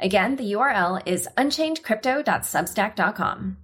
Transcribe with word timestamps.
Again, 0.00 0.36
the 0.36 0.52
URL 0.52 1.02
is 1.06 1.26
unchainedcrypto.substack.com. 1.36 3.56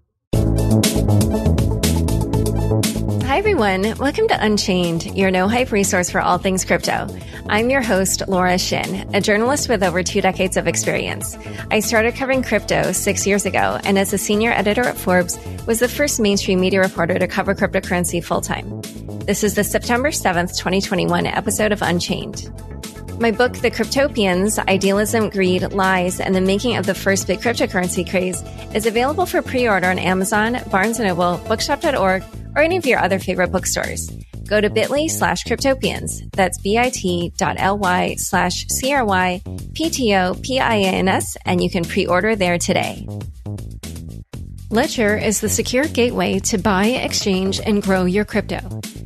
Hi, 3.25 3.39
everyone. 3.39 3.97
Welcome 3.99 4.27
to 4.29 4.45
Unchained, 4.45 5.17
your 5.17 5.31
no 5.31 5.47
hype 5.47 5.71
resource 5.71 6.11
for 6.11 6.21
all 6.21 6.39
things 6.39 6.65
crypto. 6.65 7.07
I'm 7.49 7.71
your 7.71 7.83
host, 7.83 8.27
Laura 8.27 8.59
Shin, 8.59 9.15
a 9.15 9.21
journalist 9.21 9.69
with 9.69 9.85
over 9.85 10.03
two 10.03 10.21
decades 10.21 10.57
of 10.57 10.67
experience. 10.67 11.39
I 11.71 11.79
started 11.79 12.17
covering 12.17 12.43
crypto 12.43 12.91
six 12.91 13.29
years 13.29 13.47
ago, 13.47 13.79
and 13.85 13.97
as 13.97 14.13
a 14.13 14.19
senior 14.19 14.51
editor 14.51 14.83
at 14.83 14.97
Forbes, 14.97 15.39
was 15.67 15.79
the 15.79 15.89
first 15.89 16.19
mainstream 16.19 16.61
media 16.61 16.81
reporter 16.81 17.17
to 17.17 17.29
cover 17.29 17.55
cryptocurrency 17.55 18.23
full 18.23 18.41
time. 18.41 18.83
This 19.21 19.45
is 19.45 19.55
the 19.55 19.63
September 19.63 20.11
7th, 20.11 20.59
2021 20.59 21.27
episode 21.27 21.71
of 21.71 21.81
Unchained. 21.81 22.51
My 23.21 23.31
book, 23.31 23.53
The 23.55 23.71
Cryptopians 23.71 24.59
Idealism, 24.67 25.31
Greed, 25.31 25.73
Lies, 25.73 26.19
and 26.19 26.35
the 26.35 26.41
Making 26.41 26.77
of 26.77 26.85
the 26.85 26.95
First 26.95 27.29
Big 27.29 27.41
Cryptocurrency 27.41 28.09
Craze, 28.09 28.43
is 28.75 28.87
available 28.87 29.25
for 29.25 29.41
pre 29.41 29.69
order 29.69 29.89
on 29.89 30.01
Amazon, 30.01 30.59
Barnes 30.71 30.99
& 30.99 31.01
Noble, 31.01 31.41
Bookshop.org, 31.47 32.25
or 32.57 32.63
any 32.63 32.77
of 32.77 32.87
your 32.87 32.99
other 32.99 33.21
favorite 33.21 33.53
bookstores. 33.53 34.11
Go 34.47 34.61
to 34.61 34.69
bit.ly 34.69 35.07
slash 35.07 35.45
cryptopians. 35.45 36.29
That's 36.33 36.59
bit.ly 36.59 38.17
slash 38.17 38.67
C-R-Y-P-T-O-P-I-A-N-S, 38.69 41.37
and 41.47 41.63
you 41.63 41.71
can 41.71 41.85
pre-order 41.85 42.37
there 42.37 42.59
today. 42.59 43.07
Ledger 44.75 45.17
is 45.17 45.41
the 45.41 45.49
secure 45.49 45.85
gateway 45.85 46.41
to 46.51 46.59
buy, 46.59 46.87
exchange, 46.87 47.61
and 47.61 47.81
grow 47.81 48.07
your 48.07 48.25
crypto. 48.25 48.59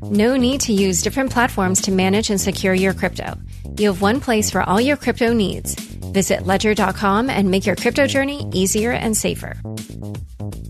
No 0.05 0.34
need 0.34 0.62
to 0.62 0.72
use 0.72 1.02
different 1.02 1.30
platforms 1.30 1.83
to 1.83 1.92
manage 1.92 2.30
and 2.30 2.41
secure 2.41 2.72
your 2.72 2.94
crypto. 2.94 3.38
You 3.77 3.89
have 3.89 4.00
one 4.00 4.20
place 4.20 4.50
for 4.50 4.62
all 4.62 4.80
your 4.80 4.96
crypto 4.96 5.34
needs. 5.34 5.74
Visit 6.14 6.46
ledger.com 6.46 7.28
and 7.28 7.50
make 7.50 7.66
your 7.66 7.77
crypto 7.77 8.06
journey 8.06 8.48
easier 8.55 8.92
and 8.92 9.14
safer. 9.14 9.61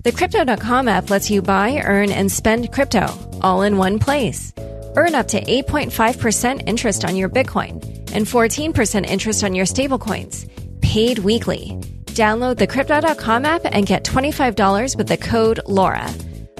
The 0.03 0.11
Crypto.com 0.13 0.89
app 0.89 1.11
lets 1.11 1.31
you 1.31 1.43
buy, 1.43 1.81
earn, 1.81 2.11
and 2.11 2.29
spend 2.33 2.73
crypto 2.73 3.07
all 3.41 3.63
in 3.63 3.77
one 3.77 4.01
place. 4.01 4.53
Earn 4.97 5.15
up 5.15 5.29
to 5.29 5.41
8.5% 5.41 6.65
interest 6.67 7.05
on 7.05 7.15
your 7.15 7.29
Bitcoin 7.29 7.85
and 8.13 8.27
14% 8.27 9.07
interest 9.07 9.45
on 9.45 9.55
your 9.55 9.65
stablecoins, 9.65 10.51
paid 10.81 11.21
weekly. 11.21 11.79
Download 12.19 12.57
the 12.57 12.67
Crypto.com 12.67 13.45
app 13.45 13.61
and 13.65 13.87
get 13.87 14.03
$25 14.03 14.97
with 14.97 15.07
the 15.07 15.17
code 15.17 15.61
LAURA. 15.67 16.13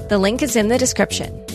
The 0.07 0.17
link 0.17 0.41
is 0.41 0.55
in 0.55 0.69
the 0.69 0.77
description. 0.77 1.45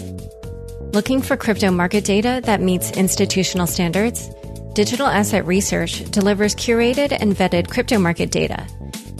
Looking 0.92 1.22
for 1.22 1.38
crypto 1.38 1.70
market 1.70 2.04
data 2.04 2.42
that 2.44 2.60
meets 2.60 2.90
institutional 2.90 3.66
standards? 3.66 4.28
Digital 4.74 5.06
Asset 5.06 5.46
Research 5.46 6.04
delivers 6.10 6.54
curated 6.54 7.16
and 7.18 7.34
vetted 7.34 7.70
crypto 7.70 7.98
market 7.98 8.30
data. 8.30 8.66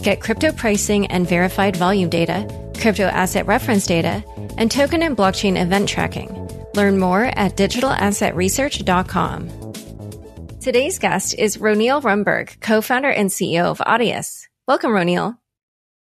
Get 0.03 0.21
crypto 0.21 0.51
pricing 0.51 1.07
and 1.07 1.27
verified 1.27 1.75
volume 1.77 2.11
data, 2.11 2.47
crypto 2.79 3.05
asset 3.05 3.47
reference 3.47 3.87
data, 3.87 4.23
and 4.59 4.69
token 4.69 5.01
and 5.01 5.17
blockchain 5.17 5.59
event 5.59 5.89
tracking. 5.89 6.29
Learn 6.75 6.99
more 6.99 7.23
at 7.23 7.57
digitalassetresearch.com. 7.57 9.49
Today's 10.61 10.99
guest 10.99 11.33
is 11.39 11.57
Roneil 11.57 12.03
Rumburg, 12.03 12.61
co-founder 12.61 13.09
and 13.09 13.31
CEO 13.31 13.63
of 13.63 13.79
Audius. 13.79 14.45
Welcome, 14.67 14.91
Roneil. 14.91 15.37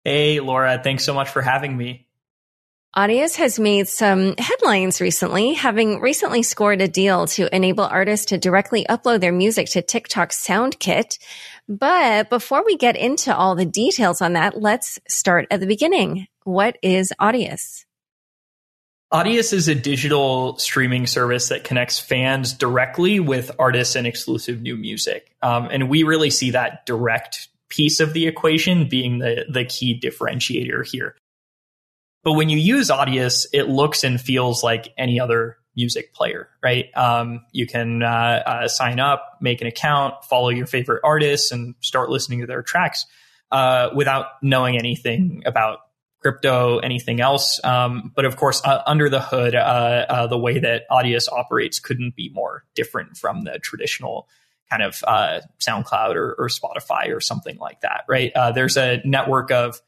Hey, 0.04 0.40
Laura. 0.40 0.80
Thanks 0.82 1.04
so 1.04 1.14
much 1.14 1.28
for 1.28 1.42
having 1.42 1.76
me. 1.76 2.06
Audius 2.94 3.36
has 3.36 3.58
made 3.58 3.88
some 3.88 4.34
headlines 4.36 5.00
recently, 5.00 5.54
having 5.54 6.00
recently 6.00 6.42
scored 6.42 6.82
a 6.82 6.88
deal 6.88 7.26
to 7.28 7.54
enable 7.54 7.84
artists 7.84 8.26
to 8.26 8.38
directly 8.38 8.84
upload 8.84 9.20
their 9.20 9.32
music 9.32 9.68
to 9.70 9.80
TikTok's 9.80 10.46
SoundKit. 10.46 11.18
But 11.66 12.28
before 12.28 12.62
we 12.66 12.76
get 12.76 12.96
into 12.96 13.34
all 13.34 13.54
the 13.54 13.64
details 13.64 14.20
on 14.20 14.34
that, 14.34 14.60
let's 14.60 15.00
start 15.08 15.46
at 15.50 15.60
the 15.60 15.66
beginning. 15.66 16.26
What 16.44 16.76
is 16.82 17.14
Audius? 17.18 17.86
Audius 19.12 19.52
is 19.52 19.68
a 19.68 19.74
digital 19.74 20.58
streaming 20.58 21.06
service 21.06 21.48
that 21.48 21.64
connects 21.64 21.98
fans 21.98 22.52
directly 22.52 23.20
with 23.20 23.50
artists 23.58 23.96
and 23.96 24.06
exclusive 24.06 24.60
new 24.60 24.76
music. 24.76 25.34
Um, 25.40 25.68
and 25.70 25.88
we 25.88 26.02
really 26.02 26.30
see 26.30 26.50
that 26.52 26.84
direct 26.84 27.48
piece 27.72 28.00
of 28.00 28.12
the 28.12 28.26
equation 28.26 28.86
being 28.86 29.18
the, 29.18 29.46
the 29.48 29.64
key 29.64 29.98
differentiator 29.98 30.86
here. 30.86 31.16
But 32.22 32.34
when 32.34 32.50
you 32.50 32.58
use 32.58 32.90
Audius, 32.90 33.46
it 33.52 33.64
looks 33.64 34.04
and 34.04 34.20
feels 34.20 34.62
like 34.62 34.92
any 34.98 35.18
other 35.18 35.56
music 35.74 36.12
player, 36.12 36.48
right? 36.62 36.86
Um, 36.94 37.40
you 37.50 37.66
can 37.66 38.02
uh, 38.02 38.42
uh, 38.46 38.68
sign 38.68 39.00
up, 39.00 39.38
make 39.40 39.62
an 39.62 39.66
account, 39.66 40.22
follow 40.24 40.50
your 40.50 40.66
favorite 40.66 41.00
artists, 41.02 41.50
and 41.50 41.74
start 41.80 42.10
listening 42.10 42.40
to 42.40 42.46
their 42.46 42.62
tracks 42.62 43.06
uh, 43.50 43.88
without 43.94 44.26
knowing 44.42 44.76
anything 44.76 45.42
about 45.46 45.78
crypto, 46.20 46.78
anything 46.78 47.20
else. 47.20 47.58
Um, 47.64 48.12
but 48.14 48.26
of 48.26 48.36
course, 48.36 48.62
uh, 48.64 48.82
under 48.86 49.08
the 49.08 49.20
hood, 49.20 49.54
uh, 49.54 49.58
uh, 50.08 50.26
the 50.26 50.38
way 50.38 50.58
that 50.58 50.82
Audius 50.90 51.26
operates 51.32 51.80
couldn't 51.80 52.14
be 52.14 52.30
more 52.34 52.64
different 52.74 53.16
from 53.16 53.42
the 53.42 53.58
traditional 53.58 54.28
kind 54.72 54.82
of 54.82 54.94
SoundCloud 55.60 56.14
or, 56.14 56.34
or, 56.38 56.48
Spotify 56.48 57.14
or 57.14 57.20
something 57.20 57.58
like 57.58 57.82
that, 57.82 58.04
right? 58.08 58.32
there's 58.54 58.76
a 58.76 59.02
network 59.04 59.50
of 59.50 59.80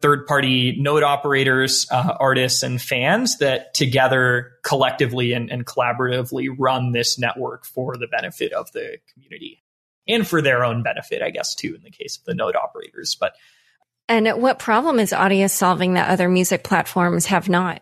third 0.00 0.26
party 0.26 0.76
node 0.78 1.02
operators, 1.02 1.86
uh, 1.90 2.16
artists, 2.18 2.62
and 2.62 2.80
fans 2.80 3.38
that 3.38 3.74
together 3.74 4.52
collectively 4.62 5.32
and, 5.32 5.50
and, 5.50 5.66
collaboratively 5.66 6.48
run 6.58 6.92
this 6.92 7.18
network 7.18 7.66
for 7.66 7.96
the 7.96 8.06
benefit 8.06 8.52
of 8.52 8.70
the 8.72 8.98
community 9.12 9.62
and 10.08 10.26
for 10.26 10.40
their 10.40 10.64
own 10.64 10.82
benefit, 10.82 11.22
I 11.22 11.30
guess, 11.30 11.54
too, 11.54 11.74
in 11.74 11.82
the 11.82 11.90
case 11.90 12.16
of 12.18 12.24
the 12.24 12.34
node 12.34 12.56
operators. 12.56 13.16
But 13.18 13.34
and 14.08 14.26
what 14.40 14.58
problem 14.58 14.98
is 14.98 15.12
Audius 15.12 15.50
solving 15.50 15.94
that 15.94 16.10
other 16.10 16.28
music 16.28 16.64
platforms 16.64 17.26
have 17.26 17.48
not? 17.48 17.80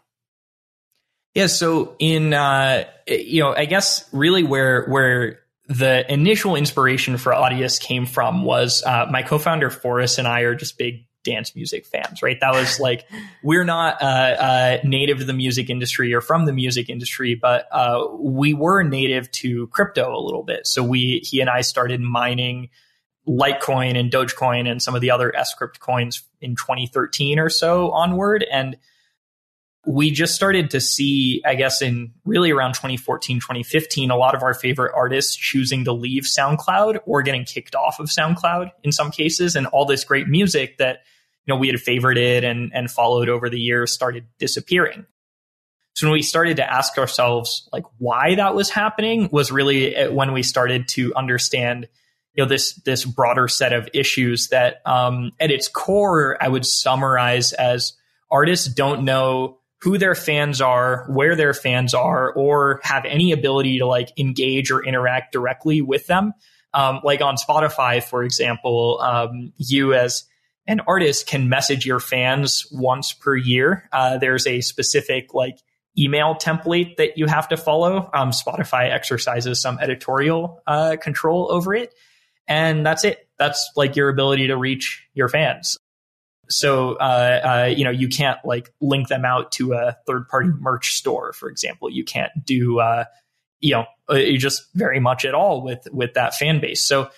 Yeah, 1.35 1.47
so 1.47 1.95
in 1.99 2.35
uh, 2.35 2.85
you 3.07 3.43
know, 3.43 3.55
I 3.55 3.67
guess 3.67 4.09
really 4.13 4.43
where 4.43 4.87
where 4.87 5.41
the 5.69 6.11
initial 6.11 6.57
inspiration 6.57 7.19
for 7.19 7.33
Audius 7.33 7.79
came 7.79 8.07
from 8.07 8.43
was 8.43 8.83
uh, 8.85 9.07
my 9.11 9.23
co-founder 9.23 9.71
Forrest 9.71 10.19
and 10.19 10.27
I 10.27 10.41
are 10.41 10.55
just 10.55 10.79
big 10.79 11.05
dance 11.25 11.55
music 11.55 11.85
fans, 11.85 12.23
right? 12.23 12.39
That 12.41 12.55
was 12.55 12.81
like, 12.81 13.07
we're 13.43 13.65
not 13.65 14.01
uh, 14.01 14.07
uh, 14.07 14.79
native 14.83 15.19
to 15.19 15.25
the 15.25 15.35
music 15.35 15.69
industry 15.69 16.15
or 16.15 16.23
from 16.23 16.47
the 16.47 16.53
music 16.53 16.89
industry, 16.89 17.35
but 17.35 17.69
uh, 17.71 18.07
we 18.19 18.55
were 18.55 18.83
native 18.83 19.31
to 19.33 19.67
crypto 19.69 20.17
a 20.17 20.23
little 20.23 20.43
bit. 20.43 20.67
So 20.67 20.83
we, 20.83 21.21
he 21.23 21.41
and 21.41 21.51
I 21.51 21.61
started 21.61 22.01
mining 22.01 22.71
Litecoin 23.29 23.99
and 23.99 24.11
Dogecoin 24.11 24.67
and 24.71 24.81
some 24.81 24.95
of 24.95 25.03
the 25.03 25.11
other 25.11 25.35
Scrypt 25.37 25.81
coins 25.81 26.23
in 26.41 26.57
2013 26.57 27.39
or 27.39 27.51
so 27.51 27.91
onward. 27.91 28.45
And 28.51 28.79
we 29.89 30.11
just 30.11 30.35
started 30.35 30.71
to 30.73 30.83
see, 30.83 31.41
I 31.47 31.55
guess, 31.55 31.81
in 31.81 32.13
really 32.27 32.51
around 32.51 32.75
2014, 32.75 33.41
2015, 33.41 34.11
a 34.11 34.17
lot 34.17 34.35
of 34.35 34.43
our 34.43 34.53
favorite 34.53 34.93
artists 34.95 35.35
choosing 35.35 35.85
to 35.85 35.95
leave 35.95 36.25
SoundCloud 36.25 36.99
or 37.07 37.23
getting 37.23 37.47
kicked 37.47 37.75
off 37.75 37.99
of 37.99 38.09
SoundCloud 38.09 38.71
in 38.85 38.93
some 38.93 39.11
cases. 39.11 39.57
And 39.57 39.67
all 39.69 39.87
this 39.87 40.05
great 40.05 40.29
music 40.29 40.77
that, 40.77 41.05
you 41.47 41.55
know, 41.55 41.59
we 41.59 41.69
had 41.69 41.77
favorited 41.77 42.45
and, 42.45 42.71
and 42.75 42.91
followed 42.91 43.31
over 43.31 43.49
the 43.49 43.59
years 43.59 43.91
started 43.91 44.27
disappearing. 44.39 45.07
So 45.95 46.07
when 46.07 46.13
we 46.13 46.23
started 46.23 46.59
to 46.59 46.71
ask 46.71 46.99
ourselves, 46.99 47.67
like, 47.73 47.85
why 47.97 48.35
that 48.35 48.55
was 48.55 48.69
happening 48.69 49.31
was 49.33 49.51
really 49.51 49.97
uh, 49.97 50.13
when 50.13 50.35
we 50.35 50.43
started 50.43 50.89
to 50.89 51.15
understand, 51.15 51.89
you 52.35 52.45
know, 52.45 52.49
this, 52.49 52.75
this 52.85 53.07
broader 53.07 53.49
set 53.49 53.73
of 53.73 53.89
issues 53.95 54.49
that, 54.49 54.83
um, 54.85 55.33
at 55.41 55.51
its 55.51 55.67
core, 55.67 56.37
I 56.39 56.49
would 56.49 56.67
summarize 56.67 57.55
as 57.55 57.95
artists 58.31 58.67
don't 58.67 59.05
know 59.05 59.59
who 59.81 59.99
their 59.99 60.15
fans 60.15 60.61
are, 60.61 61.07
where 61.09 61.37
their 61.37 61.55
fans 61.55 61.95
are, 61.95 62.33
or 62.33 62.81
have 62.83 63.05
any 63.05 63.33
ability 63.33 63.79
to 63.79 63.87
like 63.87 64.11
engage 64.19 64.71
or 64.71 64.85
interact 64.85 65.33
directly 65.33 65.81
with 65.81 66.07
them. 66.07 66.33
Um, 66.75 67.01
like 67.05 67.23
on 67.23 67.37
Spotify, 67.37 68.03
for 68.03 68.23
example, 68.23 69.01
um, 69.01 69.53
you 69.57 69.95
as 69.95 70.25
an 70.67 70.81
artist 70.81 71.27
can 71.27 71.49
message 71.49 71.87
your 71.87 72.01
fans 72.01 72.67
once 72.71 73.13
per 73.13 73.35
year. 73.35 73.89
Uh, 73.91 74.19
there's 74.19 74.47
a 74.47 74.61
specific 74.61 75.33
like 75.33 75.59
email 75.97 76.35
template 76.35 76.97
that 76.97 77.17
you 77.17 77.27
have 77.27 77.49
to 77.49 77.57
follow. 77.57 78.11
Um, 78.13 78.31
Spotify 78.31 78.91
exercises 78.91 79.61
some 79.61 79.79
editorial 79.81 80.63
uh, 80.67 80.97
control 81.01 81.49
over 81.51 81.75
it, 81.75 81.95
and 82.47 82.85
that's 82.85 83.05
it. 83.05 83.29
that's 83.39 83.71
like 83.77 83.97
your 83.97 84.09
ability 84.09 84.49
to 84.49 84.57
reach 84.57 85.07
your 85.15 85.29
fans. 85.29 85.79
So, 86.51 86.95
uh, 86.95 87.41
uh, 87.65 87.75
you 87.75 87.85
know, 87.85 87.91
you 87.91 88.09
can't 88.09 88.39
like 88.45 88.73
link 88.81 89.09
them 89.09 89.25
out 89.25 89.53
to 89.53 89.75
a 89.75 89.97
third 90.07 90.29
party 90.29 90.49
merch 90.49 90.95
store, 90.95 91.33
for 91.33 91.49
example. 91.49 91.91
You 91.91 92.05
can't 92.05 92.33
do, 92.45 92.81
uh, 92.81 93.05
you 93.61 93.73
know, 93.73 93.87
uh, 94.09 94.19
just 94.39 94.67
very 94.75 95.01
much 95.01 95.25
at 95.25 95.35
all 95.35 95.63
with, 95.63 95.87
with 95.93 96.15
that 96.15 96.35
fan 96.35 96.61
base. 96.61 96.83
So 96.83 97.11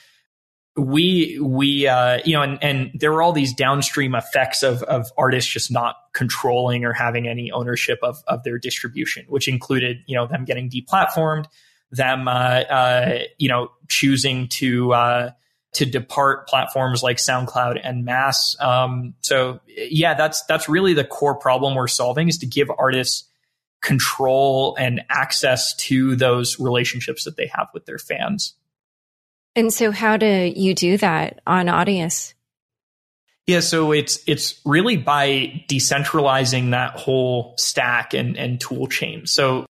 we, 0.77 1.39
we, 1.41 1.87
uh, 1.87 2.21
you 2.25 2.33
know, 2.33 2.43
and, 2.43 2.59
and 2.63 2.91
there 2.95 3.13
were 3.13 3.23
all 3.23 3.33
these 3.33 3.55
downstream 3.55 4.15
effects 4.15 4.63
of, 4.63 4.83
of 4.85 5.11
artists 5.17 5.51
just 5.51 5.71
not 5.71 5.97
controlling 6.13 6.85
or 6.85 6.93
having 6.93 7.29
any 7.29 7.51
ownership 7.53 7.99
of, 8.03 8.23
of 8.27 8.43
their 8.45 8.59
distribution, 8.59 9.27
which 9.29 9.49
included, 9.49 9.99
you 10.07 10.17
know, 10.17 10.27
them 10.27 10.45
getting 10.45 10.71
deplatformed, 10.71 11.47
them, 11.91 12.29
uh, 12.29 12.31
uh, 12.31 13.19
you 13.39 13.49
know, 13.49 13.71
choosing 13.89 14.49
to, 14.49 14.93
uh, 14.93 15.31
to 15.73 15.87
depart 15.87 16.49
platforms 16.49 17.03
like 17.03 17.19
SoundCloud 17.19 17.81
and 17.83 18.05
Mass. 18.05 18.57
Um, 18.61 19.15
so 19.21 19.61
yeah, 19.67 20.15
that's 20.15 20.43
that's 20.45 20.69
really 20.69 20.95
the 20.95 21.05
core 21.05 21.37
problem 21.37 21.75
we're 21.75 21.87
solving 21.87 22.29
is 22.29 22.39
to 22.39 22.47
give 22.47 22.71
artists 22.77 23.25
control 23.81 24.77
and 24.79 25.03
access 25.09 25.75
to 25.75 26.17
those 26.17 26.59
relationships 26.61 27.25
that 27.25 27.37
they 27.37 27.47
have 27.55 27.69
with 27.73 27.87
their 27.87 27.99
fans. 27.99 28.55
And 29.57 29.73
so 29.73 29.91
how 29.91 30.17
do 30.17 30.53
you 30.55 30.75
do 30.75 30.97
that 30.99 31.41
on 31.47 31.67
Audius? 31.67 32.35
Yeah, 33.47 33.61
so 33.61 33.91
it's 33.93 34.21
it's 34.27 34.61
really 34.65 34.97
by 34.97 35.65
decentralizing 35.69 36.71
that 36.71 36.93
whole 36.97 37.55
stack 37.59 38.15
and, 38.15 38.37
and 38.37 38.61
tool 38.61 38.87
chain. 38.87 39.27
So 39.27 39.67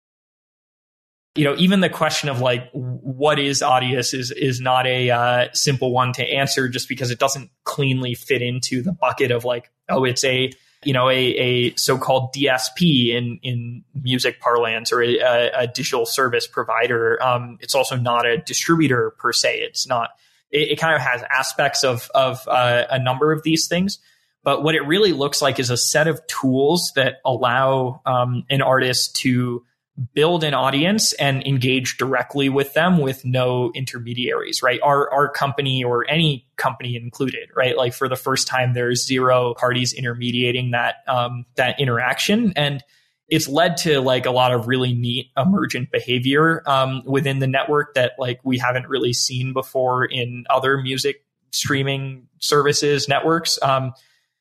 you 1.37 1.45
know, 1.45 1.55
even 1.59 1.81
the 1.81 1.89
question 1.89 2.29
of 2.29 2.41
like 2.41 2.69
what 2.73 3.39
is 3.39 3.63
Audius 3.63 4.15
is 4.15 4.33
is 4.33 4.61
not 4.61 4.87
a 4.87 5.11
uh, 5.11 5.49
simple 5.53 5.93
one 5.93 6.13
to 6.15 6.25
answer, 6.25 6.69
just 6.69 6.89
because 6.89 7.11
it 7.11 7.19
doesn't 7.19 7.51
cleanly 7.65 8.15
fit 8.15 8.43
into 8.43 8.83
the 8.83 8.93
bucket 8.93 9.31
of 9.31 9.45
like, 9.45 9.71
oh, 9.89 10.05
it's 10.05 10.25
a 10.25 10.51
you 10.85 10.93
know 10.93 11.09
a, 11.09 11.15
a 11.15 11.75
so-called 11.77 12.35
DSP 12.35 13.15
in 13.15 13.39
in 13.43 13.85
music 13.95 14.41
parlance 14.41 14.91
or 14.91 15.03
a, 15.03 15.19
a 15.55 15.67
digital 15.69 16.05
service 16.05 16.49
provider. 16.49 17.23
Um, 17.23 17.59
it's 17.61 17.77
also 17.77 17.97
not 17.97 18.27
a 18.27 18.39
distributor 18.39 19.11
per 19.19 19.33
se. 19.33 19.59
It's 19.59 19.87
not. 19.87 20.11
It, 20.51 20.73
it 20.73 20.77
kind 20.81 20.97
of 20.97 21.01
has 21.01 21.23
aspects 21.23 21.85
of 21.85 22.11
of 22.13 22.47
uh, 22.49 22.87
a 22.91 22.99
number 22.99 23.31
of 23.31 23.45
these 23.45 23.69
things. 23.69 23.99
But 24.43 24.65
what 24.65 24.75
it 24.75 24.81
really 24.81 25.13
looks 25.13 25.43
like 25.43 25.61
is 25.61 25.71
a 25.71 25.77
set 25.77 26.09
of 26.09 26.27
tools 26.27 26.93
that 26.97 27.21
allow 27.25 28.01
um, 28.07 28.45
an 28.49 28.63
artist 28.63 29.15
to 29.17 29.65
build 30.15 30.45
an 30.45 30.55
audience 30.55 31.13
and 31.15 31.47
engage 31.47 31.97
directly 31.97 32.49
with 32.49 32.73
them 32.75 32.99
with 32.99 33.25
no 33.25 33.71
intermediaries, 33.75 34.63
right? 34.63 34.81
Our, 34.83 35.13
our 35.13 35.29
company 35.29 35.85
or 35.85 36.09
any 36.09 36.47
company 36.57 36.97
included, 36.97 37.51
right? 37.57 37.77
Like 37.77 37.93
for 37.93 38.09
the 38.09 38.17
first 38.17 38.47
time, 38.47 38.73
there's 38.73 39.05
zero 39.07 39.55
parties 39.55 39.93
intermediating 39.93 40.71
that, 40.71 40.97
um, 41.07 41.45
that 41.57 41.79
interaction. 41.81 42.53
And 42.57 42.83
it's 43.29 43.49
led 43.49 43.77
to 43.79 44.01
like 44.01 44.27
a 44.27 44.31
lot 44.31 44.53
of 44.53 44.67
really 44.69 44.95
neat 44.95 45.27
emergent 45.37 45.91
behavior, 45.91 46.63
um, 46.67 47.03
within 47.05 47.39
the 47.39 47.47
network 47.47 47.95
that 47.95 48.13
like 48.19 48.41
we 48.43 48.59
haven't 48.59 48.89
really 48.89 49.13
seen 49.13 49.53
before 49.53 50.05
in 50.05 50.45
other 50.51 50.79
music 50.79 51.25
streaming 51.53 52.27
services, 52.39 53.09
networks. 53.09 53.59
Um, 53.63 53.93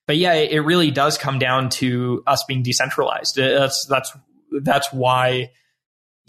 but 0.08 0.18
yeah, 0.18 0.34
it 0.34 0.60
really 0.60 0.90
does 0.90 1.20
come 1.20 1.38
down 1.38 1.70
to 1.70 2.24
us 2.26 2.44
being 2.46 2.64
decentralized. 2.64 3.36
That's 3.36 3.86
that's 3.86 4.12
that's 4.52 4.92
why 4.92 5.52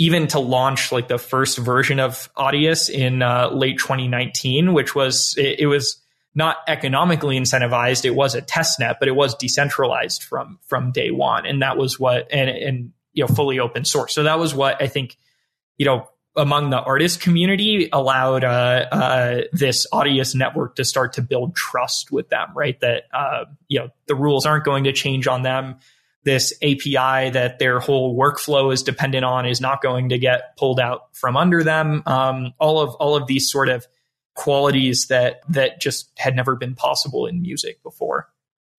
even 0.01 0.27
to 0.27 0.41
launch 0.41 0.93
like 0.93 1.09
the 1.09 1.19
first 1.19 1.59
version 1.59 2.01
of 2.01 2.33
Audius 2.35 2.89
in 2.89 3.21
uh, 3.21 3.51
late 3.51 3.79
2019, 3.79 4.73
which 4.73 4.95
was 4.95 5.35
it, 5.37 5.61
it, 5.61 5.67
was 5.67 6.01
not 6.35 6.57
economically 6.67 7.39
incentivized. 7.39 8.07
It 8.07 8.15
was 8.15 8.35
a 8.35 8.41
test 8.41 8.81
net, 8.81 8.97
but 8.99 9.09
it 9.09 9.15
was 9.15 9.35
decentralized 9.35 10.23
from 10.23 10.59
from 10.67 10.91
day 10.91 11.11
one, 11.11 11.45
and 11.45 11.61
that 11.61 11.77
was 11.77 12.01
what 12.01 12.29
and 12.33 12.49
and 12.49 12.93
you 13.13 13.25
know 13.25 13.29
fully 13.29 13.61
open 13.61 13.85
source. 13.85 14.15
So 14.15 14.23
that 14.23 14.39
was 14.39 14.55
what 14.55 14.83
I 14.83 14.87
think 14.87 15.19
you 15.77 15.85
know 15.85 16.09
among 16.35 16.71
the 16.71 16.81
artist 16.81 17.21
community 17.21 17.91
allowed 17.93 18.43
uh, 18.43 18.87
uh, 18.91 19.41
this 19.53 19.87
Audius 19.93 20.35
network 20.35 20.77
to 20.77 20.85
start 20.85 21.13
to 21.15 21.23
build 21.23 21.55
trust 21.55 22.11
with 22.11 22.31
them. 22.31 22.49
Right, 22.55 22.81
that 22.81 23.03
uh, 23.13 23.45
you 23.69 23.81
know 23.81 23.91
the 24.07 24.15
rules 24.15 24.47
aren't 24.47 24.65
going 24.65 24.85
to 24.85 24.95
change 24.95 25.27
on 25.27 25.43
them 25.43 25.77
this 26.25 26.53
API 26.63 27.31
that 27.31 27.59
their 27.59 27.81
whole 27.81 28.17
workflow 28.17 28.73
is 28.73 28.83
dependent 28.83 29.25
on 29.25 29.47
is 29.47 29.61
not 29.61 29.83
going 29.83 30.11
to 30.11 30.19
get 30.19 30.57
pulled 30.57 30.79
out 30.79 31.15
from 31.17 31.37
under 31.37 31.65
them. 31.65 32.03
Um, 32.07 32.53
all 32.59 32.81
of 32.81 32.95
all 32.97 33.17
of 33.17 33.27
these 33.27 33.51
sort 33.51 33.69
of 33.69 33.87
qualities 34.35 35.07
that 35.09 35.41
that 35.49 35.81
just 35.81 36.11
had 36.17 36.37
never 36.37 36.57
been 36.57 36.75
possible 36.75 37.27
in 37.27 37.43
music 37.43 37.83
before. 37.83 38.29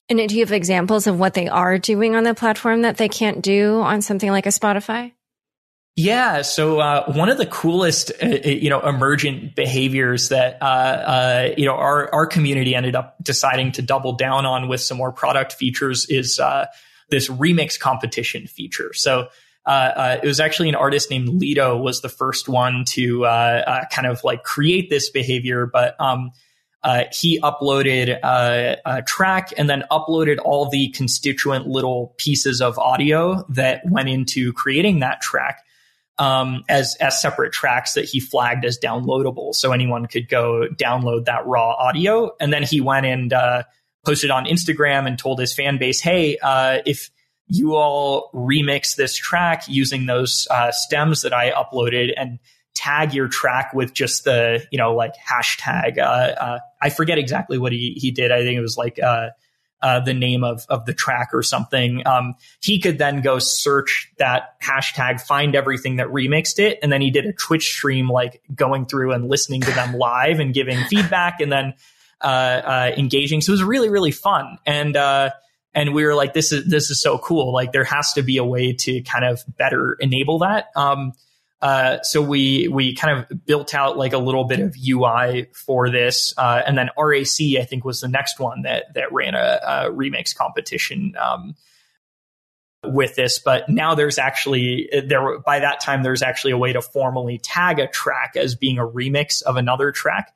And 0.09 0.27
do 0.27 0.35
you 0.35 0.43
have 0.43 0.51
examples 0.51 1.07
of 1.07 1.19
what 1.19 1.33
they 1.33 1.47
are 1.47 1.77
doing 1.77 2.15
on 2.15 2.23
the 2.23 2.33
platform 2.33 2.81
that 2.81 2.97
they 2.97 3.07
can't 3.07 3.41
do 3.41 3.79
on 3.79 4.01
something 4.01 4.29
like 4.29 4.45
a 4.45 4.49
Spotify? 4.49 5.13
Yeah. 5.95 6.41
So 6.41 6.79
uh, 6.79 7.11
one 7.11 7.29
of 7.29 7.37
the 7.37 7.45
coolest, 7.45 8.11
uh, 8.21 8.25
uh 8.25 8.47
you 8.47 8.69
know, 8.69 8.79
emergent 8.81 9.55
behaviors 9.55 10.29
that 10.29 10.57
uh, 10.61 10.65
uh, 10.65 11.53
you 11.57 11.65
know 11.65 11.75
our 11.75 12.13
our 12.13 12.25
community 12.25 12.75
ended 12.75 12.95
up 12.95 13.17
deciding 13.21 13.73
to 13.73 13.81
double 13.81 14.13
down 14.13 14.45
on 14.45 14.67
with 14.67 14.81
some 14.81 14.97
more 14.97 15.11
product 15.11 15.53
features 15.53 16.05
is 16.09 16.39
uh, 16.39 16.67
this 17.11 17.27
remix 17.27 17.79
competition 17.79 18.47
feature. 18.47 18.91
So 18.93 19.27
uh, 19.65 19.69
uh, 19.69 20.19
it 20.23 20.25
was 20.25 20.39
actually 20.39 20.69
an 20.69 20.75
artist 20.75 21.11
named 21.11 21.29
Lido 21.29 21.77
was 21.77 22.01
the 22.01 22.09
first 22.09 22.49
one 22.49 22.83
to 22.85 23.25
uh, 23.25 23.63
uh 23.67 23.85
kind 23.91 24.07
of 24.07 24.23
like 24.23 24.43
create 24.43 24.89
this 24.89 25.11
behavior, 25.11 25.69
but 25.71 25.99
um, 26.01 26.31
uh, 26.83 27.03
he 27.11 27.39
uploaded 27.41 28.19
uh, 28.23 28.75
a 28.85 29.01
track 29.03 29.53
and 29.57 29.69
then 29.69 29.83
uploaded 29.91 30.39
all 30.43 30.67
the 30.67 30.89
constituent 30.89 31.67
little 31.67 32.15
pieces 32.17 32.59
of 32.59 32.79
audio 32.79 33.45
that 33.49 33.81
went 33.85 34.09
into 34.09 34.51
creating 34.53 34.99
that 34.99 35.21
track. 35.21 35.63
Um, 36.17 36.63
as 36.69 36.95
as 36.99 37.19
separate 37.19 37.51
tracks 37.51 37.93
that 37.93 38.05
he 38.05 38.19
flagged 38.19 38.63
as 38.63 38.77
downloadable, 38.77 39.55
so 39.55 39.71
anyone 39.71 40.05
could 40.05 40.27
go 40.29 40.67
download 40.75 41.25
that 41.25 41.47
raw 41.47 41.71
audio, 41.73 42.31
and 42.39 42.53
then 42.53 42.61
he 42.61 42.79
went 42.79 43.07
and 43.07 43.33
posted 44.05 44.31
on 44.31 44.45
Instagram 44.45 45.07
and 45.07 45.17
told 45.17 45.39
his 45.39 45.53
fan 45.53 45.77
base, 45.77 46.01
"Hey, 46.01 46.37
uh, 46.41 46.79
if 46.85 47.09
you 47.47 47.75
all 47.75 48.29
remix 48.33 48.95
this 48.95 49.15
track 49.15 49.63
using 49.67 50.05
those 50.05 50.47
uh, 50.49 50.71
stems 50.71 51.21
that 51.21 51.33
I 51.33 51.51
uploaded 51.51 52.13
and 52.15 52.39
tag 52.73 53.13
your 53.13 53.27
track 53.27 53.73
with 53.73 53.93
just 53.93 54.23
the 54.23 54.65
you 54.71 54.77
know 54.77 54.95
like 54.95 55.13
hashtag 55.17 55.97
uh, 55.97 56.01
uh 56.01 56.59
I 56.81 56.89
forget 56.89 57.17
exactly 57.17 57.57
what 57.57 57.73
he 57.73 57.93
he 57.97 58.11
did. 58.11 58.31
I 58.31 58.41
think 58.43 58.57
it 58.57 58.61
was 58.61 58.77
like 58.77 58.97
uh, 59.03 59.29
uh, 59.81 59.99
the 59.99 60.13
name 60.13 60.43
of 60.43 60.65
of 60.69 60.85
the 60.85 60.93
track 60.93 61.29
or 61.33 61.43
something. 61.43 62.05
Um, 62.07 62.35
he 62.61 62.79
could 62.79 62.97
then 62.97 63.21
go 63.21 63.39
search 63.39 64.11
that 64.17 64.59
hashtag, 64.61 65.19
find 65.19 65.55
everything 65.55 65.97
that 65.97 66.07
remixed 66.07 66.59
it, 66.59 66.79
and 66.81 66.91
then 66.91 67.01
he 67.01 67.11
did 67.11 67.25
a 67.25 67.33
Twitch 67.33 67.67
stream 67.67 68.09
like 68.09 68.41
going 68.55 68.85
through 68.85 69.11
and 69.11 69.27
listening 69.27 69.61
to 69.61 69.71
them 69.71 69.93
live 69.93 70.39
and 70.39 70.53
giving 70.53 70.81
feedback, 70.85 71.41
and 71.41 71.51
then 71.51 71.73
engaging. 72.23 73.41
So 73.41 73.51
it 73.51 73.53
was 73.53 73.63
really, 73.63 73.89
really 73.89 74.11
fun. 74.11 74.57
And, 74.65 74.95
uh, 74.95 75.31
and 75.73 75.93
we 75.93 76.03
were 76.05 76.15
like, 76.15 76.33
this 76.33 76.51
is, 76.51 76.65
this 76.65 76.89
is 76.89 77.01
so 77.01 77.17
cool. 77.17 77.53
Like 77.53 77.71
there 77.71 77.85
has 77.85 78.13
to 78.13 78.21
be 78.21 78.37
a 78.37 78.43
way 78.43 78.73
to 78.73 79.01
kind 79.01 79.25
of 79.25 79.41
better 79.57 79.95
enable 79.99 80.39
that. 80.39 80.67
Um, 80.75 81.13
uh, 81.61 82.01
so 82.01 82.21
we 82.21 82.67
we 82.69 82.95
kind 82.95 83.19
of 83.19 83.45
built 83.45 83.75
out 83.75 83.95
like 83.95 84.13
a 84.13 84.17
little 84.17 84.45
bit 84.45 84.59
of 84.59 84.75
UI 84.75 85.47
for 85.53 85.91
this, 85.91 86.33
uh, 86.37 86.61
and 86.65 86.75
then 86.75 86.89
RAC 86.97 87.39
I 87.59 87.65
think 87.65 87.85
was 87.85 88.01
the 88.01 88.07
next 88.07 88.39
one 88.39 88.63
that 88.63 88.93
that 88.95 89.13
ran 89.13 89.35
a, 89.35 89.59
a 89.63 89.91
remix 89.91 90.35
competition 90.35 91.13
um, 91.19 91.55
with 92.83 93.15
this. 93.15 93.37
But 93.37 93.69
now 93.69 93.93
there's 93.93 94.17
actually 94.17 94.89
there 95.07 95.37
by 95.39 95.59
that 95.59 95.81
time 95.81 96.01
there's 96.01 96.23
actually 96.23 96.53
a 96.53 96.57
way 96.57 96.73
to 96.73 96.81
formally 96.81 97.37
tag 97.37 97.77
a 97.77 97.87
track 97.87 98.33
as 98.35 98.55
being 98.55 98.79
a 98.79 98.87
remix 98.87 99.43
of 99.43 99.55
another 99.55 99.91
track. 99.91 100.33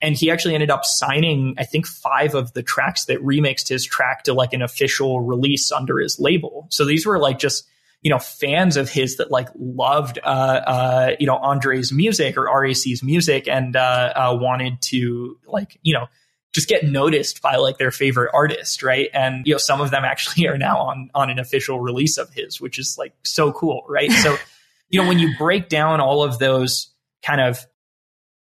And 0.00 0.16
he 0.16 0.30
actually 0.30 0.54
ended 0.54 0.70
up 0.70 0.84
signing, 0.84 1.54
I 1.58 1.64
think, 1.64 1.86
five 1.86 2.34
of 2.34 2.52
the 2.52 2.62
tracks 2.62 3.06
that 3.06 3.18
remixed 3.18 3.68
his 3.68 3.84
track 3.84 4.24
to 4.24 4.34
like 4.34 4.52
an 4.52 4.62
official 4.62 5.20
release 5.20 5.72
under 5.72 5.98
his 5.98 6.20
label. 6.20 6.68
So 6.70 6.84
these 6.84 7.04
were 7.04 7.18
like 7.18 7.38
just, 7.38 7.66
you 8.02 8.10
know, 8.10 8.20
fans 8.20 8.76
of 8.76 8.88
his 8.88 9.16
that 9.16 9.32
like 9.32 9.48
loved, 9.58 10.20
uh, 10.22 10.26
uh, 10.26 11.16
you 11.18 11.26
know, 11.26 11.36
Andre's 11.36 11.92
music 11.92 12.36
or 12.36 12.44
RAC's 12.44 13.02
music 13.02 13.48
and, 13.48 13.74
uh, 13.74 14.12
uh, 14.14 14.38
wanted 14.40 14.80
to 14.82 15.36
like, 15.46 15.78
you 15.82 15.94
know, 15.94 16.06
just 16.52 16.68
get 16.68 16.84
noticed 16.84 17.42
by 17.42 17.56
like 17.56 17.78
their 17.78 17.90
favorite 17.90 18.30
artist, 18.32 18.82
right? 18.82 19.08
And 19.12 19.46
you 19.46 19.54
know, 19.54 19.58
some 19.58 19.80
of 19.80 19.90
them 19.90 20.04
actually 20.04 20.46
are 20.48 20.58
now 20.58 20.78
on 20.78 21.10
on 21.14 21.30
an 21.30 21.38
official 21.38 21.80
release 21.80 22.18
of 22.18 22.32
his, 22.32 22.60
which 22.60 22.78
is 22.78 22.96
like 22.98 23.12
so 23.22 23.52
cool, 23.52 23.84
right? 23.88 24.10
So, 24.10 24.36
you 24.88 25.00
know, 25.00 25.08
when 25.08 25.18
you 25.18 25.36
break 25.36 25.68
down 25.68 26.00
all 26.00 26.22
of 26.22 26.38
those 26.38 26.92
kind 27.22 27.40
of 27.40 27.64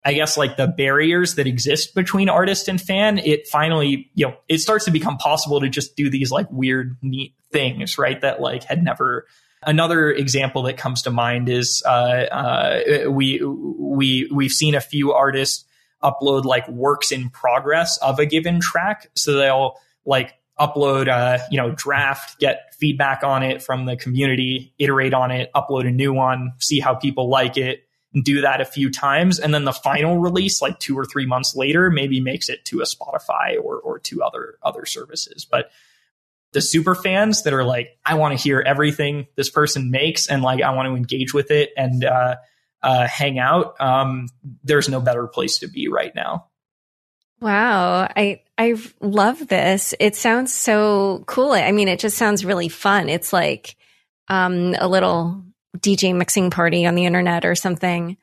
I 0.04 0.14
guess 0.14 0.38
like 0.38 0.56
the 0.56 0.66
barriers 0.66 1.34
that 1.34 1.46
exist 1.46 1.94
between 1.94 2.28
artist 2.28 2.68
and 2.68 2.80
fan, 2.80 3.18
it 3.18 3.46
finally, 3.46 4.10
you 4.14 4.28
know, 4.28 4.36
it 4.48 4.58
starts 4.58 4.86
to 4.86 4.90
become 4.90 5.18
possible 5.18 5.60
to 5.60 5.68
just 5.68 5.94
do 5.94 6.08
these 6.08 6.30
like 6.30 6.46
weird, 6.50 6.96
neat 7.02 7.34
things, 7.52 7.98
right? 7.98 8.20
That 8.20 8.40
like 8.40 8.64
had 8.64 8.82
never. 8.82 9.26
Another 9.62 10.10
example 10.10 10.62
that 10.62 10.78
comes 10.78 11.02
to 11.02 11.10
mind 11.10 11.50
is 11.50 11.82
uh, 11.84 11.88
uh, 11.88 13.10
we 13.10 13.42
we 13.42 14.30
we've 14.32 14.52
seen 14.52 14.74
a 14.74 14.80
few 14.80 15.12
artists 15.12 15.66
upload 16.02 16.44
like 16.44 16.66
works 16.68 17.12
in 17.12 17.28
progress 17.28 17.98
of 17.98 18.18
a 18.18 18.24
given 18.24 18.60
track. 18.60 19.10
So 19.14 19.34
they'll 19.34 19.74
like 20.06 20.32
upload 20.58 21.08
a 21.08 21.44
you 21.50 21.58
know 21.58 21.72
draft, 21.72 22.40
get 22.40 22.74
feedback 22.74 23.22
on 23.22 23.42
it 23.42 23.62
from 23.62 23.84
the 23.84 23.96
community, 23.96 24.72
iterate 24.78 25.12
on 25.12 25.30
it, 25.30 25.50
upload 25.54 25.86
a 25.86 25.90
new 25.90 26.14
one, 26.14 26.52
see 26.58 26.80
how 26.80 26.94
people 26.94 27.28
like 27.28 27.58
it, 27.58 27.84
do 28.22 28.40
that 28.40 28.60
a 28.60 28.64
few 28.64 28.90
times, 28.90 29.38
and 29.38 29.54
then 29.54 29.64
the 29.64 29.72
final 29.72 30.18
release, 30.18 30.60
like 30.60 30.78
two 30.78 30.98
or 30.98 31.04
three 31.04 31.26
months 31.26 31.54
later, 31.54 31.90
maybe 31.90 32.20
makes 32.20 32.48
it 32.48 32.64
to 32.66 32.80
a 32.80 32.84
Spotify 32.84 33.56
or 33.62 33.76
or 33.78 33.98
to 34.00 34.22
other 34.22 34.56
other 34.62 34.84
services. 34.84 35.44
But 35.44 35.70
the 36.52 36.60
super 36.60 36.94
fans 36.94 37.44
that 37.44 37.52
are 37.52 37.62
like, 37.62 37.96
I 38.04 38.14
want 38.14 38.36
to 38.36 38.42
hear 38.42 38.60
everything 38.60 39.26
this 39.36 39.50
person 39.50 39.90
makes, 39.90 40.28
and 40.28 40.42
like 40.42 40.62
I 40.62 40.74
want 40.74 40.88
to 40.88 40.96
engage 40.96 41.32
with 41.32 41.50
it 41.50 41.70
and 41.76 42.04
uh, 42.04 42.36
uh, 42.82 43.06
hang 43.06 43.38
out. 43.38 43.80
Um, 43.80 44.28
there's 44.64 44.88
no 44.88 45.00
better 45.00 45.26
place 45.26 45.58
to 45.60 45.68
be 45.68 45.88
right 45.88 46.14
now. 46.14 46.46
Wow, 47.40 48.08
I 48.14 48.42
I 48.58 48.74
love 49.00 49.48
this. 49.48 49.94
It 50.00 50.16
sounds 50.16 50.52
so 50.52 51.24
cool. 51.26 51.52
I 51.52 51.72
mean, 51.72 51.88
it 51.88 52.00
just 52.00 52.18
sounds 52.18 52.44
really 52.44 52.68
fun. 52.68 53.08
It's 53.08 53.32
like 53.32 53.76
um, 54.28 54.74
a 54.78 54.88
little 54.88 55.42
DJ 55.78 56.14
mixing 56.14 56.50
party 56.50 56.86
on 56.86 56.94
the 56.94 57.04
internet 57.04 57.44
or 57.44 57.54
something. 57.54 58.16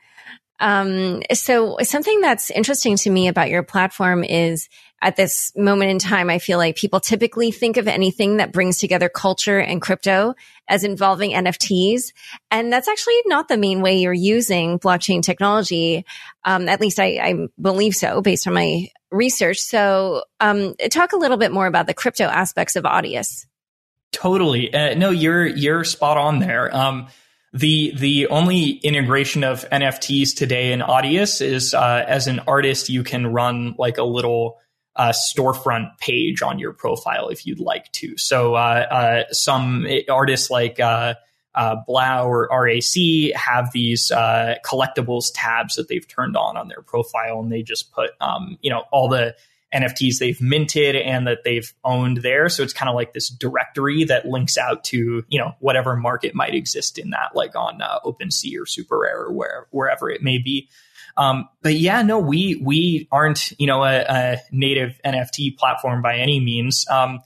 Um, 0.59 1.21
so 1.33 1.77
something 1.83 2.21
that's 2.21 2.49
interesting 2.49 2.95
to 2.97 3.09
me 3.09 3.27
about 3.27 3.49
your 3.49 3.63
platform 3.63 4.23
is 4.23 4.69
at 5.01 5.15
this 5.15 5.51
moment 5.55 5.91
in 5.91 5.99
time, 5.99 6.29
I 6.29 6.39
feel 6.39 6.57
like 6.57 6.75
people 6.75 6.99
typically 6.99 7.51
think 7.51 7.77
of 7.77 7.87
anything 7.87 8.37
that 8.37 8.51
brings 8.51 8.79
together 8.79 9.09
culture 9.09 9.59
and 9.59 9.79
crypto 9.79 10.33
as 10.67 10.83
involving 10.83 11.31
NFTs. 11.31 12.13
And 12.49 12.73
that's 12.73 12.87
actually 12.87 13.21
not 13.27 13.47
the 13.47 13.57
main 13.57 13.81
way 13.81 13.97
you're 13.99 14.13
using 14.13 14.79
blockchain 14.79 15.21
technology. 15.21 16.03
Um, 16.43 16.67
at 16.67 16.81
least 16.81 16.99
I, 16.99 17.19
I, 17.21 17.47
believe 17.61 17.93
so 17.93 18.21
based 18.21 18.47
on 18.47 18.55
my 18.55 18.89
research. 19.11 19.59
So, 19.59 20.23
um, 20.39 20.73
talk 20.89 21.13
a 21.13 21.17
little 21.17 21.37
bit 21.37 21.51
more 21.51 21.67
about 21.67 21.85
the 21.85 21.93
crypto 21.93 22.23
aspects 22.23 22.75
of 22.75 22.83
Audius. 22.83 23.45
Totally. 24.11 24.73
Uh, 24.73 24.95
no, 24.95 25.11
you're, 25.11 25.45
you're 25.45 25.83
spot 25.83 26.17
on 26.17 26.39
there. 26.39 26.75
Um, 26.75 27.07
the 27.53 27.93
the 27.95 28.27
only 28.27 28.71
integration 28.71 29.43
of 29.43 29.67
NFTs 29.69 30.35
today 30.35 30.71
in 30.73 30.81
Audius 30.81 31.41
is 31.41 31.73
uh, 31.73 32.03
as 32.07 32.27
an 32.27 32.41
artist, 32.47 32.89
you 32.89 33.03
can 33.03 33.27
run 33.27 33.75
like 33.77 33.97
a 33.97 34.03
little 34.03 34.59
uh, 34.95 35.13
storefront 35.13 35.97
page 35.99 36.41
on 36.41 36.59
your 36.59 36.73
profile 36.73 37.29
if 37.29 37.45
you'd 37.45 37.59
like 37.59 37.91
to. 37.93 38.17
So 38.17 38.55
uh, 38.55 38.57
uh 39.27 39.33
some 39.33 39.87
artists 40.09 40.49
like 40.49 40.79
uh, 40.79 41.15
uh, 41.55 41.77
3LAU 41.87 42.25
or 42.25 42.49
RAC 42.51 43.33
have 43.35 43.71
these 43.71 44.11
collectibles 44.11 45.31
tabs 45.33 45.75
that 45.75 45.87
they've 45.87 46.07
turned 46.07 46.35
on 46.35 46.57
on 46.57 46.67
their 46.67 46.81
profile, 46.81 47.39
and 47.39 47.51
they 47.51 47.63
just 47.63 47.93
put 47.93 48.11
um, 48.19 48.57
you 48.61 48.69
know 48.69 48.83
all 48.91 49.07
the 49.07 49.35
NFTs 49.73 50.19
they've 50.19 50.39
minted 50.39 50.95
and 50.95 51.27
that 51.27 51.43
they've 51.43 51.73
owned 51.83 52.17
there. 52.17 52.47
So 52.49 52.63
it's 52.63 52.73
kind 52.73 52.89
of 52.89 52.95
like 52.95 53.13
this 53.13 53.29
directory 53.29 54.05
that 54.05 54.25
links 54.25 54.57
out 54.57 54.83
to, 54.85 55.25
you 55.27 55.39
know, 55.39 55.53
whatever 55.59 55.95
market 55.95 56.33
might 56.33 56.55
exist 56.55 56.97
in 56.97 57.09
that, 57.09 57.35
like 57.35 57.55
on 57.55 57.81
uh, 57.81 57.99
OpenSea 58.05 58.57
or 58.57 58.65
SuperRare 58.65 59.27
or 59.27 59.31
where, 59.33 59.67
wherever 59.71 60.09
it 60.09 60.23
may 60.23 60.37
be. 60.37 60.69
Um, 61.17 61.49
but 61.61 61.75
yeah, 61.75 62.01
no, 62.01 62.19
we, 62.19 62.61
we 62.63 63.07
aren't, 63.11 63.59
you 63.59 63.67
know, 63.67 63.83
a, 63.83 64.05
a 64.07 64.37
native 64.51 64.99
NFT 65.03 65.57
platform 65.57 66.01
by 66.01 66.17
any 66.17 66.39
means. 66.39 66.85
Um, 66.89 67.19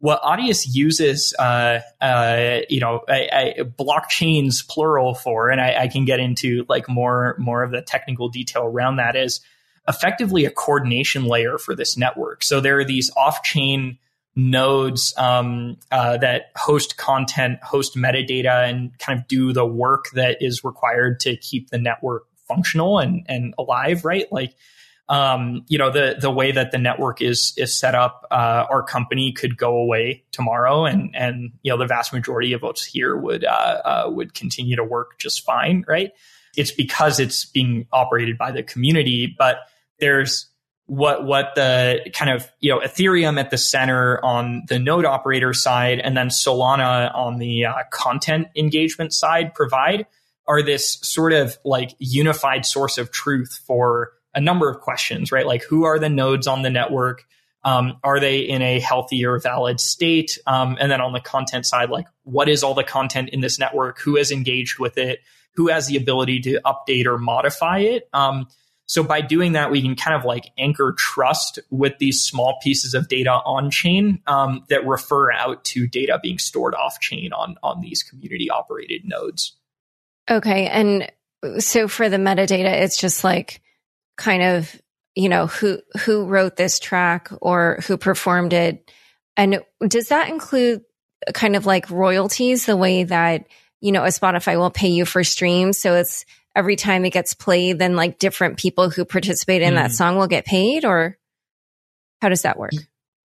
what 0.00 0.22
Audius 0.22 0.66
uses, 0.70 1.34
uh, 1.38 1.80
uh, 2.00 2.60
you 2.68 2.78
know, 2.78 3.00
I, 3.08 3.28
I, 3.32 3.62
blockchains 3.62 4.66
plural 4.68 5.14
for, 5.14 5.50
and 5.50 5.60
I, 5.60 5.82
I, 5.82 5.88
can 5.88 6.04
get 6.04 6.20
into 6.20 6.64
like 6.68 6.88
more 6.88 7.34
more 7.38 7.64
of 7.64 7.72
the 7.72 7.82
technical 7.82 8.28
detail 8.28 8.62
around 8.62 8.96
that 8.96 9.16
is 9.16 9.40
effectively 9.88 10.44
a 10.44 10.50
coordination 10.50 11.24
layer 11.24 11.58
for 11.58 11.74
this 11.74 11.96
network. 11.96 12.44
So 12.44 12.60
there 12.60 12.78
are 12.78 12.84
these 12.84 13.10
off 13.16 13.42
chain 13.42 13.98
nodes 14.36 15.12
um, 15.16 15.76
uh, 15.90 16.16
that 16.18 16.52
host 16.56 16.96
content, 16.96 17.62
host 17.62 17.96
metadata, 17.96 18.68
and 18.68 18.96
kind 18.98 19.18
of 19.18 19.26
do 19.26 19.52
the 19.52 19.66
work 19.66 20.10
that 20.12 20.36
is 20.40 20.62
required 20.62 21.18
to 21.20 21.36
keep 21.36 21.70
the 21.70 21.78
network 21.78 22.24
functional 22.46 22.98
and, 22.98 23.26
and 23.28 23.54
alive, 23.58 24.04
right? 24.04 24.30
Like, 24.30 24.54
um, 25.08 25.64
you 25.68 25.78
know, 25.78 25.90
the 25.90 26.16
the 26.20 26.30
way 26.30 26.52
that 26.52 26.70
the 26.70 26.78
network 26.78 27.22
is 27.22 27.54
is 27.56 27.78
set 27.78 27.94
up, 27.94 28.26
uh, 28.30 28.66
our 28.70 28.82
company 28.82 29.32
could 29.32 29.56
go 29.56 29.78
away 29.78 30.22
tomorrow, 30.32 30.84
and 30.84 31.16
and 31.16 31.52
you 31.62 31.72
know, 31.72 31.78
the 31.78 31.86
vast 31.86 32.12
majority 32.12 32.52
of 32.52 32.62
us 32.62 32.84
here 32.84 33.16
would 33.16 33.42
uh, 33.42 33.80
uh 33.84 34.10
would 34.10 34.34
continue 34.34 34.76
to 34.76 34.84
work 34.84 35.18
just 35.18 35.44
fine, 35.44 35.82
right? 35.88 36.12
It's 36.56 36.72
because 36.72 37.20
it's 37.20 37.46
being 37.46 37.86
operated 37.90 38.36
by 38.36 38.50
the 38.50 38.62
community, 38.62 39.34
but 39.38 39.60
there's 40.00 40.48
what 40.86 41.24
what 41.26 41.54
the 41.54 42.10
kind 42.14 42.30
of 42.30 42.50
you 42.60 42.74
know 42.74 42.80
Ethereum 42.80 43.38
at 43.38 43.50
the 43.50 43.58
center 43.58 44.24
on 44.24 44.62
the 44.68 44.78
node 44.78 45.04
operator 45.04 45.52
side, 45.52 46.00
and 46.00 46.16
then 46.16 46.28
Solana 46.28 47.14
on 47.14 47.38
the 47.38 47.66
uh, 47.66 47.74
content 47.92 48.48
engagement 48.56 49.12
side 49.12 49.54
provide 49.54 50.06
are 50.46 50.62
this 50.62 50.98
sort 51.02 51.34
of 51.34 51.58
like 51.64 51.94
unified 51.98 52.64
source 52.64 52.96
of 52.96 53.10
truth 53.10 53.60
for 53.66 54.12
a 54.34 54.40
number 54.40 54.70
of 54.70 54.80
questions, 54.80 55.30
right? 55.30 55.46
Like 55.46 55.62
who 55.62 55.84
are 55.84 55.98
the 55.98 56.08
nodes 56.08 56.46
on 56.46 56.62
the 56.62 56.70
network? 56.70 57.24
Um, 57.64 57.98
are 58.02 58.18
they 58.18 58.38
in 58.38 58.62
a 58.62 58.80
healthy 58.80 59.26
or 59.26 59.38
valid 59.38 59.78
state? 59.80 60.38
Um, 60.46 60.78
and 60.80 60.90
then 60.90 61.02
on 61.02 61.12
the 61.12 61.20
content 61.20 61.66
side, 61.66 61.90
like 61.90 62.06
what 62.22 62.48
is 62.48 62.62
all 62.62 62.72
the 62.72 62.84
content 62.84 63.28
in 63.30 63.40
this 63.40 63.58
network? 63.58 64.00
Who 64.00 64.16
has 64.16 64.30
engaged 64.30 64.78
with 64.78 64.96
it? 64.96 65.20
Who 65.56 65.68
has 65.68 65.86
the 65.86 65.96
ability 65.96 66.40
to 66.42 66.60
update 66.64 67.04
or 67.04 67.18
modify 67.18 67.80
it? 67.80 68.08
Um, 68.14 68.46
so 68.88 69.02
by 69.02 69.20
doing 69.20 69.52
that, 69.52 69.70
we 69.70 69.82
can 69.82 69.96
kind 69.96 70.16
of 70.16 70.24
like 70.24 70.50
anchor 70.56 70.94
trust 70.96 71.58
with 71.68 71.98
these 71.98 72.22
small 72.22 72.58
pieces 72.62 72.94
of 72.94 73.06
data 73.06 73.32
on 73.32 73.70
chain 73.70 74.22
um, 74.26 74.64
that 74.70 74.86
refer 74.86 75.30
out 75.30 75.62
to 75.66 75.86
data 75.86 76.18
being 76.22 76.38
stored 76.38 76.74
off 76.74 76.98
chain 76.98 77.34
on 77.34 77.56
on 77.62 77.82
these 77.82 78.02
community 78.02 78.48
operated 78.48 79.02
nodes. 79.04 79.54
Okay, 80.30 80.68
and 80.68 81.12
so 81.58 81.86
for 81.86 82.08
the 82.08 82.16
metadata, 82.16 82.82
it's 82.82 82.96
just 82.96 83.24
like 83.24 83.60
kind 84.16 84.42
of 84.42 84.74
you 85.14 85.28
know 85.28 85.48
who 85.48 85.80
who 86.00 86.24
wrote 86.24 86.56
this 86.56 86.78
track 86.78 87.28
or 87.42 87.80
who 87.86 87.98
performed 87.98 88.54
it, 88.54 88.90
and 89.36 89.60
does 89.86 90.08
that 90.08 90.30
include 90.30 90.82
kind 91.34 91.56
of 91.56 91.66
like 91.66 91.90
royalties, 91.90 92.64
the 92.64 92.76
way 92.76 93.04
that 93.04 93.48
you 93.82 93.92
know 93.92 94.04
a 94.04 94.08
Spotify 94.08 94.56
will 94.56 94.70
pay 94.70 94.88
you 94.88 95.04
for 95.04 95.22
streams? 95.24 95.76
So 95.76 95.94
it's 95.94 96.24
every 96.54 96.76
time 96.76 97.04
it 97.04 97.10
gets 97.10 97.34
played, 97.34 97.78
then 97.78 97.96
like 97.96 98.18
different 98.18 98.58
people 98.58 98.90
who 98.90 99.04
participate 99.04 99.62
in 99.62 99.74
mm. 99.74 99.76
that 99.76 99.92
song 99.92 100.16
will 100.16 100.26
get 100.26 100.44
paid 100.44 100.84
or 100.84 101.18
how 102.20 102.28
does 102.28 102.42
that 102.42 102.58
work? 102.58 102.72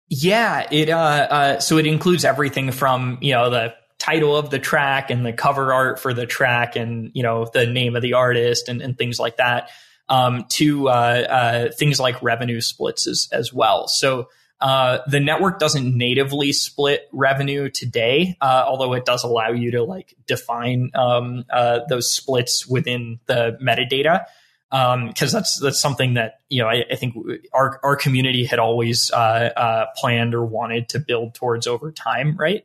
Yeah, 0.09 0.66
it, 0.71 0.90
uh, 0.90 0.97
uh, 0.97 1.61
so 1.61 1.78
it 1.78 1.87
includes 1.87 2.25
everything 2.25 2.71
from, 2.73 3.19
you 3.21 3.33
know, 3.33 3.49
the 3.49 3.75
title 3.99 4.37
of 4.37 4.50
the 4.50 4.59
track 4.59 5.11
and 5.11 5.25
the 5.25 5.33
cover 5.33 5.73
art 5.73 6.00
for 6.00 6.12
the 6.12 6.26
track 6.26 6.76
and, 6.76 7.11
you 7.14 7.23
know, 7.23 7.49
the 7.52 7.66
name 7.66 7.97
of 7.97 8.02
the 8.02 8.14
artist 8.14 8.69
and, 8.69 8.83
and 8.83 8.99
things 8.99 9.19
like 9.19 9.37
that, 9.37 9.71
um, 10.09 10.45
to, 10.50 10.88
uh, 10.88 10.92
uh 10.92 11.73
things 11.73 12.00
like 12.00 12.23
revenue 12.23 12.61
splits 12.61 13.07
as, 13.07 13.28
as 13.33 13.52
well. 13.52 13.88
So, 13.88 14.28
uh, 14.62 15.00
the 15.09 15.19
network 15.19 15.59
doesn't 15.59 15.97
natively 15.97 16.52
split 16.52 17.09
revenue 17.11 17.69
today, 17.69 18.37
uh, 18.40 18.62
although 18.64 18.92
it 18.92 19.04
does 19.04 19.25
allow 19.25 19.50
you 19.50 19.73
to 19.73 19.83
like 19.83 20.14
define 20.28 20.92
um, 20.95 21.45
uh, 21.50 21.81
those 21.88 22.09
splits 22.09 22.64
within 22.64 23.19
the 23.26 23.59
metadata. 23.61 24.25
Because 24.71 25.35
um, 25.35 25.38
that's 25.38 25.59
that's 25.59 25.81
something 25.81 26.14
that 26.14 26.38
you 26.49 26.62
know 26.62 26.69
I, 26.69 26.85
I 26.90 26.95
think 26.95 27.16
our 27.52 27.81
our 27.83 27.97
community 27.97 28.45
had 28.45 28.61
always 28.61 29.11
uh, 29.11 29.16
uh, 29.57 29.87
planned 29.97 30.33
or 30.33 30.45
wanted 30.45 30.90
to 30.90 31.00
build 31.00 31.35
towards 31.35 31.66
over 31.66 31.90
time, 31.90 32.37
right? 32.37 32.64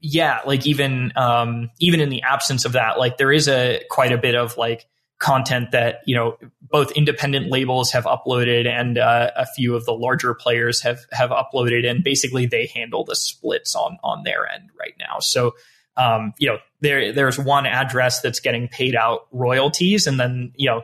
Yeah, 0.00 0.40
like 0.46 0.66
even 0.66 1.12
um, 1.16 1.70
even 1.80 2.00
in 2.00 2.10
the 2.10 2.22
absence 2.22 2.66
of 2.66 2.72
that, 2.72 2.98
like 2.98 3.16
there 3.16 3.32
is 3.32 3.48
a 3.48 3.82
quite 3.90 4.12
a 4.12 4.18
bit 4.18 4.34
of 4.34 4.58
like 4.58 4.86
content 5.18 5.72
that 5.72 6.00
you 6.06 6.14
know 6.14 6.38
both 6.60 6.92
independent 6.92 7.50
labels 7.50 7.90
have 7.90 8.04
uploaded 8.04 8.66
and 8.66 8.98
uh, 8.98 9.30
a 9.36 9.46
few 9.46 9.74
of 9.74 9.84
the 9.84 9.92
larger 9.92 10.32
players 10.34 10.80
have 10.80 11.00
have 11.10 11.30
uploaded 11.30 11.88
and 11.88 12.04
basically 12.04 12.46
they 12.46 12.66
handle 12.66 13.04
the 13.04 13.16
splits 13.16 13.74
on 13.74 13.98
on 14.04 14.22
their 14.22 14.48
end 14.48 14.70
right 14.78 14.94
now. 14.98 15.18
So 15.18 15.54
um, 15.96 16.34
you 16.38 16.48
know 16.48 16.58
there 16.80 17.12
there's 17.12 17.38
one 17.38 17.66
address 17.66 18.20
that's 18.20 18.40
getting 18.40 18.68
paid 18.68 18.94
out 18.94 19.26
royalties 19.32 20.06
and 20.06 20.20
then 20.20 20.52
you 20.56 20.68
know 20.68 20.82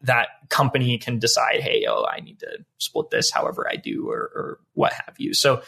that 0.00 0.28
company 0.48 0.98
can 0.98 1.18
decide 1.18 1.60
hey 1.60 1.86
oh 1.88 2.06
i 2.06 2.20
need 2.20 2.38
to 2.38 2.58
split 2.76 3.08
this 3.10 3.30
however 3.30 3.66
i 3.70 3.76
do 3.76 4.08
or, 4.08 4.18
or 4.34 4.58
what 4.74 4.92
have 4.92 5.14
you. 5.18 5.34
So 5.34 5.62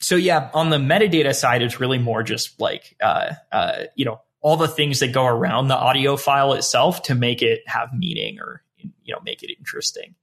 so 0.00 0.16
yeah 0.16 0.50
on 0.54 0.70
the 0.70 0.78
metadata 0.78 1.34
side 1.34 1.62
it's 1.62 1.78
really 1.78 1.98
more 1.98 2.22
just 2.22 2.60
like 2.60 2.96
uh, 3.00 3.34
uh, 3.52 3.84
you 3.94 4.04
know 4.04 4.20
all 4.40 4.56
the 4.56 4.68
things 4.68 5.00
that 5.00 5.12
go 5.12 5.26
around 5.26 5.68
the 5.68 5.76
audio 5.76 6.16
file 6.16 6.52
itself 6.54 7.02
to 7.02 7.14
make 7.14 7.42
it 7.42 7.60
have 7.66 7.92
meaning 7.92 8.38
or 8.40 8.62
you 8.78 9.14
know 9.14 9.20
make 9.24 9.42
it 9.42 9.54
interesting. 9.58 10.14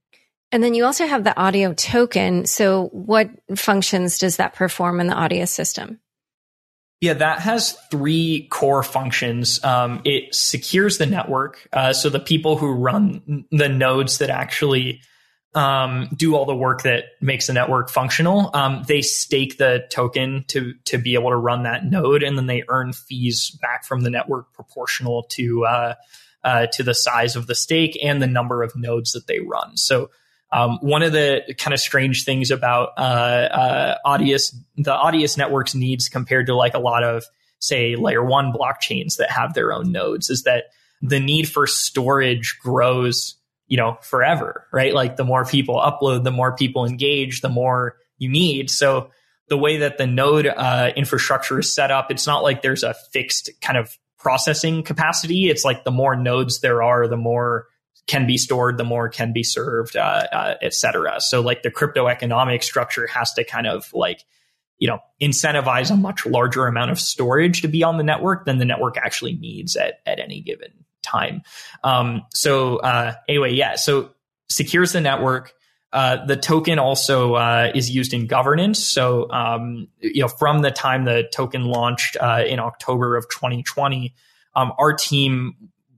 And 0.50 0.62
then 0.62 0.74
you 0.74 0.84
also 0.84 1.06
have 1.06 1.24
the 1.24 1.38
audio 1.38 1.74
token. 1.74 2.46
So 2.46 2.86
what 2.86 3.30
functions 3.54 4.18
does 4.18 4.36
that 4.36 4.54
perform 4.54 5.00
in 5.00 5.06
the 5.06 5.14
audio 5.14 5.44
system? 5.44 6.00
Yeah, 7.00 7.14
that 7.14 7.40
has 7.40 7.78
three 7.90 8.48
core 8.50 8.82
functions. 8.82 9.62
Um, 9.62 10.00
it 10.04 10.34
secures 10.34 10.98
the 10.98 11.06
network. 11.06 11.68
Uh, 11.72 11.92
so 11.92 12.08
the 12.08 12.18
people 12.18 12.56
who 12.56 12.72
run 12.72 13.44
the 13.52 13.68
nodes 13.68 14.18
that 14.18 14.30
actually 14.30 15.00
um, 15.54 16.08
do 16.14 16.34
all 16.34 16.44
the 16.44 16.54
work 16.54 16.82
that 16.82 17.04
makes 17.20 17.46
the 17.46 17.52
network 17.52 17.90
functional. 17.90 18.50
Um, 18.54 18.84
they 18.86 19.02
stake 19.02 19.58
the 19.58 19.86
token 19.90 20.44
to 20.48 20.74
to 20.84 20.98
be 20.98 21.14
able 21.14 21.30
to 21.30 21.36
run 21.36 21.62
that 21.62 21.84
node, 21.84 22.22
and 22.22 22.36
then 22.36 22.46
they 22.46 22.64
earn 22.68 22.92
fees 22.92 23.56
back 23.62 23.84
from 23.84 24.02
the 24.02 24.10
network 24.10 24.52
proportional 24.52 25.24
to 25.30 25.64
uh, 25.64 25.94
uh, 26.44 26.66
to 26.72 26.82
the 26.82 26.94
size 26.94 27.34
of 27.34 27.46
the 27.46 27.54
stake 27.54 27.98
and 28.02 28.20
the 28.20 28.26
number 28.26 28.62
of 28.62 28.76
nodes 28.76 29.12
that 29.12 29.26
they 29.26 29.40
run. 29.40 29.76
So. 29.76 30.10
Um, 30.50 30.78
one 30.80 31.02
of 31.02 31.12
the 31.12 31.42
kind 31.58 31.74
of 31.74 31.80
strange 31.80 32.24
things 32.24 32.50
about 32.50 32.92
uh, 32.96 33.00
uh, 33.02 33.96
Audius, 34.06 34.54
the 34.78 34.96
Audius 34.96 35.36
network's 35.36 35.74
needs 35.74 36.08
compared 36.08 36.46
to 36.46 36.54
like 36.54 36.72
a 36.72 36.78
lot 36.78 37.04
of, 37.04 37.24
say, 37.58 37.96
layer 37.96 38.24
one 38.24 38.50
blockchains 38.50 39.18
that 39.18 39.30
have 39.30 39.52
their 39.52 39.74
own 39.74 39.92
nodes, 39.92 40.30
is 40.30 40.44
that 40.44 40.70
the 41.02 41.20
need 41.20 41.50
for 41.50 41.66
storage 41.66 42.58
grows 42.62 43.34
you 43.68 43.76
know, 43.76 43.98
forever, 44.00 44.66
right? 44.72 44.94
Like 44.94 45.16
the 45.16 45.24
more 45.24 45.44
people 45.44 45.76
upload, 45.76 46.24
the 46.24 46.30
more 46.30 46.56
people 46.56 46.86
engage, 46.86 47.42
the 47.42 47.48
more 47.48 47.96
you 48.16 48.28
need. 48.28 48.70
So 48.70 49.10
the 49.48 49.58
way 49.58 49.78
that 49.78 49.98
the 49.98 50.06
node 50.06 50.46
uh, 50.46 50.90
infrastructure 50.96 51.60
is 51.60 51.72
set 51.72 51.90
up, 51.90 52.10
it's 52.10 52.26
not 52.26 52.42
like 52.42 52.62
there's 52.62 52.82
a 52.82 52.94
fixed 53.12 53.50
kind 53.60 53.78
of 53.78 53.96
processing 54.18 54.82
capacity. 54.82 55.48
It's 55.48 55.64
like 55.64 55.84
the 55.84 55.90
more 55.90 56.16
nodes 56.16 56.60
there 56.60 56.82
are, 56.82 57.06
the 57.06 57.16
more 57.16 57.66
can 58.06 58.26
be 58.26 58.38
stored, 58.38 58.78
the 58.78 58.84
more 58.84 59.08
can 59.10 59.32
be 59.32 59.42
served, 59.42 59.96
uh, 59.96 60.26
uh, 60.32 60.54
et 60.62 60.74
cetera. 60.74 61.20
So 61.20 61.42
like 61.42 61.62
the 61.62 61.70
crypto 61.70 62.08
economic 62.08 62.62
structure 62.62 63.06
has 63.06 63.34
to 63.34 63.44
kind 63.44 63.66
of 63.66 63.92
like, 63.92 64.24
you 64.78 64.88
know, 64.88 65.00
incentivize 65.20 65.90
a 65.90 65.96
much 65.96 66.24
larger 66.24 66.66
amount 66.66 66.90
of 66.90 66.98
storage 66.98 67.62
to 67.62 67.68
be 67.68 67.82
on 67.82 67.98
the 67.98 68.04
network 68.04 68.46
than 68.46 68.58
the 68.58 68.64
network 68.64 68.96
actually 68.96 69.34
needs 69.34 69.76
at, 69.76 70.00
at 70.06 70.20
any 70.20 70.40
given 70.40 70.72
time. 71.02 71.42
Um, 71.84 72.22
so 72.32 72.76
uh, 72.78 73.14
anyway, 73.28 73.52
yeah. 73.52 73.76
So 73.76 74.10
secures 74.48 74.92
the 74.92 75.00
network. 75.00 75.52
Uh, 75.90 76.24
the 76.26 76.36
token 76.36 76.78
also 76.78 77.34
uh, 77.34 77.72
is 77.74 77.90
used 77.90 78.12
in 78.12 78.26
governance. 78.26 78.78
So 78.78 79.30
um, 79.30 79.88
you 80.00 80.20
know, 80.20 80.28
from 80.28 80.60
the 80.60 80.70
time 80.70 81.04
the 81.04 81.28
token 81.32 81.64
launched 81.64 82.16
uh, 82.20 82.44
in 82.46 82.58
October 82.60 83.16
of 83.16 83.24
2020, 83.30 84.14
um, 84.54 84.72
our 84.78 84.92
team 84.92 85.54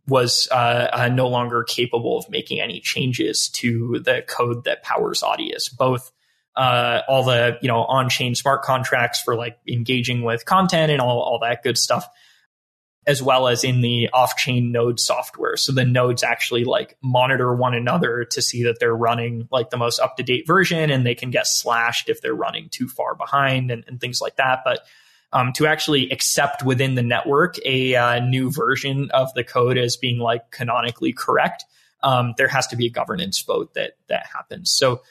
was 0.06 0.48
uh, 0.50 0.88
uh, 0.92 1.08
no 1.08 1.28
longer 1.28 1.64
capable 1.64 2.18
of 2.18 2.28
making 2.30 2.60
any 2.60 2.80
changes 2.80 3.48
to 3.48 4.00
the 4.04 4.22
code 4.28 4.64
that 4.64 4.82
powers 4.82 5.22
Audius, 5.22 5.76
both. 5.76 6.12
all 6.56 7.24
the 7.24 7.58
you 7.60 7.68
know 7.68 7.82
on-chain 7.84 8.34
smart 8.36 8.62
contracts 8.62 9.20
for 9.20 9.34
like 9.34 9.58
engaging 9.66 10.22
with 10.22 10.44
content 10.44 10.92
and 10.92 11.00
all, 11.00 11.20
all 11.20 11.38
that 11.40 11.62
good 11.64 11.78
stuff 11.78 12.08
as 13.06 13.22
well 13.22 13.48
as 13.48 13.64
in 13.64 13.80
the 13.80 14.08
off-chain 14.12 14.70
node 14.70 15.00
software. 15.00 15.56
So 15.56 15.72
the 15.72 15.84
nodes 15.84 16.22
actually 16.22 16.64
like 16.64 16.96
monitor 17.02 17.54
one 17.54 17.74
another 17.74 18.24
to 18.26 18.42
see 18.42 18.64
that 18.64 18.78
they're 18.78 18.94
running 18.94 19.48
like 19.50 19.70
the 19.70 19.78
most 19.78 19.98
up-to-date 20.00 20.46
version 20.46 20.90
and 20.90 21.06
they 21.06 21.14
can 21.14 21.30
get 21.30 21.46
slashed 21.46 22.08
if 22.08 22.20
they're 22.20 22.34
running 22.34 22.68
too 22.68 22.88
far 22.88 23.14
behind 23.14 23.70
and, 23.70 23.84
and 23.88 24.00
things 24.00 24.20
like 24.20 24.36
that. 24.36 24.60
But 24.64 24.80
um, 25.32 25.52
to 25.54 25.66
actually 25.66 26.10
accept 26.10 26.62
within 26.62 26.94
the 26.94 27.02
network 27.02 27.56
a 27.64 27.94
uh, 27.94 28.20
new 28.20 28.50
version 28.50 29.10
of 29.12 29.32
the 29.34 29.44
code 29.44 29.78
as 29.78 29.96
being 29.96 30.18
like 30.18 30.50
canonically 30.50 31.12
correct, 31.12 31.64
um, 32.02 32.34
there 32.36 32.48
has 32.48 32.66
to 32.68 32.76
be 32.76 32.86
a 32.86 32.90
governance 32.90 33.40
vote 33.40 33.74
that 33.74 33.92
that 34.08 34.26
happens. 34.26 34.70
So 34.70 35.02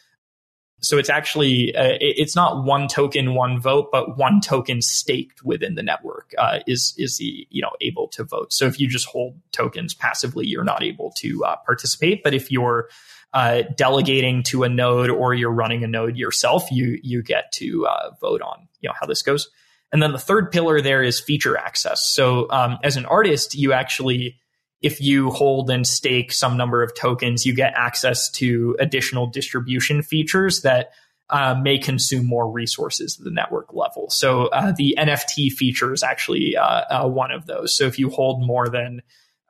so 0.82 0.98
it's 0.98 1.10
actually 1.10 1.76
uh, 1.76 1.98
it's 2.00 2.36
not 2.36 2.64
one 2.64 2.88
token, 2.88 3.34
one 3.34 3.60
vote, 3.60 3.90
but 3.92 4.18
one 4.18 4.40
token 4.40 4.82
staked 4.82 5.44
within 5.44 5.76
the 5.76 5.84
network 5.84 6.34
uh, 6.38 6.60
is 6.68 6.94
is 6.98 7.18
the 7.18 7.48
you 7.50 7.62
know 7.62 7.72
able 7.82 8.08
to 8.10 8.24
vote. 8.24 8.54
So 8.54 8.66
if 8.66 8.80
you 8.80 8.88
just 8.88 9.06
hold 9.08 9.40
tokens 9.52 9.94
passively, 9.94 10.48
you're 10.48 10.64
not 10.64 10.82
able 10.82 11.12
to 11.18 11.44
uh, 11.44 11.56
participate. 11.66 12.24
But 12.24 12.34
if 12.34 12.52
you're 12.52 12.90
uh, 13.34 13.64
delegating 13.76 14.44
to 14.44 14.64
a 14.64 14.70
node 14.70 15.10
or 15.10 15.34
you're 15.34 15.52
running 15.52 15.84
a 15.84 15.88
node 15.88 16.16
yourself, 16.16 16.72
you 16.72 17.00
you 17.04 17.22
get 17.22 17.52
to 17.54 17.86
uh, 17.86 18.12
vote 18.22 18.42
on 18.42 18.68
you 18.80 18.90
know 18.90 18.96
how 19.00 19.06
this 19.06 19.22
goes. 19.22 19.50
And 19.92 20.02
then 20.02 20.12
the 20.12 20.20
third 20.20 20.52
pillar 20.52 20.82
there 20.82 21.02
is 21.02 21.20
feature 21.20 21.58
access. 21.58 22.10
So 22.10 22.50
um, 22.52 22.78
as 22.84 22.96
an 22.96 23.06
artist, 23.06 23.56
you 23.56 23.74
actually 23.74 24.38
if 24.82 25.02
you 25.02 25.30
hold 25.30 25.70
and 25.70 25.86
stake 25.86 26.32
some 26.32 26.56
number 26.56 26.82
of 26.84 26.96
tokens, 26.96 27.46
you 27.46 27.54
get 27.54 27.74
access 27.76 28.30
to 28.32 28.76
additional 28.80 29.28
distribution 29.28 30.02
features 30.02 30.62
that 30.62 30.92
uh, 31.30 31.56
may 31.62 31.78
consume 31.78 32.26
more 32.26 32.50
resources 32.50 33.18
at 33.20 33.24
the 33.24 33.32
network 33.32 33.74
level. 33.74 34.10
So 34.10 34.48
uh, 34.48 34.74
the 34.76 34.96
NFT 34.98 35.52
feature 35.52 35.94
is 35.94 36.02
actually 36.02 36.58
uh, 36.58 36.63
uh, 36.63 37.08
one 37.08 37.32
of 37.32 37.46
those. 37.46 37.76
So 37.76 37.86
if 37.86 38.00
you 38.00 38.10
hold 38.10 38.46
more 38.46 38.68
than 38.68 39.02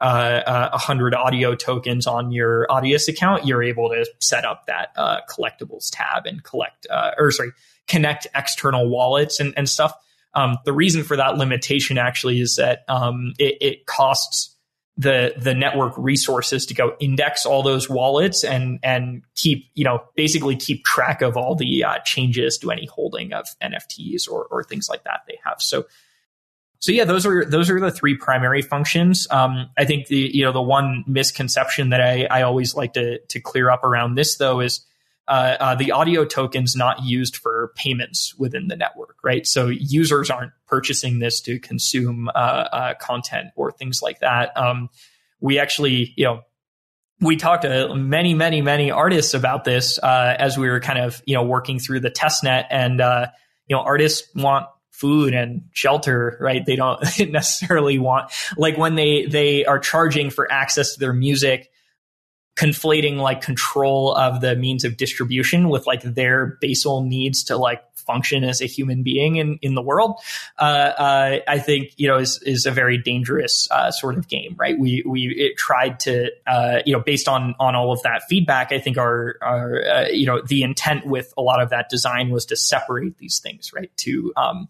uh, 0.02 0.70
100 0.72 1.14
audio 1.14 1.56
tokens 1.56 2.08
on 2.08 2.32
your 2.32 2.68
Audius 2.70 3.08
account, 3.08 3.46
you're 3.46 3.64
able 3.64 3.90
to 3.90 4.06
set 4.20 4.46
up 4.46 4.66
that 4.68 4.90
uh, 4.96 5.20
collectibles 5.30 5.90
tab 5.92 6.26
and 6.26 6.44
collect, 6.44 6.88
or 7.18 7.32
sorry, 7.32 7.52
connect 7.88 8.28
external 8.34 8.90
wallets 8.90 9.40
and, 9.40 9.54
and 9.58 9.70
stuff. 9.70 9.94
Um, 10.34 10.58
the 10.64 10.74
reason 10.74 11.04
for 11.04 11.18
that 11.18 11.38
limitation 11.38 11.98
actually 11.98 12.40
is 12.40 12.56
that 12.56 12.84
um, 12.88 13.34
it, 13.40 13.58
it 13.62 13.86
costs 13.86 14.56
the 15.00 15.34
the 15.38 15.56
network 15.56 15.94
resources 15.98 16.66
to 16.66 16.74
go 16.74 16.94
index 17.00 17.46
all 17.46 17.64
those 17.64 17.90
wallets 17.90 18.44
and 18.44 18.80
and 18.84 19.24
keep 19.34 19.72
you 19.74 19.86
know 19.86 20.04
basically 20.16 20.58
keep 20.58 20.84
track 20.84 21.22
of 21.22 21.38
all 21.38 21.56
the 21.56 21.86
uh, 21.86 22.00
changes 22.04 22.58
to 22.58 22.70
any 22.70 22.86
holding 22.86 23.32
of 23.32 23.48
NFTs 23.64 24.30
or 24.30 24.46
or 24.52 24.62
things 24.62 24.90
like 24.90 25.06
that 25.06 25.22
they 25.26 25.40
have. 25.46 25.62
So 25.62 25.86
so 26.80 26.92
yeah, 26.92 27.06
those 27.06 27.26
are 27.26 27.46
those 27.46 27.70
are 27.70 27.80
the 27.80 27.92
three 27.92 28.18
primary 28.18 28.62
functions. 28.62 29.26
Um, 29.32 29.70
I 29.78 29.86
think 29.86 30.08
the 30.08 30.32
you 30.34 30.44
know 30.44 30.52
the 30.52 30.62
one 30.62 31.06
misconception 31.08 31.92
that 31.92 32.02
I 32.02 32.26
I 32.30 32.42
always 32.42 32.76
like 32.76 32.92
to 32.94 33.20
to 33.20 33.40
clear 33.40 33.70
up 33.70 33.86
around 33.86 34.16
this 34.16 34.36
though 34.36 34.60
is 34.60 34.86
uh, 35.30 35.58
uh, 35.60 35.76
the 35.76 35.92
audio 35.92 36.26
token's 36.26 36.76
not 36.76 37.04
used 37.04 37.38
for 37.38 37.72
payments 37.76 38.34
within 38.36 38.68
the 38.68 38.76
network, 38.76 39.18
right? 39.24 39.46
So 39.46 39.68
users 39.68 40.32
aren't 40.32 40.52
purchasing 40.66 41.20
this 41.20 41.40
to 41.42 41.60
consume 41.60 42.30
uh, 42.30 42.32
uh, 42.38 42.94
content 42.96 43.50
or 43.56 43.72
things 43.72 44.02
like 44.02 44.20
that. 44.20 44.58
Um, 44.58 44.90
we 45.40 45.60
actually, 45.60 46.14
you 46.18 46.26
know, 46.26 46.42
we 47.22 47.36
talked 47.36 47.62
to 47.62 47.94
many, 47.96 48.34
many, 48.34 48.62
many 48.62 48.90
artists 48.90 49.36
about 49.36 49.66
this 49.66 50.00
uh, 50.00 50.36
as 50.40 50.58
we 50.58 50.68
were 50.68 50.80
kind 50.80 50.98
of, 50.98 51.22
you 51.26 51.36
know, 51.36 51.44
working 51.44 51.78
through 51.78 52.00
the 52.00 52.10
test 52.10 52.44
net, 52.44 52.66
and 52.72 53.00
uh, 53.00 53.28
you 53.68 53.76
know, 53.76 53.84
artists 53.84 54.28
want 54.36 54.66
food 54.92 55.34
and 55.34 55.62
shelter 55.72 56.38
right 56.42 56.66
they 56.66 56.76
don't 56.76 57.02
necessarily 57.30 57.98
want 57.98 58.30
like 58.58 58.78
when 58.78 58.96
they 58.96 59.26
they 59.28 59.64
are 59.64 59.80
charging 59.80 60.30
for 60.30 60.52
access 60.52 60.96
to 60.96 61.00
their 61.00 61.14
music 61.14 61.72
conflating 62.60 63.18
like 63.18 63.42
control 63.42 64.14
of 64.16 64.42
the 64.42 64.56
means 64.56 64.84
of 64.84 64.98
distribution 64.98 65.70
with 65.70 65.88
like 65.88 66.02
their 66.02 66.58
basal 66.60 67.04
needs 67.04 67.44
to 67.46 67.56
like 67.56 67.82
function 67.96 68.44
as 68.44 68.60
a 68.60 68.66
human 68.66 69.04
being 69.04 69.38
in, 69.38 69.60
in 69.62 69.76
the 69.76 69.82
world, 69.82 70.20
uh, 70.58 70.64
uh, 70.64 71.40
I 71.48 71.60
think 71.60 71.94
you 71.96 72.08
know 72.08 72.18
is 72.18 72.42
is 72.44 72.66
a 72.66 72.72
very 72.72 72.98
dangerous 72.98 73.70
uh, 73.72 73.92
sort 73.92 74.18
of 74.18 74.28
game, 74.28 74.56
right? 74.58 74.78
We 74.78 75.04
we 75.06 75.54
tried 75.58 76.00
to 76.02 76.32
uh, 76.48 76.80
you 76.86 76.94
know 76.94 77.00
based 77.00 77.30
on 77.30 77.56
on 77.60 77.76
all 77.76 77.94
of 77.94 78.02
that 78.02 78.24
feedback, 78.28 78.74
I 78.74 78.80
think 78.80 78.98
our 78.98 79.36
our 79.42 79.82
uh, 79.86 80.08
you 80.08 80.26
know 80.26 80.42
the 80.42 80.64
intent 80.64 81.06
with 81.06 81.34
a 81.38 81.42
lot 81.42 81.62
of 81.62 81.70
that 81.70 81.90
design 81.90 82.30
was 82.30 82.46
to 82.48 82.58
separate 82.58 83.18
these 83.20 83.40
things, 83.40 83.72
right? 83.74 83.92
To 83.98 84.34
um, 84.36 84.68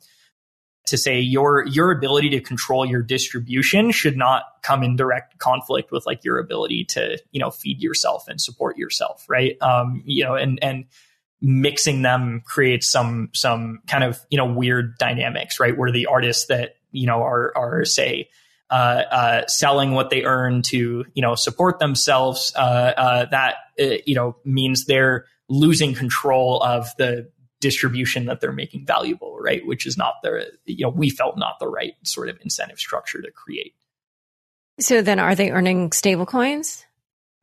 to 0.89 0.97
say 0.97 1.19
your 1.19 1.65
your 1.67 1.91
ability 1.91 2.32
to 2.32 2.41
control 2.41 2.86
your 2.86 3.02
distribution 3.02 3.91
should 3.91 4.17
not 4.17 4.43
come 4.62 4.84
in 4.84 4.95
direct 4.95 5.38
conflict 5.38 5.91
with 5.91 6.06
like 6.06 6.23
your 6.23 6.39
ability 6.39 6.84
to 6.84 7.17
you 7.32 7.39
know 7.39 7.52
feed 7.52 7.82
yourself 7.82 8.28
and 8.28 8.41
support 8.41 8.78
yourself 8.78 9.25
right? 9.30 9.58
Um 9.62 10.04
you 10.06 10.23
know 10.23 10.36
and 10.36 10.60
and 10.63 10.86
mixing 11.41 12.02
them 12.02 12.41
creates 12.45 12.89
some 12.89 13.30
some 13.34 13.82
kind 13.88 14.04
of 14.04 14.19
you 14.30 14.38
know 14.38 14.52
weird 14.52 14.97
dynamics 14.97 15.60
right? 15.60 15.78
Where 15.78 15.91
the 15.91 16.08
artists 16.08 16.47
that 16.47 16.75
you 16.91 17.08
know 17.08 17.21
are 17.23 17.56
are 17.56 17.86
say 17.86 18.30
uh, 18.71 19.04
uh, 19.12 19.47
selling 19.47 19.93
what 19.93 20.12
they 20.12 20.23
earn 20.23 20.62
to 20.62 21.06
you 21.13 21.21
know 21.21 21.36
support 21.36 21.80
themselves 21.80 22.54
uh, 22.56 22.60
uh 22.60 23.25
that 23.25 23.56
uh, 23.80 23.95
you 24.06 24.13
know 24.13 24.36
means 24.45 24.86
they're 24.86 25.25
losing 25.49 25.93
control 25.95 26.62
of 26.62 26.95
the 26.97 27.30
distribution 27.60 28.26
that 28.26 28.39
they're 28.41 28.52
making 28.52 28.86
valuable, 28.86 29.38
right? 29.39 29.65
Which 29.65 29.86
is 29.86 29.98
not 29.98 30.15
the, 30.24 30.48
you 30.65 30.84
know, 30.84 30.89
we 30.89 31.10
felt 31.10 31.38
not 31.38 31.60
the 31.60 31.67
right 31.67 31.95
sort 32.04 32.30
of 32.30 32.39
incentive 32.41 32.80
structure 32.80 33.22
to 33.22 33.32
create. 33.32 33.76
So 34.80 35.02
then 35.02 35.19
are 35.19 35.36
they 35.36 35.52
earning 35.52 35.91
stable 35.91 36.26
coins? 36.26 36.86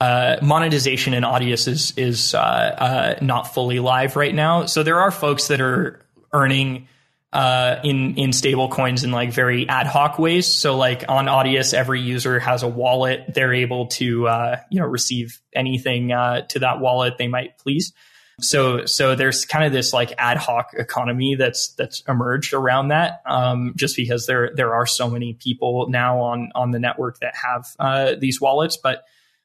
Uh, 0.01 0.37
monetization 0.43 1.15
in 1.15 1.23
Audius 1.23 1.69
is, 1.69 1.93
is 1.97 2.35
uh, 2.35 2.39
uh, 2.39 3.15
not 3.23 3.55
fully 3.55 3.81
live 3.81 4.17
right 4.17 4.35
now. 4.35 4.67
So 4.67 4.83
there 4.83 5.01
are 5.01 5.11
folks 5.11 5.49
that 5.49 5.61
are 5.61 6.05
earning 6.33 6.89
uh, 7.33 7.81
in 7.83 8.15
in 8.17 8.33
stable 8.33 8.69
coins 8.69 9.05
in 9.05 9.11
like 9.11 9.31
very 9.31 9.69
ad 9.69 9.87
hoc 9.87 10.19
ways. 10.19 10.47
So 10.47 10.77
like 10.77 11.05
on 11.09 11.27
Audius, 11.27 11.75
every 11.75 12.01
user 12.01 12.39
has 12.39 12.63
a 12.63 12.69
wallet. 12.69 13.35
They're 13.35 13.53
able 13.53 13.89
to 13.89 14.27
uh, 14.27 14.61
you 14.71 14.81
know 14.81 14.87
receive 14.87 15.41
anything 15.55 16.13
uh, 16.13 16.43
to 16.49 16.61
that 16.61 16.81
wallet 16.81 17.19
they 17.19 17.29
might 17.29 17.59
please. 17.59 17.93
So 18.41 18.85
so 18.85 19.15
there's 19.15 19.47
kind 19.47 19.65
of 19.65 19.73
this 19.73 19.95
like 19.95 20.13
ad 20.19 20.37
hoc 20.37 20.73
economy 20.75 21.37
that's 21.37 21.69
that's 21.69 22.03
emerged 22.07 22.53
around 22.53 22.89
that, 22.89 23.23
um, 23.25 23.73
just 23.77 23.97
because 23.97 24.27
there 24.27 24.51
there 24.55 24.75
are 24.75 24.87
so 24.87 25.09
many 25.09 25.33
people 25.33 25.89
now 25.89 26.21
on 26.21 26.51
on 26.55 26.71
the 26.71 26.79
network 26.79 27.21
that 27.21 27.35
have 27.35 27.67
uh, 27.79 28.15
these 28.19 28.39
wallets. 28.39 28.77
But 28.77 29.05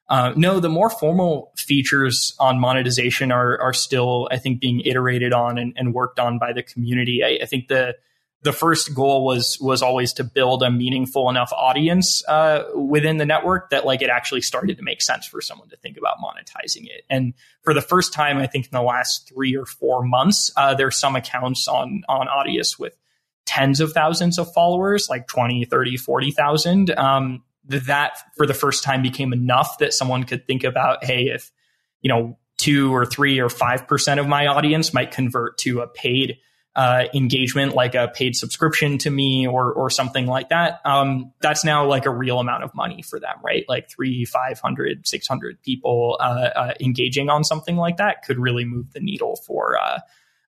uh, 0.09 0.33
no, 0.35 0.59
the 0.59 0.67
more 0.67 0.89
formal 0.89 1.53
features 1.55 2.35
on 2.37 2.59
monetization 2.59 3.31
are 3.31 3.57
are 3.61 3.73
still, 3.73 4.27
I 4.29 4.37
think, 4.37 4.59
being 4.59 4.81
iterated 4.81 5.31
on 5.31 5.57
and, 5.57 5.71
and 5.77 5.93
worked 5.93 6.19
on 6.19 6.37
by 6.37 6.51
the 6.51 6.61
community. 6.61 7.23
I, 7.23 7.43
I, 7.43 7.45
think 7.45 7.69
the 7.69 7.95
the 8.43 8.53
first 8.53 8.93
goal 8.95 9.23
was 9.23 9.57
was 9.61 9.81
always 9.81 10.13
to 10.13 10.23
build 10.23 10.63
a 10.63 10.71
meaningful 10.71 11.29
enough 11.29 11.51
audience 11.53 12.27
uh, 12.27 12.63
within 12.75 13.17
the 13.17 13.25
network 13.25 13.69
that 13.69 13.85
like 13.85 14.01
it 14.01 14.09
actually 14.09 14.41
started 14.41 14.77
to 14.77 14.83
make 14.83 15.01
sense 15.01 15.27
for 15.27 15.41
someone 15.41 15.69
to 15.69 15.77
think 15.77 15.97
about 15.97 16.17
monetizing 16.17 16.85
it. 16.85 17.03
And 17.09 17.33
for 17.63 17.73
the 17.73 17.81
first 17.81 18.13
time, 18.13 18.37
I 18.37 18.47
think 18.47 18.65
in 18.65 18.71
the 18.71 18.81
last 18.81 19.29
three 19.31 19.55
or 19.55 19.65
four 19.65 20.03
months, 20.03 20.51
uh, 20.57 20.73
there's 20.73 20.97
some 20.97 21.15
accounts 21.15 21.67
on 21.67 22.03
on 22.09 22.27
Audius 22.27 22.79
with 22.79 22.97
tens 23.45 23.79
of 23.79 23.91
thousands 23.91 24.37
of 24.37 24.51
followers, 24.53 25.07
like 25.09 25.27
20, 25.27 25.65
30, 25.65 25.97
40,000. 25.97 26.91
Um, 26.97 27.43
that 27.65 28.17
for 28.37 28.47
the 28.47 28.53
first 28.53 28.83
time 28.83 29.01
became 29.01 29.33
enough 29.33 29.77
that 29.79 29.93
someone 29.93 30.23
could 30.23 30.47
think 30.47 30.63
about, 30.63 31.03
hey, 31.03 31.25
if, 31.25 31.51
you 32.01 32.09
know, 32.09 32.37
two 32.57 32.93
or 32.93 33.05
three 33.05 33.39
or 33.39 33.49
5% 33.49 34.19
of 34.19 34.27
my 34.27 34.47
audience 34.47 34.93
might 34.93 35.11
convert 35.11 35.57
to 35.59 35.81
a 35.81 35.87
paid 35.87 36.37
uh, 36.75 37.05
engagement, 37.13 37.75
like 37.75 37.95
a 37.95 38.07
paid 38.07 38.35
subscription 38.35 38.97
to 38.99 39.09
me 39.09 39.45
or 39.47 39.73
or 39.73 39.89
something 39.89 40.25
like 40.25 40.49
that. 40.49 40.79
Um, 40.85 41.33
that's 41.41 41.65
now 41.65 41.85
like 41.85 42.05
a 42.05 42.09
real 42.09 42.39
amount 42.39 42.63
of 42.63 42.73
money 42.73 43.01
for 43.01 43.19
them, 43.19 43.35
right? 43.43 43.65
Like 43.67 43.89
three, 43.89 44.23
500, 44.25 45.07
600 45.07 45.61
people 45.63 46.17
uh, 46.19 46.49
uh, 46.55 46.73
engaging 46.79 47.29
on 47.29 47.43
something 47.43 47.75
like 47.75 47.97
that 47.97 48.23
could 48.23 48.39
really 48.39 48.65
move 48.65 48.93
the 48.93 49.01
needle 49.01 49.35
for 49.45 49.77
uh, 49.77 49.99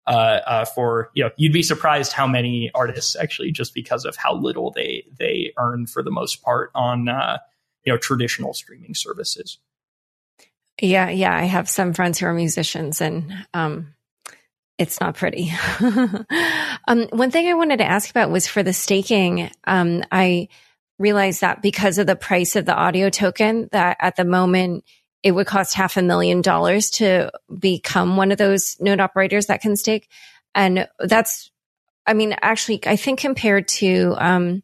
uh, 0.06 0.40
uh, 0.46 0.66
for 0.66 1.10
you 1.14 1.24
know 1.24 1.30
you'd 1.38 1.54
be 1.54 1.64
surprised 1.64 2.12
how 2.12 2.28
many 2.28 2.70
artists 2.76 3.16
actually 3.16 3.52
just 3.52 3.74
because 3.74 4.06
of 4.06 4.16
how 4.16 4.34
little 4.34 4.72
they 4.72 5.06
they 5.18 5.54
earn 5.58 5.88
for 5.88 6.04
the 6.04 6.12
most 6.12 6.42
part 6.44 6.72
on 6.76 7.08
uh, 7.08 7.38
you 7.86 7.94
know 7.94 7.98
traditional 7.98 8.54
streaming 8.54 8.94
services. 8.94 9.60
Yeah, 10.82 11.10
yeah, 11.10 11.36
I 11.36 11.44
have 11.44 11.70
some 11.70 11.94
friends 11.94 12.20
who 12.20 12.26
are 12.26 12.34
musicians, 12.34 13.00
and 13.00 13.34
um, 13.54 13.94
it's 14.78 15.00
not 15.00 15.16
pretty. 15.16 15.52
um, 16.88 17.08
one 17.12 17.32
thing 17.32 17.48
I 17.48 17.54
wanted 17.54 17.78
to 17.78 17.86
ask 17.86 18.10
about 18.10 18.32
was 18.32 18.48
for 18.48 18.64
the 18.64 18.74
staking. 18.74 19.52
Um, 19.66 20.04
I 20.12 20.48
realized 21.00 21.42
that 21.42 21.62
because 21.62 21.98
of 21.98 22.08
the 22.08 22.16
price 22.16 22.56
of 22.56 22.66
the 22.66 22.76
audio 22.76 23.10
token, 23.10 23.70
that 23.72 23.98
at 24.00 24.16
the 24.16 24.26
moment 24.26 24.84
it 25.22 25.32
would 25.32 25.48
cost 25.48 25.74
half 25.74 25.96
a 25.98 26.02
million 26.02 26.42
dollars 26.42 26.90
to 26.92 27.32
become 27.58 28.18
one 28.18 28.32
of 28.32 28.38
those 28.38 28.78
node 28.80 29.00
operators 29.00 29.46
that 29.46 29.62
can 29.62 29.76
stake. 29.76 30.10
And 30.54 30.88
that's, 31.00 31.52
I 32.06 32.14
mean, 32.14 32.36
actually, 32.42 32.82
I 32.86 32.98
think 32.98 33.20
compared 33.20 33.68
to, 33.70 34.16
um, 34.18 34.64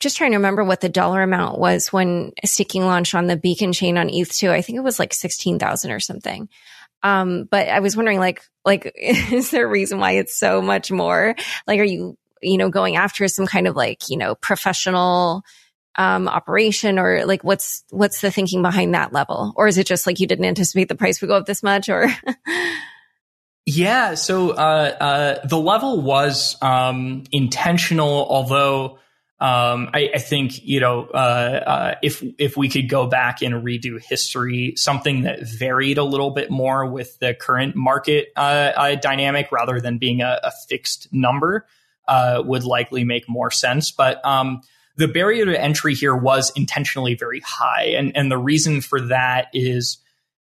just 0.00 0.16
trying 0.16 0.32
to 0.32 0.38
remember 0.38 0.64
what 0.64 0.80
the 0.80 0.88
dollar 0.88 1.22
amount 1.22 1.60
was 1.60 1.92
when 1.92 2.32
staking 2.44 2.84
launched 2.84 3.14
on 3.14 3.28
the 3.28 3.36
beacon 3.36 3.72
chain 3.72 3.96
on 3.96 4.08
ETH2. 4.08 4.50
I 4.50 4.60
think 4.60 4.76
it 4.76 4.82
was 4.82 4.98
like 4.98 5.14
16,000 5.14 5.92
or 5.92 6.00
something. 6.00 6.48
Um, 7.02 7.48
but 7.50 7.68
I 7.68 7.80
was 7.80 7.96
wondering, 7.96 8.18
like, 8.18 8.42
like, 8.64 8.92
is 8.96 9.50
there 9.50 9.66
a 9.66 9.70
reason 9.70 9.98
why 9.98 10.12
it's 10.12 10.36
so 10.36 10.62
much 10.62 10.90
more? 10.90 11.34
Like, 11.66 11.80
are 11.80 11.84
you, 11.84 12.16
you 12.40 12.58
know, 12.58 12.70
going 12.70 12.96
after 12.96 13.26
some 13.28 13.46
kind 13.46 13.66
of 13.66 13.76
like, 13.76 14.08
you 14.08 14.16
know, 14.16 14.34
professional, 14.34 15.44
um, 15.96 16.28
operation 16.28 16.98
or 16.98 17.26
like 17.26 17.44
what's 17.44 17.84
what's 17.90 18.20
the 18.20 18.30
thinking 18.30 18.62
behind 18.62 18.94
that 18.94 19.12
level 19.12 19.52
or 19.56 19.68
is 19.68 19.76
it 19.76 19.86
just 19.86 20.06
like 20.06 20.20
you 20.20 20.26
didn't 20.26 20.46
anticipate 20.46 20.88
the 20.88 20.94
price 20.94 21.20
would 21.20 21.28
go 21.28 21.36
up 21.36 21.46
this 21.46 21.62
much 21.62 21.88
or 21.88 22.08
yeah 23.66 24.14
so 24.14 24.50
uh, 24.50 24.96
uh, 25.42 25.46
the 25.46 25.58
level 25.58 26.00
was 26.00 26.56
um, 26.62 27.24
intentional 27.30 28.26
although 28.30 28.98
um, 29.42 29.90
I, 29.92 30.10
I, 30.14 30.18
think 30.18 30.64
you 30.64 30.78
know 30.78 31.08
uh, 31.12 31.16
uh 31.16 31.94
if 32.00 32.22
if 32.38 32.56
we 32.56 32.68
could 32.68 32.88
go 32.88 33.08
back 33.08 33.42
and 33.42 33.54
redo 33.54 34.00
history, 34.00 34.74
something 34.76 35.22
that 35.22 35.40
varied 35.42 35.98
a 35.98 36.04
little 36.04 36.30
bit 36.30 36.48
more 36.48 36.86
with 36.86 37.18
the 37.18 37.34
current 37.34 37.74
market 37.74 38.28
uh, 38.36 38.40
uh, 38.76 38.94
dynamic 38.94 39.50
rather 39.50 39.80
than 39.80 39.98
being 39.98 40.20
a, 40.20 40.38
a 40.44 40.52
fixed 40.68 41.08
number 41.12 41.66
would 42.44 42.62
likely 42.62 43.02
make 43.02 43.28
more 43.28 43.50
sense. 43.50 43.90
But 43.90 44.24
um, 44.24 44.60
the 44.96 45.08
barrier 45.08 45.46
to 45.46 45.60
entry 45.60 45.94
here 45.94 46.14
was 46.14 46.52
intentionally 46.54 47.14
very 47.14 47.40
high. 47.40 47.94
And, 47.96 48.16
and 48.16 48.30
the 48.30 48.38
reason 48.38 48.80
for 48.80 49.00
that 49.00 49.48
is 49.52 49.98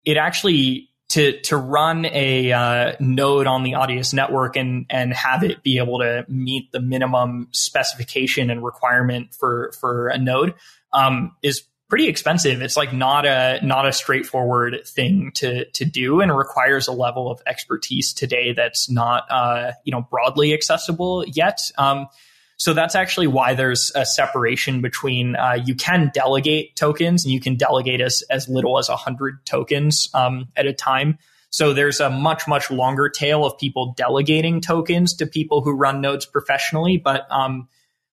it 0.04 0.16
actually 0.16 0.90
to 1.14 1.40
to 1.42 1.56
run 1.56 2.06
a 2.06 2.50
uh, 2.50 2.92
node 2.98 3.46
on 3.46 3.62
the 3.62 3.72
Audius 3.72 4.12
network 4.12 4.56
and 4.56 4.84
and 4.90 5.14
have 5.14 5.44
it 5.44 5.62
be 5.62 5.78
able 5.78 6.00
to 6.00 6.24
meet 6.28 6.72
the 6.72 6.80
minimum 6.80 7.46
specification 7.52 8.50
and 8.50 8.64
requirement 8.64 9.32
for 9.32 9.70
for 9.78 10.08
a 10.08 10.18
node 10.18 10.54
um, 10.92 11.36
is 11.40 11.62
pretty 11.88 12.08
expensive. 12.08 12.60
It's 12.62 12.76
like 12.76 12.92
not 12.92 13.26
a 13.26 13.64
not 13.64 13.86
a 13.86 13.92
straightforward 13.92 14.84
thing 14.88 15.30
to 15.36 15.66
to 15.66 15.84
do, 15.84 16.20
and 16.20 16.36
requires 16.36 16.88
a 16.88 16.92
level 16.92 17.30
of 17.30 17.40
expertise 17.46 18.12
today 18.12 18.52
that's 18.52 18.90
not 18.90 19.30
uh, 19.30 19.70
you 19.84 19.92
know 19.92 20.04
broadly 20.10 20.52
accessible 20.52 21.24
yet. 21.28 21.60
Um, 21.78 22.08
so 22.56 22.72
that's 22.72 22.94
actually 22.94 23.26
why 23.26 23.54
there's 23.54 23.90
a 23.94 24.06
separation 24.06 24.80
between 24.80 25.36
uh, 25.36 25.58
you 25.64 25.74
can 25.74 26.10
delegate 26.14 26.76
tokens 26.76 27.24
and 27.24 27.32
you 27.32 27.40
can 27.40 27.56
delegate 27.56 28.00
as, 28.00 28.22
as 28.30 28.48
little 28.48 28.78
as 28.78 28.88
100 28.88 29.44
tokens 29.44 30.08
um, 30.14 30.48
at 30.56 30.66
a 30.66 30.72
time. 30.72 31.18
So 31.50 31.72
there's 31.72 32.00
a 32.00 32.10
much, 32.10 32.48
much 32.48 32.70
longer 32.70 33.08
tail 33.08 33.44
of 33.44 33.58
people 33.58 33.94
delegating 33.96 34.60
tokens 34.60 35.14
to 35.16 35.26
people 35.26 35.62
who 35.62 35.72
run 35.72 36.00
nodes 36.00 36.26
professionally. 36.26 36.96
But 36.96 37.26
um, 37.30 37.68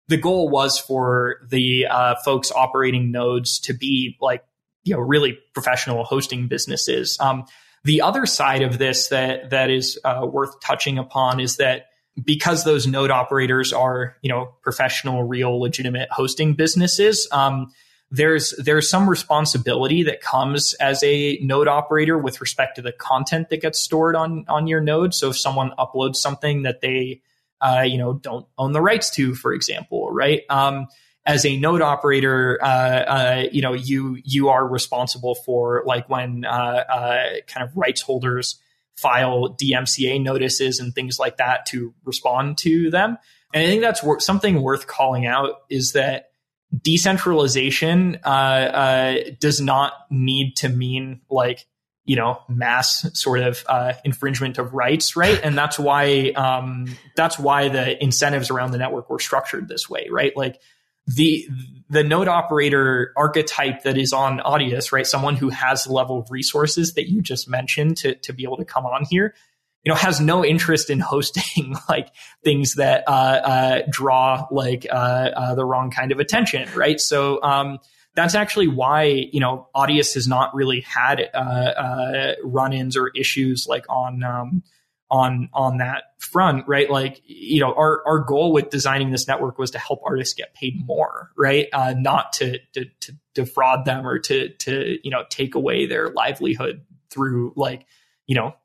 the 0.08 0.18
goal 0.18 0.50
was 0.50 0.78
for 0.78 1.38
the 1.50 1.88
uh, 1.88 2.16
folks 2.24 2.52
operating 2.52 3.12
nodes 3.12 3.60
to 3.62 3.74
be 3.74 4.18
like, 4.22 4.44
you 4.84 4.94
know, 4.96 5.00
really 5.00 5.40
professional 5.54 6.04
hosting 6.04 6.48
businesses. 6.48 7.18
Um, 7.20 7.46
the 7.84 8.02
other 8.02 8.26
side 8.26 8.62
of 8.62 8.78
this 8.78 9.08
that 9.08 9.50
that 9.52 9.70
is 9.70 10.00
uh, 10.04 10.26
worth 10.26 10.60
touching 10.60 10.98
upon 10.98 11.40
is 11.40 11.58
that 11.58 11.88
because 12.22 12.64
those 12.64 12.88
node 12.88 13.12
operators 13.12 13.72
are, 13.72 14.18
you 14.22 14.30
know, 14.30 14.54
professional, 14.62 15.24
real, 15.24 15.60
legitimate 15.60 16.10
hosting 16.12 16.54
businesses, 16.54 17.28
um, 17.32 17.72
there's 18.12 18.54
there's 18.58 18.90
some 18.90 19.10
responsibility 19.10 20.04
that 20.04 20.22
comes 20.22 20.74
as 20.76 21.02
a 21.02 21.40
node 21.42 21.70
operator 21.70 22.18
with 22.18 22.42
respect 22.42 22.76
to 22.76 22.82
the 22.82 22.92
content 22.92 23.50
that 23.50 23.62
gets 23.62 23.80
stored 23.80 24.16
on 24.16 24.44
on 24.50 24.68
your 24.68 24.82
node. 24.82 25.14
So 25.14 25.30
if 25.30 25.38
someone 25.38 25.72
uploads 25.80 26.18
something 26.18 26.64
that 26.64 26.82
they 26.82 27.22
uh, 27.62 27.84
you 27.88 27.98
know 27.98 28.14
don't 28.14 28.46
own 28.58 28.74
the 28.74 28.82
rights 28.82 29.10
to, 29.12 29.34
for 29.34 29.54
example, 29.54 30.12
right? 30.12 30.42
Um, 30.50 30.88
as 31.26 31.46
a 31.46 31.56
node 31.56 31.82
operator, 31.82 32.60
uh, 32.62 32.68
uh, 32.68 33.44
you 33.50 33.62
know 33.62 33.74
you 33.74 34.18
you 34.26 34.50
are 34.50 34.68
responsible 34.68 35.36
for 35.36 35.84
like 35.86 36.10
when 36.10 36.44
uh, 36.44 36.50
uh, 36.50 37.30
kind 37.48 37.66
of 37.66 37.78
rights 37.78 38.02
holders 38.02 38.60
file 39.02 39.56
DMCA 39.62 40.22
notices 40.22 40.80
and 40.80 40.94
things 40.94 41.20
like 41.20 41.38
that 41.38 41.66
to 41.68 41.94
respond 42.04 42.58
to 42.60 42.90
them. 42.92 43.18
And 43.54 43.64
I 43.64 43.68
think 43.68 43.82
that's 43.82 44.04
wor- 44.04 44.20
something 44.20 44.62
worth 44.62 44.88
calling 44.88 45.26
out 45.26 45.62
is 45.70 45.94
that 45.94 46.32
decentralization 46.80 48.20
uh, 48.24 48.30
uh, 48.30 49.16
does 49.40 49.60
not 49.60 49.94
need 50.10 50.56
to 50.58 50.70
mean 50.70 51.22
like 51.30 51.66
you 52.06 52.16
know 52.16 52.42
mass 52.48 53.06
sort 53.20 53.42
of 53.42 53.64
uh, 53.68 53.94
infringement 54.06 54.58
of 54.58 54.74
rights, 54.74 55.16
right? 55.16 55.40
And 55.44 55.58
that's 55.58 55.78
why 55.78 56.32
um, 56.36 56.88
that's 57.16 57.38
why 57.38 57.70
the 57.70 58.02
incentives 58.02 58.50
around 58.50 58.72
the 58.72 58.78
network 58.78 59.10
were 59.10 59.20
structured 59.20 59.68
this 59.68 59.90
way, 59.90 60.08
right? 60.10 60.36
Like 60.36 60.60
the 61.08 61.48
the 61.90 62.04
node 62.04 62.28
operator 62.28 63.12
archetype 63.18 63.84
that 63.84 63.98
is 63.98 64.14
on 64.14 64.40
Audius, 64.40 64.94
right? 64.94 65.06
Someone 65.06 65.36
who 65.36 65.50
has 65.50 65.84
the 65.84 65.92
level 65.92 66.20
of 66.20 66.32
resources 66.32 66.94
that 66.94 67.10
you 67.10 67.22
just 67.22 67.50
mentioned 67.50 67.98
to, 67.98 68.16
to 68.16 68.32
be 68.32 68.44
able 68.44 68.58
to 68.58 68.66
come 68.66 68.86
on 68.86 69.04
here, 69.10 69.36
you 69.84 69.92
know, 69.92 69.98
has 69.98 70.22
no 70.22 70.46
interest 70.46 70.90
in 70.90 71.00
hosting 71.02 71.76
like 71.90 72.08
things 72.44 72.76
that 72.76 73.04
uh, 73.08 73.12
uh, 73.12 73.82
draw 73.90 74.48
like 74.52 74.88
uh, 74.90 74.96
uh, 75.36 75.56
the 75.56 75.66
wrong 75.66 75.92
kind 75.92 76.14
of 76.14 76.20
attention, 76.20 76.70
right? 76.76 77.00
So 77.00 77.44
um, 77.44 77.80
that's 78.16 78.36
actually 78.36 78.68
why 78.68 79.04
you 79.04 79.40
know 79.40 79.68
Audius 79.76 80.14
has 80.16 80.28
not 80.28 80.54
really 80.54 80.82
had 80.82 81.30
uh, 81.34 81.38
uh, 81.38 82.34
run-ins 82.44 82.98
or 82.98 83.12
issues 83.16 83.68
like 83.68 83.86
on 83.90 84.24
um, 84.24 84.64
on 85.12 85.50
on 85.54 85.78
that 85.78 86.04
front, 86.20 86.68
right? 86.68 86.90
Like, 86.90 87.22
you 87.26 87.60
know, 87.60 87.74
our 87.74 88.02
our 88.08 88.20
goal 88.20 88.54
with 88.54 88.70
designing 88.70 89.12
this 89.12 89.28
network 89.28 89.60
was 89.60 89.72
to 89.72 89.78
help 89.78 90.02
artists 90.06 90.34
get 90.34 90.56
paid 90.56 90.84
more, 90.88 91.30
right? 91.38 91.68
Uh, 91.74 91.94
not 91.98 92.34
to, 92.34 92.60
to 92.74 92.86
to 93.02 93.14
defraud 93.36 93.86
them 93.86 94.08
or 94.08 94.18
to 94.20 94.50
to 94.50 94.98
you 95.04 95.12
know 95.12 95.26
take 95.30 95.54
away 95.54 95.86
their 95.86 96.10
livelihood 96.12 96.82
through 97.10 97.52
like 97.58 97.86
you 98.26 98.36
know 98.36 98.56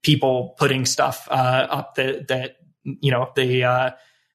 people 0.00 0.54
putting 0.58 0.86
stuff 0.86 1.28
uh, 1.30 1.66
up 1.70 1.94
that 1.96 2.28
that 2.28 2.56
you 2.84 3.10
know 3.10 3.30
they 3.36 3.62
uh, 3.62 3.90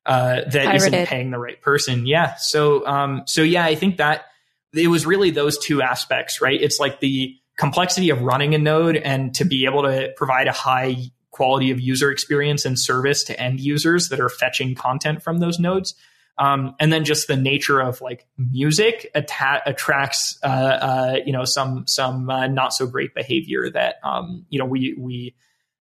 uh, 0.05 0.41
that 0.51 0.75
isn't 0.75 1.07
paying 1.07 1.31
the 1.31 1.39
right 1.39 1.59
person. 1.59 2.05
Yeah. 2.05 2.35
So 2.35 2.85
um 2.85 3.23
so 3.25 3.41
yeah, 3.41 3.65
I 3.65 3.73
think 3.73 3.97
that 3.97 4.25
it 4.73 4.89
was 4.89 5.07
really 5.07 5.31
those 5.31 5.57
two 5.57 5.81
aspects, 5.81 6.39
right? 6.39 6.61
It's 6.61 6.79
like 6.79 6.99
the 6.99 7.35
complexity 7.57 8.11
of 8.11 8.21
running 8.21 8.53
a 8.53 8.59
node 8.59 8.95
and 8.95 9.33
to 9.33 9.43
be 9.43 9.65
able 9.65 9.81
to 9.81 10.13
provide 10.15 10.47
a 10.47 10.51
high 10.51 11.11
quality 11.37 11.69
of 11.69 11.79
user 11.79 12.09
experience 12.09 12.65
and 12.65 12.79
service 12.79 13.23
to 13.23 13.39
end 13.39 13.59
users 13.59 14.09
that 14.09 14.19
are 14.19 14.27
fetching 14.27 14.73
content 14.73 15.21
from 15.21 15.37
those 15.37 15.59
nodes. 15.59 15.93
Um, 16.39 16.75
and 16.79 16.91
then 16.91 17.05
just 17.05 17.27
the 17.27 17.35
nature 17.35 17.79
of 17.79 18.01
like 18.01 18.25
music 18.37 19.09
atta- 19.13 19.61
attracts, 19.67 20.39
uh, 20.43 20.47
uh, 20.47 21.17
you 21.25 21.31
know, 21.31 21.45
some 21.45 21.85
some 21.85 22.27
uh, 22.29 22.47
not 22.47 22.73
so 22.73 22.87
great 22.87 23.13
behavior 23.13 23.69
that 23.69 23.95
um, 24.03 24.45
you 24.49 24.57
know 24.57 24.65
we 24.65 24.95
we 24.97 25.35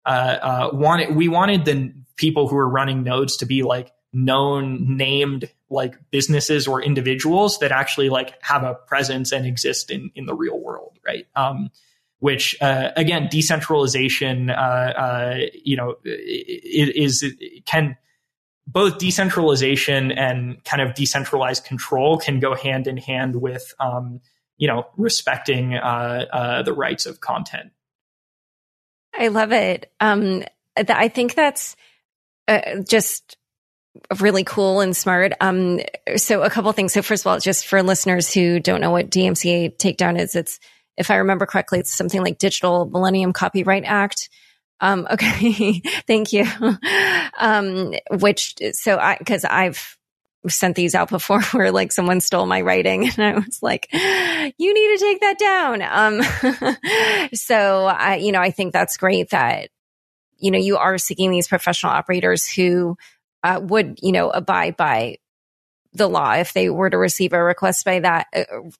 uh, 0.06 0.10
uh, 0.10 0.70
wanted 0.74 1.16
we 1.16 1.28
wanted 1.28 1.66
the 1.66 1.94
people 2.16 2.48
who 2.48 2.58
are 2.58 2.70
running 2.70 3.04
nodes 3.04 3.38
to 3.38 3.46
be 3.46 3.62
like 3.64 3.92
known 4.12 4.98
named 4.98 5.50
like 5.70 5.96
businesses 6.12 6.68
or 6.68 6.82
individuals 6.84 7.58
that 7.60 7.72
actually 7.72 8.10
like 8.10 8.38
have 8.44 8.64
a 8.64 8.76
presence 8.76 9.32
and 9.32 9.46
exist 9.46 9.90
in 9.92 10.12
in 10.16 10.26
the 10.26 10.36
real 10.36 10.60
world, 10.60 10.98
right? 11.06 11.26
Um, 11.36 11.70
which 12.24 12.56
uh, 12.62 12.90
again, 12.96 13.28
decentralization, 13.30 14.50
uh, 14.50 14.54
uh, 14.54 15.38
you 15.62 15.76
know, 15.76 15.98
is, 16.06 17.22
is 17.22 17.36
can 17.66 17.98
both 18.66 18.98
decentralization 18.98 20.10
and 20.14 20.64
kind 20.64 20.82
of 20.82 20.94
decentralized 20.96 21.66
control 21.66 22.18
can 22.18 22.40
go 22.40 22.56
hand 22.56 22.88
in 22.88 22.96
hand 22.96 23.42
with, 23.42 23.74
um, 23.78 24.22
you 24.56 24.70
know, 24.70 24.86
respecting 24.96 25.74
uh, 25.74 26.26
uh, 26.32 26.62
the 26.64 26.72
rights 26.72 27.06
of 27.06 27.20
content. 27.20 27.74
I 29.14 29.28
love 29.28 29.52
it. 29.52 29.92
Um, 30.00 30.46
I 30.78 31.10
think 31.10 31.36
that's 31.36 31.76
uh, 32.48 32.84
just 32.88 33.36
really 34.22 34.46
cool 34.46 34.80
and 34.80 34.96
smart. 34.96 35.34
Um, 35.42 35.82
so 36.16 36.42
a 36.42 36.50
couple 36.50 36.72
things. 36.72 36.94
So 36.94 37.02
first 37.02 37.24
of 37.24 37.28
all, 37.28 37.40
just 37.42 37.68
for 37.68 37.84
listeners 37.84 38.34
who 38.34 38.62
don't 38.62 38.80
know 38.80 38.92
what 38.92 39.12
DMCA 39.12 39.76
takedown 39.76 40.18
is, 40.18 40.38
it's, 40.38 40.62
if 40.98 41.12
I 41.12 41.18
remember 41.18 41.46
correctly, 41.46 41.80
it's 41.80 41.96
something 41.96 42.22
like 42.22 42.38
Digital 42.38 42.86
Millennium 42.86 43.34
Copyright 43.34 43.84
Act. 43.86 44.30
Um, 44.80 45.08
okay. 45.12 45.82
Thank 46.08 46.34
you. 46.34 46.46
Um, 47.38 47.94
which, 48.12 48.56
so 48.74 48.98
I, 48.98 49.18
cause 49.26 49.46
I've 49.46 49.98
sent 50.48 50.76
these 50.76 50.94
out 50.96 51.10
before 51.10 51.42
where 51.52 51.72
like 51.72 51.92
someone 51.92 52.22
stole 52.22 52.46
my 52.46 52.62
writing 52.62 53.10
and 53.18 53.20
I 53.20 53.34
was 53.40 53.60
like, 53.62 53.88
you 53.92 54.74
need 54.74 54.98
to 54.98 54.98
take 55.00 55.20
that 55.22 55.40
down. 55.40 55.82
Um, 55.82 57.30
so 57.34 57.86
I, 57.86 58.16
you 58.16 58.32
know, 58.32 58.42
I 58.42 58.52
think 58.52 58.74
that's 58.74 58.98
great 58.98 59.30
that, 59.30 59.70
you 60.38 60.52
know, 60.52 60.60
you 60.60 60.78
are 60.78 60.98
seeking 60.98 61.32
these 61.32 61.48
professional 61.48 61.94
operators 61.94 62.46
who, 62.46 62.98
uh, 63.44 63.60
would, 63.62 64.00
you 64.02 64.12
know, 64.12 64.30
abide 64.30 64.76
by 64.76 65.18
the 65.94 66.08
law 66.08 66.34
if 66.34 66.54
they 66.54 66.70
were 66.70 66.90
to 66.90 66.98
receive 66.98 67.34
a 67.34 67.44
request 67.44 67.86
by 67.86 68.00
that 68.00 68.28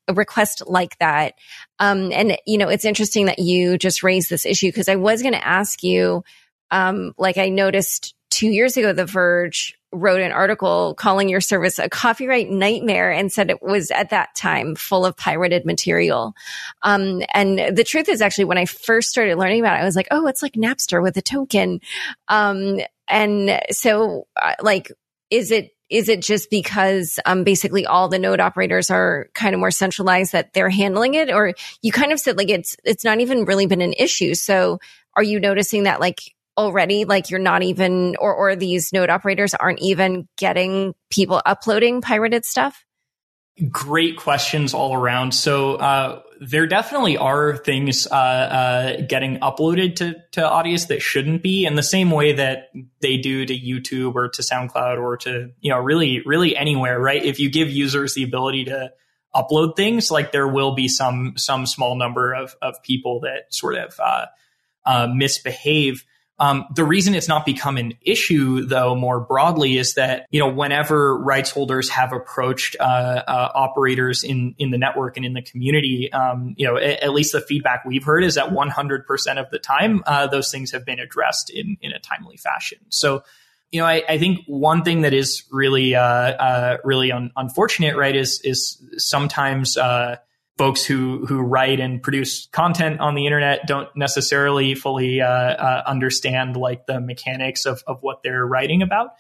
a 0.08 0.14
request 0.14 0.64
like 0.68 0.98
that. 1.00 1.36
Um, 1.80 2.12
and 2.12 2.38
you 2.46 2.58
know 2.58 2.70
it's 2.70 2.86
interesting 2.86 3.28
that 3.28 3.40
you 3.40 3.78
just 3.78 4.04
raised 4.04 4.30
this 4.30 4.46
issue 4.46 4.68
because 4.68 4.90
i 4.90 4.96
was 4.96 5.22
going 5.22 5.34
to 5.34 5.48
ask 5.48 5.84
you 5.84 6.24
um, 6.72 7.14
like 7.18 7.38
i 7.38 7.50
noticed 7.50 8.16
two 8.30 8.48
years 8.48 8.78
ago 8.78 8.94
the 8.94 9.06
verge 9.06 9.78
wrote 9.92 10.22
an 10.22 10.32
article 10.32 10.96
calling 10.96 11.30
your 11.30 11.42
service 11.42 11.78
a 11.78 11.88
copyright 11.88 12.50
nightmare 12.50 13.12
and 13.12 13.32
said 13.32 13.52
it 13.52 13.62
was 13.62 13.92
at 13.92 14.10
that 14.10 14.34
time 14.36 14.76
full 14.76 15.06
of 15.06 15.16
pirated 15.16 15.66
material. 15.66 16.34
Um, 16.82 17.22
and 17.32 17.78
the 17.78 17.84
truth 17.84 18.10
is 18.10 18.22
actually 18.22 18.46
when 18.46 18.58
i 18.58 18.66
first 18.66 19.10
started 19.10 19.38
learning 19.38 19.60
about 19.60 19.78
it 19.78 19.82
i 19.82 19.86
was 19.86 19.96
like 19.96 20.08
oh 20.10 20.26
it's 20.28 20.42
like 20.42 20.54
napster 20.54 21.02
with 21.02 21.16
a 21.18 21.22
token. 21.22 21.80
Um, 22.28 22.80
and 23.08 23.62
so 23.72 24.28
uh, 24.36 24.56
like 24.62 24.92
is 25.30 25.52
it 25.52 25.73
is 25.94 26.10
it 26.10 26.22
just 26.22 26.50
because 26.50 27.20
um, 27.26 27.44
basically 27.44 27.86
all 27.86 28.10
the 28.10 28.18
node 28.18 28.40
operators 28.40 28.90
are 28.90 29.30
kind 29.36 29.54
of 29.54 29.60
more 29.60 29.70
centralized 29.70 30.32
that 30.32 30.52
they're 30.54 30.70
handling 30.70 31.14
it, 31.14 31.30
or 31.30 31.54
you 31.84 31.92
kind 31.92 32.12
of 32.12 32.20
said 32.20 32.36
like 32.36 32.50
it's 32.50 32.76
it's 32.84 33.06
not 33.06 33.20
even 33.20 33.46
really 33.46 33.68
been 33.68 33.82
an 33.82 33.94
issue? 33.94 34.34
So 34.34 34.80
are 35.16 35.24
you 35.24 35.40
noticing 35.40 35.84
that 35.84 36.00
like 36.00 36.34
already 36.58 37.06
like 37.06 37.30
you're 37.30 37.40
not 37.40 37.62
even 37.62 38.16
or 38.20 38.34
or 38.34 38.56
these 38.56 38.92
node 38.92 39.12
operators 39.12 39.54
aren't 39.54 39.82
even 39.82 40.28
getting 40.36 40.96
people 41.12 41.40
uploading 41.46 42.02
pirated 42.02 42.44
stuff? 42.44 42.84
Great 43.70 44.18
questions 44.18 44.74
all 44.74 44.96
around. 44.96 45.32
So 45.36 45.76
uh, 45.76 46.22
there 46.46 46.68
definitely 46.68 47.16
are 47.16 47.56
things 47.58 48.06
uh, 48.08 48.16
uh, 48.16 49.02
getting 49.08 49.40
uploaded 49.40 49.96
to 49.98 50.16
to 50.32 50.42
Audius 50.42 50.88
that 50.88 51.02
shouldn't 51.02 51.42
be, 51.42 51.66
in 51.66 51.76
the 51.76 51.84
same 51.84 52.12
way 52.12 52.34
that 52.34 52.70
they 53.02 53.18
do 53.18 53.46
to 53.46 53.58
YouTube 53.58 54.16
or 54.16 54.30
to 54.30 54.42
SoundCloud 54.42 55.00
or 55.00 55.18
to 55.18 55.52
you 55.62 55.72
know 55.72 55.80
really 55.80 56.22
really 56.26 56.56
anywhere. 56.56 57.00
Right? 57.00 57.24
If 57.24 57.40
you 57.40 57.50
give 57.50 57.70
users 57.70 58.14
the 58.14 58.24
ability 58.24 58.66
to 58.66 58.92
upload 59.34 59.76
things, 59.76 60.12
like 60.12 60.32
there 60.32 60.48
will 60.48 60.76
be 60.76 60.88
some 60.88 61.34
some 61.38 61.66
small 61.66 61.96
number 61.96 62.34
of 62.34 62.56
of 62.62 62.82
people 62.84 63.22
that 63.22 63.54
sort 63.54 63.76
of 63.76 64.00
uh, 64.00 64.26
uh, 64.86 65.08
misbehave. 65.14 66.04
Um, 66.40 66.66
the 66.76 66.84
reason 66.84 67.14
it's 67.14 67.28
not 67.28 67.46
become 67.46 67.78
an 67.78 67.94
issue, 68.02 68.66
though, 68.66 68.96
more 68.96 69.20
broadly, 69.20 69.78
is 69.78 69.94
that 69.94 70.26
you 70.32 70.40
know 70.40 70.48
whenever 70.48 71.18
rights 71.18 71.52
holders 71.52 71.90
have 71.90 72.12
approached 72.12 72.76
uh, 72.80 72.84
uh, 72.84 73.52
operators 73.54 74.24
in 74.24 74.56
in 74.58 74.72
the 74.72 74.78
network 74.78 75.16
and 75.16 75.26
in 75.26 75.34
the 75.34 75.44
community, 75.44 76.12
um, 76.12 76.56
you 76.58 76.66
know 76.66 76.78
at, 76.78 77.04
at, 77.04 77.14
least 77.14 77.34
the 77.34 77.42
feedback 77.42 77.86
we've 77.86 78.04
heard 78.04 78.24
is 78.24 78.36
that 78.36 78.52
100 78.52 79.06
percent 79.06 79.38
of 79.38 79.50
the 79.52 79.60
time 79.60 80.02
uh, 80.08 80.26
those 80.26 80.52
things 80.52 80.72
have 80.72 80.86
been 80.86 81.00
addressed 81.00 81.52
in 81.52 81.78
in 81.82 81.92
a 81.92 82.00
timely 82.00 82.38
fashion. 82.38 82.80
So. 82.90 83.24
You 83.72 83.80
know, 83.80 83.88
I, 83.88 84.04
I 84.08 84.20
think 84.20 84.42
one 84.46 84.84
thing 84.84 85.02
that 85.02 85.16
is 85.16 85.46
really, 85.52 85.96
uh, 85.96 86.04
uh, 86.04 86.78
really 86.84 87.12
un- 87.12 87.32
unfortunate, 87.36 87.96
right, 87.98 88.16
is 88.16 88.40
is 88.44 88.80
sometimes 88.98 89.78
uh, 89.78 90.18
folks 90.58 90.86
who 90.86 91.26
who 91.26 91.40
write 91.40 91.80
and 91.80 92.02
produce 92.02 92.48
content 92.48 93.00
on 93.00 93.16
the 93.16 93.26
internet 93.26 93.66
don't 93.66 93.90
necessarily 93.96 94.76
fully 94.76 95.22
uh, 95.22 95.28
uh, 95.28 95.84
understand 95.86 96.56
like 96.56 96.86
the 96.86 97.00
mechanics 97.00 97.66
of 97.66 97.84
of 97.88 97.98
what 98.02 98.22
they're 98.24 98.46
writing 98.46 98.82
about. 98.82 99.16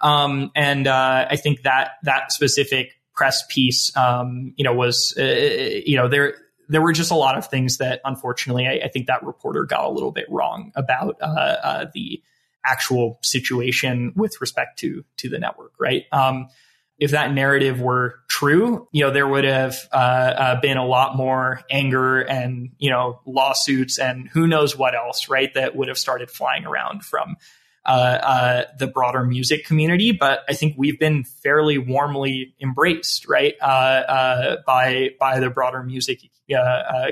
Um, 0.00 0.50
and 0.54 0.86
uh, 0.86 1.26
I 1.28 1.36
think 1.36 1.62
that 1.62 1.92
that 2.04 2.30
specific 2.32 2.92
press 3.14 3.44
piece, 3.48 3.96
um, 3.96 4.52
you 4.56 4.64
know, 4.64 4.74
was 4.74 5.14
uh, 5.18 5.22
you 5.24 5.96
know 5.96 6.08
there 6.08 6.34
there 6.68 6.82
were 6.82 6.92
just 6.92 7.10
a 7.10 7.16
lot 7.16 7.36
of 7.36 7.46
things 7.48 7.78
that 7.78 8.00
unfortunately 8.04 8.66
I, 8.66 8.84
I 8.84 8.88
think 8.88 9.06
that 9.06 9.24
reporter 9.24 9.64
got 9.64 9.84
a 9.84 9.90
little 9.90 10.12
bit 10.12 10.26
wrong 10.28 10.72
about 10.76 11.16
uh, 11.20 11.24
uh, 11.24 11.86
the 11.94 12.22
actual 12.64 13.18
situation 13.22 14.12
with 14.16 14.40
respect 14.40 14.78
to 14.80 15.04
to 15.18 15.28
the 15.28 15.38
network, 15.38 15.72
right? 15.78 16.04
Um, 16.12 16.48
if 16.98 17.10
that 17.10 17.32
narrative 17.32 17.80
were 17.80 18.20
true, 18.28 18.88
you 18.90 19.04
know, 19.04 19.10
there 19.10 19.28
would 19.28 19.44
have 19.44 19.76
uh, 19.92 19.96
uh, 19.96 20.60
been 20.60 20.78
a 20.78 20.86
lot 20.86 21.16
more 21.16 21.62
anger 21.70 22.20
and 22.20 22.70
you 22.78 22.90
know 22.90 23.20
lawsuits 23.26 23.98
and 23.98 24.28
who 24.28 24.46
knows 24.46 24.76
what 24.76 24.94
else, 24.94 25.28
right? 25.28 25.52
That 25.54 25.76
would 25.76 25.88
have 25.88 25.98
started 25.98 26.30
flying 26.30 26.64
around 26.64 27.04
from 27.04 27.36
uh, 27.84 27.88
uh 27.88 28.64
the 28.78 28.86
broader 28.86 29.24
music 29.24 29.66
community. 29.66 30.12
But 30.12 30.40
I 30.48 30.54
think 30.54 30.74
we've 30.78 30.98
been 30.98 31.24
fairly 31.24 31.76
warmly 31.76 32.54
embraced, 32.62 33.28
right, 33.28 33.54
uh, 33.60 33.64
uh, 33.64 34.56
by 34.66 35.10
by 35.20 35.38
the 35.40 35.50
broader 35.50 35.82
music 35.82 36.22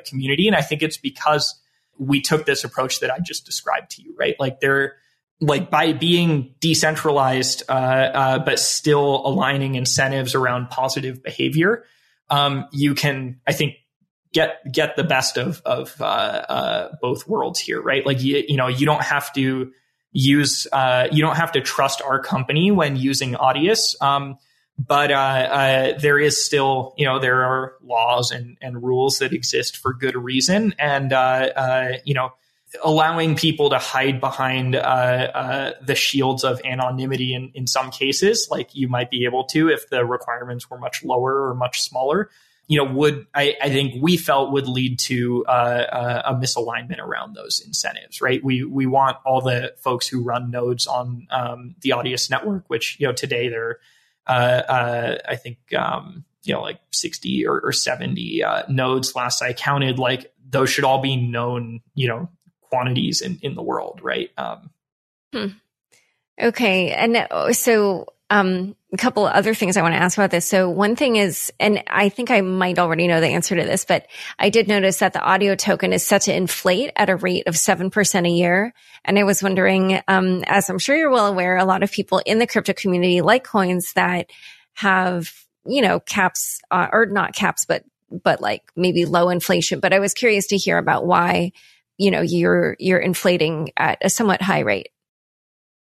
community, 0.06 0.46
and 0.46 0.56
I 0.56 0.62
think 0.62 0.82
it's 0.82 0.96
because 0.96 1.60
we 1.98 2.20
took 2.20 2.46
this 2.46 2.64
approach 2.64 3.00
that 3.00 3.10
I 3.10 3.18
just 3.18 3.44
described 3.44 3.90
to 3.92 4.02
you, 4.02 4.14
right? 4.18 4.34
Like 4.40 4.60
there 4.60 4.96
like 5.40 5.70
by 5.70 5.92
being 5.92 6.54
decentralized, 6.60 7.64
uh, 7.68 7.72
uh, 7.72 8.38
but 8.38 8.58
still 8.58 9.26
aligning 9.26 9.74
incentives 9.74 10.34
around 10.34 10.70
positive 10.70 11.22
behavior, 11.22 11.84
um, 12.30 12.66
you 12.72 12.94
can, 12.94 13.40
I 13.46 13.52
think, 13.52 13.74
get 14.32 14.60
get 14.72 14.96
the 14.96 15.04
best 15.04 15.38
of 15.38 15.62
of 15.64 16.00
uh, 16.00 16.04
uh 16.04 16.88
both 17.00 17.28
worlds 17.28 17.60
here, 17.60 17.80
right? 17.80 18.04
Like 18.04 18.22
you, 18.22 18.42
you 18.48 18.56
know, 18.56 18.68
you 18.68 18.86
don't 18.86 19.02
have 19.02 19.32
to 19.34 19.72
use, 20.12 20.66
uh, 20.72 21.08
you 21.12 21.22
don't 21.22 21.36
have 21.36 21.52
to 21.52 21.60
trust 21.60 22.00
our 22.02 22.20
company 22.20 22.70
when 22.70 22.96
using 22.96 23.34
Audius. 23.34 24.00
Um, 24.00 24.38
but 24.76 25.12
uh, 25.12 25.94
there 26.00 26.18
is 26.18 26.44
still, 26.44 26.94
you 26.96 27.04
know, 27.04 27.20
there 27.20 27.44
are 27.44 27.74
laws 27.80 28.32
and, 28.32 28.58
and 28.60 28.82
rules 28.82 29.18
that 29.18 29.32
exist 29.32 29.76
for 29.76 29.94
good 29.94 30.16
reason, 30.16 30.74
and 30.78 31.12
you 32.04 32.14
know 32.14 32.32
allowing 32.82 33.36
people 33.36 33.70
to 33.70 33.78
hide 33.78 34.20
behind 34.20 34.74
uh, 34.74 34.78
uh, 34.78 35.72
the 35.82 35.94
shields 35.94 36.44
of 36.44 36.60
anonymity 36.64 37.34
in, 37.34 37.50
in 37.54 37.66
some 37.66 37.90
cases, 37.90 38.48
like 38.50 38.74
you 38.74 38.88
might 38.88 39.10
be 39.10 39.24
able 39.24 39.44
to 39.44 39.68
if 39.68 39.88
the 39.90 40.04
requirements 40.04 40.68
were 40.68 40.78
much 40.78 41.04
lower 41.04 41.48
or 41.48 41.54
much 41.54 41.82
smaller, 41.82 42.30
you 42.66 42.78
know, 42.78 42.90
would 42.90 43.26
I, 43.34 43.56
I 43.62 43.68
think 43.68 44.02
we 44.02 44.16
felt 44.16 44.52
would 44.52 44.66
lead 44.66 44.98
to 45.00 45.44
uh, 45.46 45.50
uh 45.50 46.22
a 46.26 46.34
misalignment 46.34 46.98
around 46.98 47.34
those 47.34 47.60
incentives, 47.64 48.22
right? 48.22 48.42
We 48.42 48.64
we 48.64 48.86
want 48.86 49.18
all 49.26 49.42
the 49.42 49.74
folks 49.78 50.08
who 50.08 50.22
run 50.22 50.50
nodes 50.50 50.86
on 50.86 51.26
um, 51.30 51.74
the 51.82 51.90
Audius 51.90 52.30
network, 52.30 52.64
which 52.68 52.98
you 52.98 53.06
know 53.06 53.12
today 53.12 53.48
they're 53.48 53.80
uh, 54.26 54.62
uh, 54.66 55.18
I 55.28 55.36
think 55.36 55.58
um, 55.76 56.24
you 56.42 56.54
know 56.54 56.62
like 56.62 56.80
60 56.92 57.46
or, 57.46 57.60
or 57.60 57.72
70 57.72 58.42
nodes 58.68 59.14
last 59.14 59.42
I 59.42 59.52
counted, 59.52 59.98
like 59.98 60.32
those 60.48 60.70
should 60.70 60.84
all 60.84 61.02
be 61.02 61.16
known, 61.16 61.80
you 61.94 62.08
know, 62.08 62.30
quantities 62.68 63.20
in, 63.20 63.38
in 63.42 63.54
the 63.54 63.62
world, 63.62 64.00
right? 64.02 64.30
Um, 64.36 64.70
hmm. 65.32 65.46
Okay. 66.40 66.90
And 66.90 67.16
uh, 67.16 67.52
so, 67.52 68.06
um, 68.30 68.74
a 68.92 68.96
couple 68.96 69.26
other 69.26 69.54
things 69.54 69.76
I 69.76 69.82
want 69.82 69.94
to 69.94 70.00
ask 70.00 70.16
about 70.16 70.30
this. 70.30 70.46
So 70.46 70.70
one 70.70 70.96
thing 70.96 71.16
is, 71.16 71.52
and 71.60 71.82
I 71.88 72.08
think 72.08 72.30
I 72.30 72.40
might 72.40 72.78
already 72.78 73.06
know 73.06 73.20
the 73.20 73.28
answer 73.28 73.54
to 73.56 73.62
this, 73.62 73.84
but 73.84 74.06
I 74.38 74.50
did 74.50 74.66
notice 74.66 74.98
that 74.98 75.12
the 75.12 75.20
audio 75.20 75.54
token 75.56 75.92
is 75.92 76.04
set 76.04 76.22
to 76.22 76.34
inflate 76.34 76.90
at 76.96 77.10
a 77.10 77.16
rate 77.16 77.46
of 77.46 77.54
7% 77.54 78.26
a 78.26 78.30
year. 78.30 78.72
And 79.04 79.18
I 79.18 79.24
was 79.24 79.42
wondering, 79.42 80.00
um, 80.08 80.42
as 80.46 80.70
I'm 80.70 80.78
sure 80.78 80.96
you're 80.96 81.10
well 81.10 81.26
aware, 81.26 81.56
a 81.56 81.64
lot 81.64 81.82
of 81.82 81.92
people 81.92 82.22
in 82.24 82.38
the 82.38 82.46
crypto 82.46 82.72
community 82.72 83.20
like 83.20 83.44
coins 83.44 83.92
that 83.94 84.30
have, 84.74 85.32
you 85.66 85.82
know, 85.82 86.00
caps 86.00 86.60
uh, 86.70 86.88
or 86.92 87.06
not 87.06 87.34
caps, 87.34 87.64
but 87.64 87.84
but 88.22 88.40
like 88.40 88.62
maybe 88.76 89.06
low 89.06 89.28
inflation. 89.28 89.80
But 89.80 89.92
I 89.92 89.98
was 89.98 90.14
curious 90.14 90.46
to 90.48 90.56
hear 90.56 90.78
about 90.78 91.06
why, 91.06 91.52
you 91.98 92.10
know, 92.10 92.20
you're 92.20 92.76
you're 92.78 92.98
inflating 92.98 93.70
at 93.76 93.98
a 94.02 94.10
somewhat 94.10 94.42
high 94.42 94.60
rate. 94.60 94.88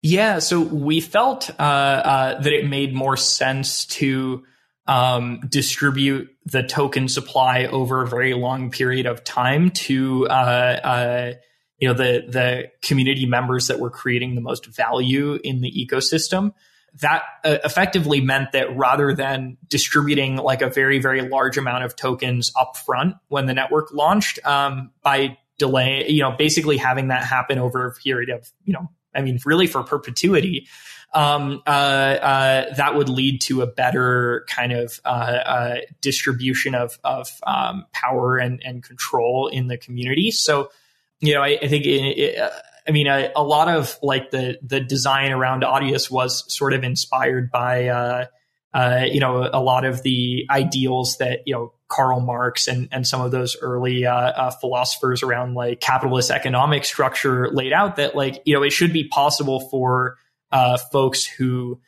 Yeah, 0.01 0.39
so 0.39 0.62
we 0.62 1.01
felt 1.01 1.49
uh, 1.59 1.63
uh, 1.63 2.41
that 2.41 2.53
it 2.53 2.67
made 2.67 2.93
more 2.93 3.17
sense 3.17 3.85
to 3.88 4.43
um, 4.88 5.41
distribute 5.49 6.29
the 6.45 6.63
token 6.63 7.09
supply 7.09 7.65
over 7.65 8.01
a 8.01 8.07
very 8.07 8.33
long 8.33 8.71
period 8.71 9.05
of 9.05 9.23
time 9.23 9.71
to 9.71 10.25
uh, 10.27 10.79
uh, 10.83 11.33
you 11.79 11.88
know 11.88 11.93
the 11.93 12.23
the 12.27 12.71
community 12.81 13.25
members 13.25 13.67
that 13.67 13.79
were 13.79 13.89
creating 13.89 14.35
the 14.35 14.41
most 14.41 14.65
value 14.65 15.38
in 15.43 15.62
the 15.62 15.71
ecosystem. 15.71 16.53
That 17.01 17.23
uh, 17.43 17.57
effectively 17.63 18.19
meant 18.21 18.53
that 18.53 18.75
rather 18.75 19.13
than 19.13 19.57
distributing 19.67 20.38
like 20.38 20.62
a 20.62 20.69
very 20.69 20.99
very 20.99 21.27
large 21.27 21.57
amount 21.57 21.83
of 21.83 21.97
tokens 21.97 22.51
upfront 22.53 23.19
when 23.27 23.47
the 23.47 23.53
network 23.53 23.93
launched, 23.93 24.39
um, 24.45 24.91
by 25.03 25.38
delay, 25.60 26.10
you 26.10 26.24
know, 26.24 26.32
basically 26.32 26.78
having 26.78 27.10
that 27.10 27.24
happen 27.24 27.60
over 27.60 27.86
a 27.86 27.93
period 27.93 28.32
of 28.32 28.52
you 28.63 28.74
know 28.74 28.89
I 29.13 29.22
mean, 29.22 29.39
really 29.45 29.67
for 29.67 29.84
perpetuity, 29.84 30.67
um, 31.13 31.62
uh, 31.65 31.69
uh, 31.69 32.76
that 32.76 32.95
would 32.95 33.10
lead 33.10 33.41
to 33.41 33.62
a 33.62 33.67
better 33.67 34.45
kind 34.48 34.72
of 34.72 35.00
uh, 35.06 35.08
uh 35.08 35.76
distribution 36.02 36.76
of, 36.76 37.00
of 37.04 37.30
um, 37.45 37.86
power 37.93 38.38
and, 38.38 38.62
and 38.63 38.84
control 38.84 39.48
in 39.48 39.67
the 39.67 39.78
community. 39.78 40.32
So, 40.32 40.69
you 41.19 41.34
know, 41.34 41.41
I, 41.41 41.58
I 41.62 41.67
think, 41.67 41.86
it, 41.86 42.17
it, 42.17 42.39
uh, 42.39 42.50
I 42.88 42.91
mean, 42.91 43.08
a, 43.08 43.32
a, 43.36 43.43
lot 43.43 43.67
of 43.67 43.98
like 44.02 44.32
the 44.32 44.58
the 44.63 44.80
design 44.80 45.32
around 45.32 45.63
Audius 45.63 46.10
was 46.10 46.52
sort 46.52 46.74
of 46.74 46.84
inspired 46.84 47.52
by, 47.52 47.88
uh, 47.88 48.26
you 49.06 49.19
know, 49.19 49.48
a 49.52 49.62
lot 49.62 49.86
of 49.86 50.02
the 50.02 50.48
ideals 50.50 51.17
that 51.17 51.41
you 51.45 51.54
know 51.54 51.74
Karl 51.89 52.19
Marx 52.19 52.67
and, 52.67 52.88
and 52.91 53.06
some 53.06 53.21
of 53.21 53.32
those 53.32 53.58
early 53.62 54.06
uh, 54.06 54.13
uh, 54.13 54.52
philosophers 54.52 55.23
around 55.23 55.56
like 55.56 55.82
capitalist 55.82 56.32
economic 56.32 56.86
structure 56.86 57.49
laid 57.52 57.73
out 57.73 57.97
that 57.97 58.15
like 58.15 58.41
you 58.45 58.54
know 58.54 58.63
it 58.63 58.71
should 58.71 58.93
be 58.93 59.08
possible 59.08 59.60
for 59.69 60.17
uh, 60.52 60.78
folks 60.91 61.25
who 61.25 61.80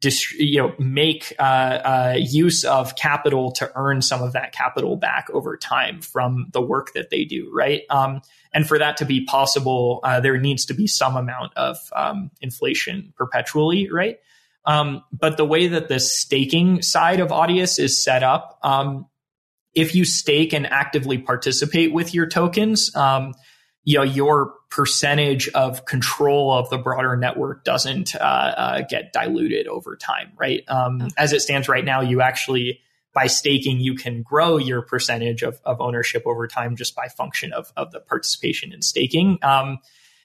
dist- 0.00 0.32
you 0.32 0.58
know 0.58 0.74
make 0.78 1.32
uh, 1.38 1.42
uh, 1.42 2.14
use 2.18 2.64
of 2.64 2.96
capital 2.96 3.52
to 3.52 3.70
earn 3.76 4.02
some 4.02 4.22
of 4.22 4.32
that 4.32 4.52
capital 4.52 4.96
back 4.96 5.28
over 5.32 5.56
time 5.56 6.00
from 6.00 6.48
the 6.52 6.60
work 6.60 6.92
that 6.94 7.10
they 7.10 7.24
do 7.24 7.50
right? 7.54 7.82
Um, 7.88 8.20
and 8.52 8.66
for 8.66 8.78
that 8.78 8.96
to 8.98 9.04
be 9.04 9.24
possible 9.24 10.00
uh, 10.02 10.20
there 10.20 10.38
needs 10.38 10.66
to 10.66 10.74
be 10.74 10.88
some 10.88 11.16
amount 11.16 11.56
of 11.56 11.78
um, 11.94 12.32
inflation 12.40 13.12
perpetually 13.16 13.88
right? 13.90 14.18
Um, 14.64 15.04
but 15.12 15.36
the 15.36 15.44
way 15.44 15.68
that 15.68 15.86
the 15.86 16.00
staking 16.00 16.82
side 16.82 17.20
of 17.20 17.28
Audius 17.28 17.78
is 17.78 18.02
set 18.02 18.24
up, 18.24 18.58
um, 18.64 19.06
if 19.76 19.94
you 19.94 20.04
stake 20.04 20.52
and 20.52 20.66
actively 20.66 21.18
participate 21.18 21.92
with 21.92 22.14
your 22.14 22.26
tokens, 22.26 22.94
um, 22.96 23.34
you 23.84 23.98
know 23.98 24.02
your 24.02 24.54
percentage 24.70 25.48
of 25.50 25.84
control 25.84 26.52
of 26.52 26.68
the 26.70 26.78
broader 26.78 27.16
network 27.16 27.62
doesn't 27.64 28.16
uh, 28.16 28.18
uh, 28.18 28.80
get 28.90 29.12
diluted 29.12 29.68
over 29.68 29.96
time, 29.96 30.32
right? 30.36 30.64
Um, 30.66 31.02
okay. 31.02 31.10
As 31.16 31.32
it 31.32 31.40
stands 31.40 31.68
right 31.68 31.84
now, 31.84 32.00
you 32.00 32.20
actually 32.20 32.80
by 33.14 33.28
staking 33.28 33.80
you 33.80 33.94
can 33.94 34.22
grow 34.22 34.58
your 34.58 34.82
percentage 34.82 35.42
of, 35.42 35.58
of 35.64 35.80
ownership 35.80 36.24
over 36.26 36.46
time 36.46 36.76
just 36.76 36.94
by 36.94 37.08
function 37.08 37.50
of, 37.52 37.72
of 37.74 37.90
the 37.90 38.00
participation 38.00 38.74
in 38.74 38.82
staking. 38.82 39.38
Um, 39.42 39.78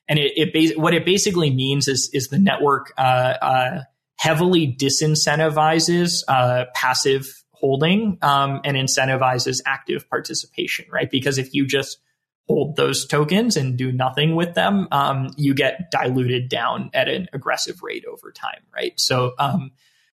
and 0.10 0.20
it, 0.20 0.34
it 0.36 0.78
what 0.78 0.94
it 0.94 1.06
basically 1.06 1.52
means 1.52 1.88
is 1.88 2.10
is 2.14 2.28
the 2.30 2.40
network 2.40 2.94
uh, 2.98 3.02
uh 3.02 3.84
heavily 4.18 4.76
disincentivizes 4.80 6.24
uh, 6.28 6.66
passive 6.76 7.41
holding 7.62 8.18
um, 8.22 8.60
and 8.66 8.76
incentivizes 8.76 9.62
active 9.66 10.10
participation, 10.10 10.86
right? 10.92 11.10
Because 11.10 11.38
if 11.38 11.54
you 11.54 11.66
just 11.66 12.00
hold 12.48 12.76
those 12.76 13.06
tokens 13.06 13.56
and 13.56 13.78
do 13.78 13.92
nothing 13.92 14.36
with 14.36 14.56
them, 14.56 14.88
um, 14.92 15.30
you 15.38 15.54
get 15.54 15.92
diluted 15.92 16.50
down 16.50 16.90
at 16.94 17.08
an 17.08 17.30
aggressive 17.32 17.82
rate 17.82 18.04
over 18.06 18.32
time, 18.32 18.62
right? 18.76 19.00
So, 19.00 19.34
um, 19.40 19.72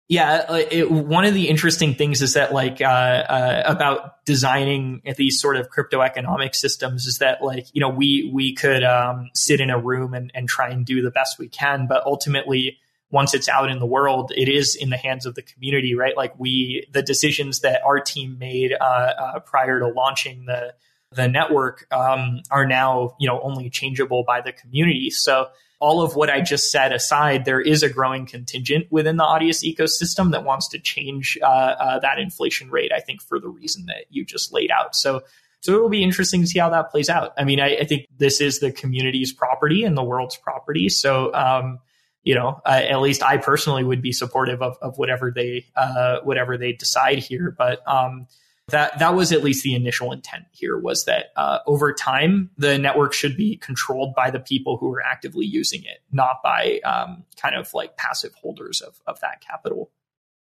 yeah, 0.08 0.54
it, 0.70 0.90
one 0.90 1.24
of 1.24 1.34
the 1.34 1.48
interesting 1.48 1.94
things 1.94 2.22
is 2.22 2.34
that 2.34 2.52
like 2.52 2.80
uh, 2.80 2.84
uh, 2.84 3.62
about 3.66 4.24
designing 4.24 5.02
these 5.16 5.40
sort 5.40 5.56
of 5.56 5.68
crypto 5.68 6.00
economic 6.00 6.54
systems 6.54 7.06
is 7.06 7.18
that 7.18 7.42
like 7.42 7.66
you 7.72 7.80
know 7.80 7.88
we 7.88 8.30
we 8.32 8.54
could 8.54 8.84
um, 8.84 9.30
sit 9.34 9.60
in 9.60 9.68
a 9.68 9.78
room 9.78 10.14
and, 10.14 10.30
and 10.32 10.48
try 10.48 10.68
and 10.68 10.86
do 10.86 11.02
the 11.02 11.10
best 11.10 11.40
we 11.40 11.48
can, 11.48 11.88
but 11.88 12.04
ultimately 12.06 12.78
once 13.10 13.34
it's 13.34 13.48
out 13.48 13.70
in 13.70 13.78
the 13.78 13.86
world, 13.86 14.32
it 14.36 14.48
is 14.48 14.74
in 14.74 14.90
the 14.90 14.96
hands 14.96 15.26
of 15.26 15.34
the 15.34 15.42
community, 15.42 15.94
right? 15.94 16.16
Like 16.16 16.38
we, 16.38 16.86
the 16.92 17.02
decisions 17.02 17.60
that 17.60 17.82
our 17.84 18.00
team 18.00 18.36
made 18.38 18.72
uh, 18.72 18.84
uh, 18.84 19.38
prior 19.40 19.80
to 19.80 19.88
launching 19.88 20.46
the 20.46 20.74
the 21.12 21.28
network 21.28 21.86
um, 21.92 22.40
are 22.50 22.66
now, 22.66 23.16
you 23.20 23.28
know, 23.28 23.40
only 23.40 23.70
changeable 23.70 24.24
by 24.24 24.40
the 24.40 24.52
community. 24.52 25.08
So 25.08 25.46
all 25.78 26.02
of 26.02 26.16
what 26.16 26.28
I 26.30 26.40
just 26.40 26.70
said 26.70 26.92
aside, 26.92 27.44
there 27.44 27.60
is 27.60 27.82
a 27.82 27.88
growing 27.88 28.26
contingent 28.26 28.88
within 28.90 29.16
the 29.16 29.24
Audius 29.24 29.62
ecosystem 29.62 30.32
that 30.32 30.44
wants 30.44 30.68
to 30.68 30.78
change 30.78 31.38
uh, 31.42 31.46
uh, 31.46 31.98
that 32.00 32.18
inflation 32.18 32.70
rate. 32.70 32.92
I 32.92 33.00
think 33.00 33.22
for 33.22 33.38
the 33.38 33.48
reason 33.48 33.86
that 33.86 34.06
you 34.10 34.24
just 34.24 34.52
laid 34.52 34.70
out. 34.70 34.94
So. 34.94 35.22
So 35.60 35.74
it 35.74 35.80
will 35.80 35.88
be 35.88 36.04
interesting 36.04 36.42
to 36.42 36.46
see 36.46 36.60
how 36.60 36.68
that 36.68 36.90
plays 36.90 37.08
out. 37.08 37.32
I 37.36 37.42
mean, 37.42 37.58
I, 37.58 37.78
I 37.78 37.84
think 37.84 38.06
this 38.16 38.40
is 38.40 38.60
the 38.60 38.70
community's 38.70 39.32
property 39.32 39.82
and 39.82 39.96
the 39.96 40.02
world's 40.02 40.36
property. 40.36 40.88
So, 40.88 41.34
um, 41.34 41.80
you 42.26 42.34
know, 42.34 42.60
uh, 42.66 42.82
at 42.90 43.00
least 43.00 43.22
I 43.22 43.36
personally 43.36 43.84
would 43.84 44.02
be 44.02 44.10
supportive 44.10 44.60
of, 44.60 44.76
of 44.82 44.98
whatever 44.98 45.30
they 45.30 45.64
uh, 45.76 46.18
whatever 46.24 46.58
they 46.58 46.72
decide 46.72 47.18
here. 47.20 47.54
But 47.56 47.86
um, 47.88 48.26
that 48.68 48.98
that 48.98 49.14
was 49.14 49.30
at 49.30 49.44
least 49.44 49.62
the 49.62 49.76
initial 49.76 50.10
intent 50.10 50.42
here 50.50 50.76
was 50.76 51.04
that 51.04 51.26
uh, 51.36 51.60
over 51.68 51.92
time 51.92 52.50
the 52.58 52.78
network 52.78 53.12
should 53.12 53.36
be 53.36 53.56
controlled 53.56 54.16
by 54.16 54.32
the 54.32 54.40
people 54.40 54.76
who 54.76 54.92
are 54.92 55.00
actively 55.00 55.46
using 55.46 55.84
it, 55.84 56.02
not 56.10 56.42
by 56.42 56.80
um, 56.84 57.22
kind 57.40 57.54
of 57.54 57.72
like 57.72 57.96
passive 57.96 58.34
holders 58.34 58.80
of 58.80 58.98
of 59.06 59.20
that 59.20 59.40
capital. 59.40 59.92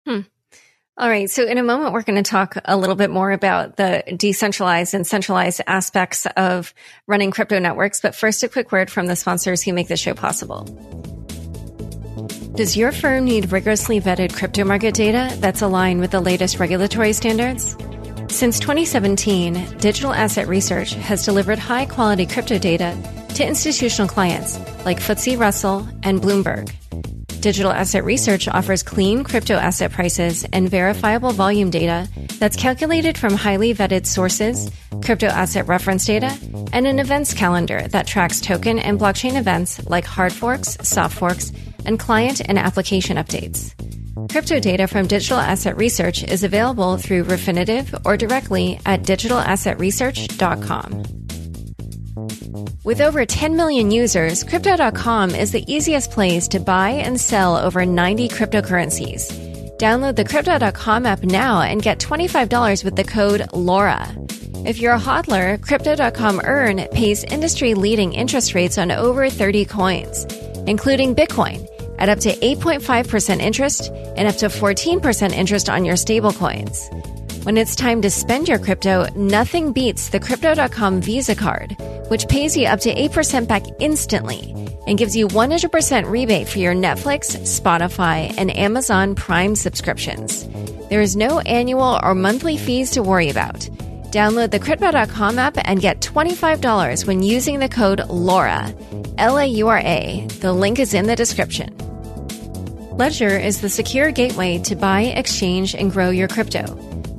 Hmm. 0.06 0.20
All 0.98 1.08
right. 1.08 1.30
So 1.30 1.46
in 1.46 1.56
a 1.56 1.62
moment, 1.62 1.94
we're 1.94 2.02
going 2.02 2.22
to 2.22 2.30
talk 2.30 2.58
a 2.66 2.76
little 2.76 2.96
bit 2.96 3.08
more 3.08 3.32
about 3.32 3.78
the 3.78 4.04
decentralized 4.18 4.92
and 4.92 5.06
centralized 5.06 5.62
aspects 5.66 6.26
of 6.36 6.74
running 7.06 7.30
crypto 7.30 7.58
networks. 7.58 8.02
But 8.02 8.14
first, 8.14 8.42
a 8.42 8.50
quick 8.50 8.70
word 8.70 8.90
from 8.90 9.06
the 9.06 9.16
sponsors 9.16 9.62
who 9.62 9.72
make 9.72 9.88
this 9.88 10.00
show 10.00 10.12
possible. 10.12 11.19
Does 12.54 12.76
your 12.76 12.90
firm 12.90 13.24
need 13.24 13.52
rigorously 13.52 14.00
vetted 14.00 14.34
crypto 14.34 14.64
market 14.64 14.92
data 14.92 15.34
that's 15.38 15.62
aligned 15.62 16.00
with 16.00 16.10
the 16.10 16.20
latest 16.20 16.58
regulatory 16.58 17.12
standards? 17.12 17.76
Since 18.28 18.58
2017, 18.58 19.78
Digital 19.78 20.12
Asset 20.12 20.48
Research 20.48 20.94
has 20.94 21.24
delivered 21.24 21.58
high 21.58 21.86
quality 21.86 22.26
crypto 22.26 22.58
data 22.58 22.96
to 23.36 23.46
institutional 23.46 24.08
clients 24.08 24.58
like 24.84 24.98
FTSE 24.98 25.38
Russell 25.38 25.88
and 26.02 26.20
Bloomberg. 26.20 26.74
Digital 27.40 27.72
Asset 27.72 28.04
Research 28.04 28.48
offers 28.48 28.82
clean 28.82 29.24
crypto 29.24 29.54
asset 29.54 29.92
prices 29.92 30.44
and 30.52 30.68
verifiable 30.68 31.30
volume 31.30 31.70
data 31.70 32.06
that's 32.38 32.56
calculated 32.56 33.16
from 33.16 33.34
highly 33.34 33.72
vetted 33.72 34.04
sources, 34.04 34.70
crypto 35.02 35.26
asset 35.26 35.66
reference 35.66 36.04
data, 36.04 36.36
and 36.74 36.86
an 36.86 36.98
events 36.98 37.32
calendar 37.32 37.88
that 37.88 38.06
tracks 38.06 38.42
token 38.42 38.78
and 38.78 39.00
blockchain 39.00 39.38
events 39.38 39.82
like 39.88 40.04
hard 40.04 40.32
forks, 40.34 40.76
soft 40.82 41.16
forks, 41.16 41.50
and 41.84 41.98
client 41.98 42.40
and 42.44 42.58
application 42.58 43.16
updates. 43.16 43.74
Crypto 44.30 44.60
data 44.60 44.86
from 44.86 45.06
Digital 45.06 45.38
Asset 45.38 45.76
Research 45.76 46.22
is 46.22 46.44
available 46.44 46.96
through 46.96 47.24
Refinitiv 47.24 48.00
or 48.04 48.16
directly 48.16 48.80
at 48.86 49.02
digitalassetresearch.com. 49.02 51.04
With 52.82 53.00
over 53.00 53.26
10 53.26 53.56
million 53.56 53.90
users, 53.90 54.42
Crypto.com 54.42 55.30
is 55.30 55.52
the 55.52 55.64
easiest 55.72 56.10
place 56.10 56.48
to 56.48 56.60
buy 56.60 56.90
and 56.90 57.20
sell 57.20 57.56
over 57.56 57.84
90 57.84 58.28
cryptocurrencies. 58.28 59.78
Download 59.78 60.16
the 60.16 60.24
Crypto.com 60.24 61.06
app 61.06 61.22
now 61.22 61.62
and 61.62 61.82
get 61.82 61.98
$25 61.98 62.84
with 62.84 62.96
the 62.96 63.04
code 63.04 63.42
LAURA. 63.52 64.30
If 64.66 64.78
you're 64.78 64.92
a 64.92 64.98
hodler, 64.98 65.60
Crypto.com 65.62 66.40
Earn 66.44 66.86
pays 66.92 67.24
industry 67.24 67.74
leading 67.74 68.12
interest 68.12 68.54
rates 68.54 68.76
on 68.76 68.90
over 68.90 69.30
30 69.30 69.64
coins, 69.64 70.26
including 70.66 71.14
Bitcoin 71.14 71.68
at 71.98 72.08
up 72.08 72.20
to 72.20 72.34
8.5% 72.34 73.40
interest 73.40 73.90
and 74.16 74.26
up 74.26 74.36
to 74.36 74.46
14% 74.46 75.32
interest 75.32 75.68
on 75.68 75.84
your 75.84 75.96
stablecoins. 75.96 77.44
When 77.44 77.56
it's 77.56 77.74
time 77.74 78.02
to 78.02 78.10
spend 78.10 78.48
your 78.48 78.58
crypto, 78.58 79.06
nothing 79.14 79.72
beats 79.72 80.10
the 80.10 80.20
Crypto.com 80.20 81.00
Visa 81.00 81.34
card, 81.34 81.74
which 82.08 82.28
pays 82.28 82.56
you 82.56 82.66
up 82.66 82.80
to 82.80 82.94
8% 82.94 83.48
back 83.48 83.62
instantly 83.78 84.54
and 84.86 84.98
gives 84.98 85.16
you 85.16 85.26
100% 85.28 86.10
rebate 86.10 86.48
for 86.48 86.58
your 86.58 86.74
Netflix, 86.74 87.36
Spotify, 87.46 88.34
and 88.36 88.54
Amazon 88.54 89.14
Prime 89.14 89.56
subscriptions. 89.56 90.46
There 90.90 91.00
is 91.00 91.16
no 91.16 91.40
annual 91.40 91.98
or 92.02 92.14
monthly 92.14 92.58
fees 92.58 92.90
to 92.92 93.02
worry 93.02 93.30
about. 93.30 93.68
Download 94.10 94.50
the 94.50 94.58
Crypto.com 94.58 95.38
app 95.38 95.56
and 95.68 95.80
get 95.80 96.00
$25 96.00 97.06
when 97.06 97.22
using 97.22 97.60
the 97.60 97.68
code 97.68 98.00
LAURA, 98.00 98.74
L 99.18 99.38
A 99.38 99.46
U 99.46 99.68
R 99.68 99.78
A. 99.78 100.26
The 100.40 100.52
link 100.52 100.80
is 100.80 100.94
in 100.94 101.06
the 101.06 101.14
description. 101.14 101.76
Ledger 102.96 103.38
is 103.38 103.60
the 103.60 103.68
secure 103.68 104.10
gateway 104.10 104.58
to 104.64 104.74
buy, 104.74 105.02
exchange, 105.02 105.76
and 105.76 105.92
grow 105.92 106.10
your 106.10 106.26
crypto. 106.26 106.62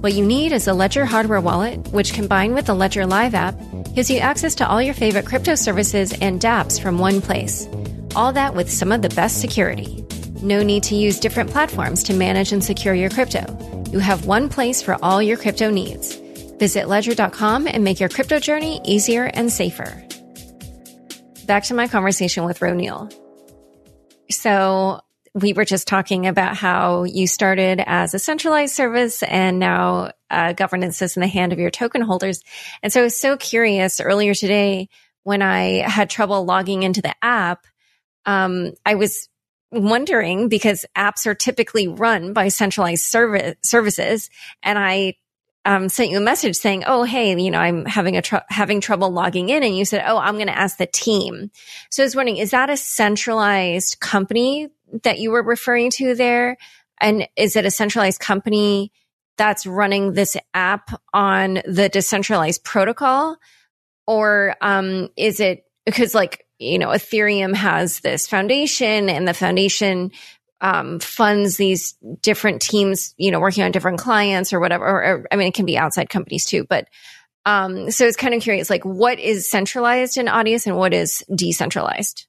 What 0.02 0.14
you 0.14 0.26
need 0.26 0.52
is 0.52 0.68
a 0.68 0.74
Ledger 0.74 1.06
hardware 1.06 1.40
wallet, 1.40 1.80
which 1.94 2.14
combined 2.14 2.56
with 2.56 2.66
the 2.66 2.76
Ledger 2.76 3.06
Live 3.06 3.36
app, 3.36 3.56
gives 3.96 4.12
you 4.12 4.18
access 4.18 4.54
to 4.56 4.68
all 4.68 4.82
your 4.82 4.94
favorite 4.94 5.26
crypto 5.26 5.56
services 5.56 6.12
and 6.20 6.42
dApps 6.42 6.82
from 6.82 7.00
one 7.00 7.22
place. 7.22 7.70
All 8.18 8.34
that 8.34 8.54
with 8.54 8.70
some 8.70 8.92
of 8.92 9.02
the 9.02 9.10
best 9.10 9.40
security. 9.40 10.06
No 10.42 10.62
need 10.62 10.84
to 10.84 10.96
use 10.96 11.22
different 11.22 11.52
platforms 11.52 12.04
to 12.04 12.14
manage 12.14 12.52
and 12.52 12.62
secure 12.62 12.94
your 12.94 13.10
crypto. 13.10 13.46
You 13.92 14.00
have 14.00 14.26
one 14.26 14.50
place 14.50 14.82
for 14.82 14.98
all 15.02 15.22
your 15.22 15.38
crypto 15.38 15.70
needs. 15.70 16.21
Visit 16.62 16.88
ledger.com 16.88 17.68
and 17.68 17.84
make 17.84 18.00
your 18.00 18.08
crypto 18.08 18.38
journey 18.38 18.80
easier 18.86 19.24
and 19.24 19.52
safer. 19.52 20.06
Back 21.48 21.64
to 21.64 21.74
my 21.74 21.88
conversation 21.88 22.46
with 22.46 22.60
Roneil. 22.60 23.12
So 24.30 25.02
we 25.34 25.54
were 25.54 25.66
just 25.66 25.88
talking 25.88 26.28
about 26.28 26.56
how 26.56 27.06
you 27.06 27.26
started 27.26 27.82
as 27.84 28.14
a 28.14 28.20
centralized 28.20 28.76
service 28.76 29.24
and 29.24 29.58
now 29.58 30.12
uh, 30.30 30.54
governance 30.54 31.02
is 31.02 31.18
in 31.18 31.22
the 31.22 31.28
hand 31.28 31.52
of 31.52 31.58
your 31.58 31.72
token 31.72 32.04
holders. 32.04 32.44
And 32.84 32.94
so 32.94 33.00
I 33.02 33.06
was 33.06 33.20
so 33.20 33.38
curious 33.38 34.00
earlier 34.00 34.36
today 34.36 34.88
when 35.24 35.42
I 35.42 35.90
had 35.90 36.12
trouble 36.12 36.46
logging 36.46 36.84
into 36.84 37.02
the 37.02 37.16
app. 37.24 37.66
Um, 38.28 38.74
I 38.86 38.94
was 38.94 39.30
wondering 39.72 40.48
because 40.48 40.86
apps 40.96 41.26
are 41.26 41.34
typically 41.34 41.88
run 41.88 42.34
by 42.34 42.50
centralized 42.50 43.06
service 43.06 43.56
services, 43.64 44.30
and 44.62 44.78
I 44.78 45.16
um, 45.66 45.90
sent 45.90 46.10
you 46.10 46.18
a 46.18 46.22
message 46.22 46.56
saying, 46.56 46.84
"Oh, 46.88 47.04
hey, 47.04 47.40
you 47.40 47.52
know, 47.52 47.60
I'm 47.60 47.86
having 47.86 48.18
a 48.18 48.22
tr- 48.22 48.48
having 48.50 48.82
trouble 48.82 49.12
logging 49.12 49.50
in," 49.50 49.64
and 49.64 49.78
you 49.78 49.86
said, 49.86 50.04
"Oh, 50.06 50.18
I'm 50.18 50.36
going 50.36 50.48
to 50.48 50.58
ask 50.58 50.78
the 50.78 50.88
team." 50.88 51.52
So 51.90 52.04
I 52.04 52.06
was 52.06 52.16
wondering, 52.16 52.38
is 52.38 52.52
that 52.52 52.70
a 52.70 52.78
centralized 52.78 54.00
company 54.00 54.70
that 55.04 55.20
you 55.20 55.32
were 55.32 55.44
referring 55.44 55.92
to 55.92 56.16
there, 56.16 56.58
and 57.00 57.28
is 57.36 57.56
it 57.56 57.66
a 57.66 57.72
centralized 57.72 58.20
company 58.20 58.92
that's 59.38 59.66
running 59.66 60.14
this 60.14 60.36
app 60.54 60.92
on 61.14 61.62
the 61.66 61.90
decentralized 61.90 62.64
protocol, 62.64 63.38
or 64.08 64.56
um, 64.62 65.10
is 65.16 65.40
it 65.40 65.66
because 65.86 66.16
like 66.16 66.46
you 66.62 66.78
know, 66.78 66.90
Ethereum 66.90 67.56
has 67.56 68.02
this 68.02 68.28
foundation 68.28 69.10
and 69.10 69.28
the 69.28 69.34
foundation 69.34 70.12
um, 70.62 71.00
funds 71.00 71.58
these 71.58 71.96
different 72.22 72.62
teams, 72.62 73.14
you 73.18 73.32
know, 73.32 73.40
working 73.40 73.64
on 73.64 73.72
different 73.72 74.00
clients 74.00 74.54
or 74.54 74.60
whatever. 74.60 74.86
Or, 74.86 75.04
or, 75.04 75.28
I 75.32 75.36
mean, 75.36 75.48
it 75.48 75.54
can 75.54 75.66
be 75.66 75.78
outside 75.78 76.10
companies 76.10 76.46
too, 76.46 76.66
but 76.70 76.88
um, 77.46 77.90
so 77.90 78.06
it's 78.06 78.18
kind 78.18 78.36
of 78.36 78.42
curious, 78.42 78.70
like 78.70 78.84
what 78.84 79.20
is 79.20 79.50
centralized 79.50 80.18
in 80.18 80.28
Audius 80.28 80.68
and 80.68 80.78
what 80.78 80.94
is 80.94 81.24
decentralized? 81.34 82.28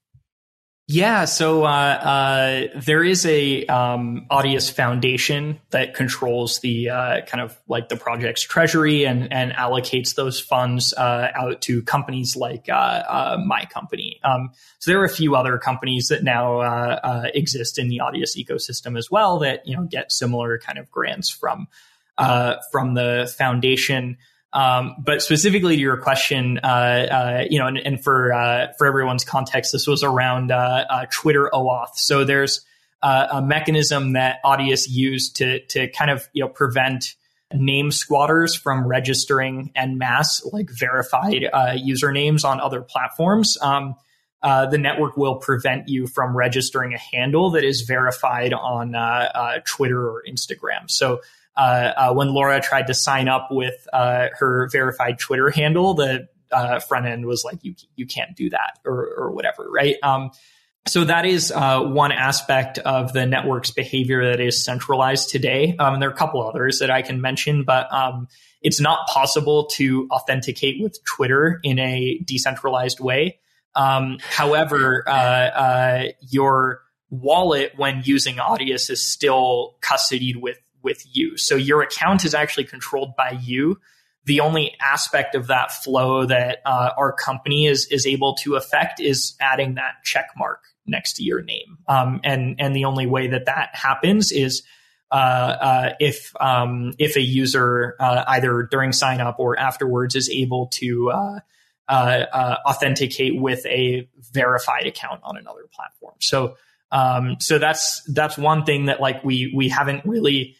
Yeah, 0.93 1.25
so 1.25 1.65
uh, 1.65 1.69
uh, 1.69 2.81
there 2.83 3.03
is 3.03 3.25
a 3.25 3.65
um, 3.65 4.27
Audius 4.31 4.71
Foundation 4.71 5.59
that 5.71 5.95
controls 5.95 6.59
the 6.59 6.91
uh, 6.91 7.23
kind 7.23 7.41
of 7.41 7.59
like 7.67 7.89
the 7.89 7.97
project's 7.97 8.43
treasury 8.43 9.07
and 9.07 9.33
and 9.33 9.53
allocates 9.53 10.17
those 10.17 10.39
funds 10.39 10.93
uh, 10.93 11.29
out 11.35 11.63
to 11.63 11.81
companies 11.85 12.37
like 12.37 12.69
uh, 12.69 12.73
uh, 13.09 13.39
my 13.43 13.65
company. 13.65 14.21
Um, 14.23 14.51
so 14.81 14.91
there 14.91 15.01
are 15.01 15.07
a 15.07 15.09
few 15.09 15.35
other 15.35 15.57
companies 15.57 16.09
that 16.09 16.25
now 16.25 16.61
exist 17.33 17.79
in 17.79 17.89
the 17.89 18.03
Audius 18.05 18.37
ecosystem 18.37 18.99
as 18.99 19.11
well 19.11 19.39
that 19.39 19.67
you 19.67 19.75
know 19.75 19.85
get 19.85 20.13
similar 20.13 20.59
kind 20.59 20.79
of 20.79 20.91
grants 20.91 21.31
from 21.31 21.69
from 22.71 22.93
the 22.93 23.33
foundation. 23.39 24.19
Um, 24.53 24.97
but 24.99 25.23
specifically 25.23 25.77
to 25.77 25.81
your 25.83 25.97
question, 25.97 26.61
uh, 26.63 26.67
uh, 26.67 27.45
you 27.49 27.59
know, 27.59 27.67
and, 27.67 27.79
and 27.79 28.03
for 28.03 28.33
uh, 28.33 28.73
for 28.77 28.87
everyone's 28.87 29.25
context, 29.25 29.73
this 29.73 29.87
was 29.87 30.03
around 30.03 30.51
uh, 30.51 30.85
uh, 30.89 31.07
Twitter 31.11 31.51
OAuth. 31.53 31.95
So 31.97 32.25
there's 32.25 32.61
uh, 33.03 33.29
a 33.33 33.43
mechanism 33.43 34.13
that 34.13 34.41
Audius 34.45 34.87
used 34.89 35.37
to 35.37 35.61
to 35.67 35.89
kind 35.89 36.11
of 36.11 36.29
you 36.35 36.43
know 36.43 36.49
prevent 36.49 37.15
name 37.55 37.91
squatters 37.91 38.55
from 38.55 38.87
registering 38.87 39.73
en 39.75 39.99
masse 39.99 40.45
like 40.53 40.71
verified 40.71 41.49
usernames 41.77 42.45
on 42.45 42.61
other 42.61 42.81
platforms. 42.81 43.59
Um, 43.61 43.95
the 44.43 44.79
network 44.79 45.19
will 45.19 45.37
prevent 45.37 45.89
you 45.89 46.07
from 46.07 46.35
registering 46.35 46.95
a 46.95 46.99
handle 46.99 47.51
that 47.51 47.65
is 47.65 47.83
verified 47.83 48.53
on 48.55 48.95
Twitter 49.65 50.09
or 50.09 50.23
Instagram. 50.27 50.91
So 50.91 51.21
when 51.57 52.29
Laura 52.29 52.61
tried 52.61 52.87
to 52.89 52.95
sign 52.95 53.29
up 53.29 53.49
with 53.51 53.87
uh, 53.93 54.29
her 54.39 54.69
verified 54.71 55.19
Twitter 55.19 55.51
handle, 55.51 55.95
the 55.95 56.29
uh, 56.53 56.81
front 56.81 57.07
end 57.07 57.27
was 57.27 57.45
like, 57.45 57.59
"You 57.63 57.75
you 57.97 58.07
can't 58.07 58.37
do 58.37 58.51
that," 58.51 58.79
or 58.85 59.09
or 59.17 59.33
whatever, 59.33 59.69
right? 59.71 59.97
Um, 60.03 60.31
so 60.87 61.05
that 61.05 61.25
is 61.25 61.53
uh, 61.53 61.81
one 61.81 62.11
aspect 62.11 62.79
of 62.79 63.13
the 63.13 63.25
network's 63.25 63.71
behavior 63.71 64.31
that 64.31 64.41
is 64.41 64.65
centralized 64.65 65.31
today. 65.31 65.77
Um, 65.79 66.01
there 66.01 66.09
are 66.09 66.13
a 66.13 66.17
couple 66.17 66.47
others 66.47 66.81
that 66.81 66.91
I 66.91 67.03
can 67.03 67.21
mention, 67.21 67.63
but 67.63 67.93
um, 67.93 68.27
it's 68.63 68.81
not 68.81 69.07
possible 69.07 69.67
to 69.73 70.09
authenticate 70.11 70.83
with 70.83 70.99
Twitter 71.05 71.61
in 71.63 71.79
a 71.79 72.19
decentralized 72.25 72.99
way. 72.99 73.39
Um, 73.77 74.19
however, 74.21 75.05
uh, 75.07 76.07
your 76.21 76.83
wallet 77.11 77.73
when 77.77 78.03
using 78.05 78.37
Audius 78.37 78.91
is 78.91 79.07
still 79.07 79.77
custodied 79.83 80.37
with 80.37 80.59
with 80.83 81.05
you. 81.13 81.37
So 81.37 81.55
your 81.57 81.83
account 81.83 82.25
is 82.25 82.35
actually 82.35 82.65
controlled 82.65 83.17
by 83.17 83.39
you. 83.43 83.79
The 84.25 84.41
only 84.41 84.77
aspect 84.81 85.35
of 85.35 85.49
that 85.49 85.73
flow 85.73 86.27
that 86.27 86.59
uh, 86.65 86.91
our 86.97 87.13
company 87.13 87.67
is 87.67 87.87
is 87.91 88.07
able 88.07 88.35
to 88.37 88.55
affect 88.55 89.01
is 89.01 89.35
adding 89.41 89.75
that 89.75 89.95
check 90.05 90.29
mark 90.37 90.61
next 90.87 91.15
to 91.15 91.25
your 91.25 91.43
name. 91.43 91.79
Um, 91.89 92.21
and 92.23 92.57
and 92.59 92.75
the 92.75 92.85
only 92.85 93.07
way 93.07 93.29
that 93.29 93.47
that 93.47 93.71
happens 93.75 94.31
is 94.31 94.63
uh, 95.11 95.15
uh, 95.15 95.93
if 96.01 96.33
um, 96.41 96.93
if 96.99 97.17
a 97.17 97.21
user 97.21 97.97
uh, 97.99 98.25
either 98.29 98.69
during 98.71 98.93
sign 98.93 99.21
up 99.21 99.37
or 99.39 99.59
afterwards 99.59 100.15
is 100.15 100.31
able 100.31 100.69
to 100.69 101.11
uh, 101.11 101.41
uh, 101.89 102.57
authenticate 102.67 103.41
with 103.41 103.67
a 103.67 104.09
verified 104.33 104.87
account 104.87 105.21
on 105.25 105.37
another 105.37 105.69
platform. 105.75 106.15
So 106.21 106.57
um, 106.93 107.37
so 107.41 107.59
that's 107.59 108.03
that's 108.05 108.39
one 108.39 108.65
thing 108.65 108.87
that 108.87 109.01
like 109.01 109.25
we 109.25 109.53
we 109.55 109.69
haven't 109.69 110.05
really 110.05 110.57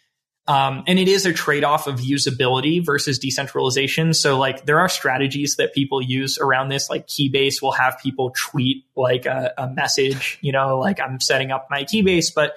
um, 0.49 0.83
and 0.89 0.99
it 0.99 1.07
is 1.07 1.25
a 1.25 1.33
trade 1.33 1.63
off 1.63 1.87
of 1.87 2.01
usability 2.01 2.85
versus 2.85 3.19
decentralization. 3.19 4.13
So, 4.13 4.39
like, 4.39 4.67
there 4.67 4.81
are 4.81 4.89
strategies 4.89 5.57
that 5.57 5.73
people 5.73 6.03
use 6.03 6.37
around 6.39 6.69
this. 6.69 6.91
Like, 6.91 7.07
Keybase 7.07 7.63
will 7.63 7.73
have 7.73 7.99
people 8.03 8.33
tweet 8.37 8.85
like 8.97 9.27
a, 9.27 9.55
a 9.57 9.69
message, 9.69 10.39
you 10.41 10.51
know, 10.51 10.79
like 10.79 11.01
I'm 11.01 11.21
setting 11.21 11.53
up 11.53 11.69
my 11.71 11.85
Keybase. 11.85 12.35
But, 12.35 12.55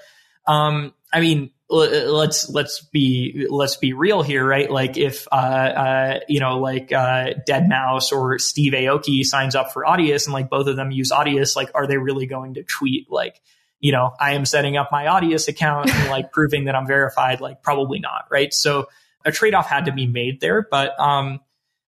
um, 0.48 0.94
I 1.14 1.22
mean, 1.22 1.52
let's 1.70 2.50
let's 2.50 2.82
be 2.82 3.48
let's 3.50 3.78
be 3.78 3.94
real 3.94 4.24
here, 4.24 4.46
right? 4.46 4.70
Like, 4.70 4.98
if 4.98 5.28
uh, 5.32 5.36
uh, 5.36 6.20
you 6.28 6.40
know, 6.40 6.60
like 6.60 6.92
uh, 6.92 7.34
deadmau5 7.48 8.12
or 8.12 8.40
Steve 8.40 8.74
Aoki 8.74 9.24
signs 9.24 9.54
up 9.54 9.72
for 9.72 9.86
Audius, 9.86 10.26
and 10.26 10.34
like 10.34 10.50
both 10.50 10.68
of 10.68 10.76
them 10.76 10.90
use 10.90 11.12
Audius, 11.12 11.56
like, 11.56 11.70
are 11.76 11.86
they 11.86 11.98
really 11.98 12.26
going 12.26 12.56
to 12.56 12.64
tweet 12.64 13.12
like? 13.12 13.42
You 13.86 13.92
know, 13.92 14.16
I 14.20 14.34
am 14.34 14.46
setting 14.46 14.78
up 14.78 14.92
my 14.92 15.06
Audius 15.06 15.48
account 15.48 15.92
and 15.92 16.10
like 16.10 16.32
proving 16.34 16.66
that 16.66 16.74
I'm 16.74 16.88
verified, 16.88 17.40
like 17.40 17.62
probably 17.62 18.00
not, 18.00 18.26
right? 18.32 18.52
So 18.52 18.88
a 19.24 19.32
trade-off 19.32 19.68
had 19.68 19.86
to 19.86 19.92
be 19.92 20.08
made 20.08 20.42
there, 20.42 20.68
but 20.72 21.00
um, 21.00 21.40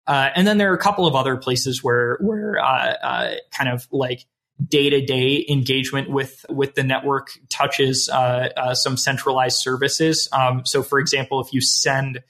uh, 0.07 0.29
and 0.37 0.47
then 0.47 0.59
there 0.59 0.71
are 0.71 0.75
a 0.75 0.79
couple 0.79 1.07
of 1.07 1.15
other 1.15 1.39
places 1.39 1.83
where 1.83 2.19
where 2.21 2.59
uh, 2.59 2.93
uh, 3.03 3.35
kind 3.51 3.71
of 3.71 3.89
like 3.91 4.27
day-to-day 4.63 5.47
engagement 5.49 6.11
with 6.11 6.45
with 6.51 6.75
the 6.75 6.83
network 6.83 7.29
touches 7.49 8.11
uh, 8.11 8.51
uh, 8.59 8.75
some 8.75 8.99
centralized 8.99 9.57
services. 9.57 10.29
Um, 10.35 10.67
so, 10.67 10.83
for 10.83 10.99
example, 10.99 11.41
if 11.41 11.55
you 11.55 11.63
send 11.63 12.23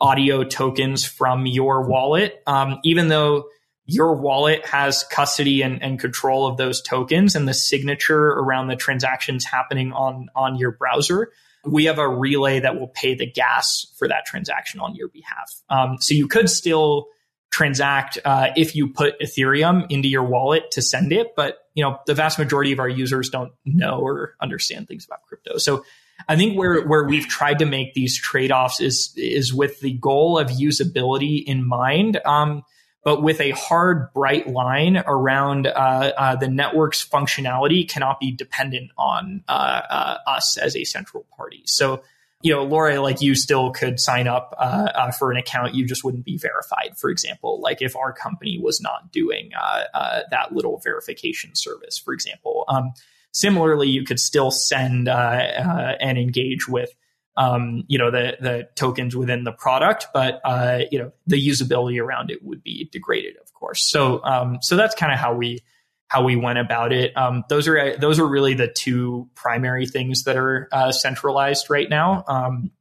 audio 0.00 0.44
tokens 0.44 1.04
from 1.04 1.44
your 1.44 1.88
wallet, 1.88 2.40
um, 2.46 2.78
even 2.84 3.08
though 3.08 3.48
your 3.88 4.14
wallet 4.14 4.64
has 4.66 5.02
custody 5.10 5.62
and, 5.62 5.82
and, 5.82 5.98
control 5.98 6.46
of 6.46 6.58
those 6.58 6.82
tokens 6.82 7.34
and 7.34 7.48
the 7.48 7.54
signature 7.54 8.28
around 8.28 8.68
the 8.68 8.76
transactions 8.76 9.46
happening 9.46 9.92
on, 9.94 10.28
on 10.36 10.56
your 10.56 10.72
browser. 10.72 11.32
We 11.64 11.86
have 11.86 11.98
a 11.98 12.06
relay 12.06 12.60
that 12.60 12.78
will 12.78 12.88
pay 12.88 13.14
the 13.14 13.26
gas 13.26 13.86
for 13.98 14.06
that 14.06 14.26
transaction 14.26 14.78
on 14.80 14.94
your 14.94 15.08
behalf. 15.08 15.50
Um, 15.70 15.96
so 16.00 16.14
you 16.14 16.28
could 16.28 16.50
still 16.50 17.06
transact 17.50 18.18
uh, 18.26 18.50
if 18.56 18.76
you 18.76 18.88
put 18.88 19.18
Ethereum 19.20 19.86
into 19.88 20.06
your 20.06 20.22
wallet 20.22 20.70
to 20.72 20.82
send 20.82 21.10
it, 21.10 21.28
but 21.34 21.56
you 21.74 21.82
know 21.82 21.98
the 22.06 22.14
vast 22.14 22.38
majority 22.38 22.72
of 22.72 22.78
our 22.78 22.88
users 22.88 23.30
don't 23.30 23.52
know 23.64 24.00
or 24.00 24.34
understand 24.42 24.86
things 24.86 25.06
about 25.06 25.22
crypto. 25.22 25.56
So 25.56 25.82
I 26.28 26.36
think 26.36 26.58
where 26.58 26.86
where 26.86 27.04
we've 27.04 27.26
tried 27.26 27.60
to 27.60 27.64
make 27.64 27.94
these 27.94 28.20
trade 28.20 28.52
offs 28.52 28.80
is 28.80 29.14
is 29.16 29.54
with 29.54 29.80
the 29.80 29.94
goal 29.94 30.38
of 30.38 30.48
usability 30.48 31.42
in 31.42 31.66
mind. 31.66 32.20
Um, 32.26 32.64
but 33.04 33.22
with 33.22 33.40
a 33.40 33.50
hard, 33.52 34.12
bright 34.12 34.48
line 34.48 35.02
around 35.06 35.66
uh, 35.66 36.12
uh, 36.16 36.36
the 36.36 36.48
network's 36.48 37.06
functionality 37.06 37.88
cannot 37.88 38.20
be 38.20 38.32
dependent 38.32 38.90
on 38.98 39.42
uh, 39.48 39.82
uh 39.88 40.18
us 40.26 40.58
as 40.58 40.76
a 40.76 40.84
central 40.84 41.24
party. 41.36 41.62
So, 41.64 42.02
you 42.42 42.52
know, 42.52 42.64
Laura, 42.64 43.00
like 43.00 43.20
you 43.20 43.34
still 43.34 43.70
could 43.70 44.00
sign 44.00 44.28
up 44.28 44.54
uh, 44.58 44.90
uh, 44.94 45.10
for 45.12 45.30
an 45.30 45.36
account, 45.36 45.74
you 45.74 45.86
just 45.86 46.04
wouldn't 46.04 46.24
be 46.24 46.36
verified. 46.36 46.96
For 46.96 47.10
example, 47.10 47.60
like 47.60 47.82
if 47.82 47.96
our 47.96 48.12
company 48.12 48.58
was 48.60 48.80
not 48.80 49.12
doing 49.12 49.50
that 49.94 50.52
little 50.52 50.80
verification 50.82 51.54
service, 51.54 51.98
for 51.98 52.12
example. 52.12 52.64
Um, 52.68 52.92
similarly, 53.32 53.88
you 53.88 54.04
could 54.04 54.20
still 54.20 54.50
send 54.50 55.08
and 55.08 56.18
engage 56.18 56.68
with 56.68 56.90
um, 57.38 57.84
you 57.86 57.96
know 57.96 58.10
the 58.10 58.36
the 58.40 58.68
tokens 58.74 59.16
within 59.16 59.44
the 59.44 59.52
product, 59.52 60.08
but 60.12 60.40
uh, 60.44 60.80
you 60.90 60.98
know 60.98 61.12
the 61.26 61.36
usability 61.48 62.02
around 62.02 62.30
it 62.30 62.44
would 62.44 62.62
be 62.62 62.88
degraded, 62.92 63.36
of 63.40 63.54
course. 63.54 63.86
So 63.86 64.22
um, 64.24 64.58
so 64.60 64.76
that's 64.76 64.94
kind 64.94 65.12
of 65.12 65.18
how 65.18 65.34
we 65.34 65.60
how 66.08 66.24
we 66.24 66.36
went 66.36 66.58
about 66.58 66.92
it. 66.92 67.16
Um, 67.16 67.44
those 67.48 67.68
are 67.68 67.96
those 67.96 68.18
are 68.18 68.26
really 68.26 68.54
the 68.54 68.68
two 68.68 69.30
primary 69.34 69.86
things 69.86 70.24
that 70.24 70.36
are 70.36 70.68
uh, 70.72 70.92
centralized 70.92 71.70
right 71.70 71.88
now. 71.88 72.24
Um, 72.26 72.72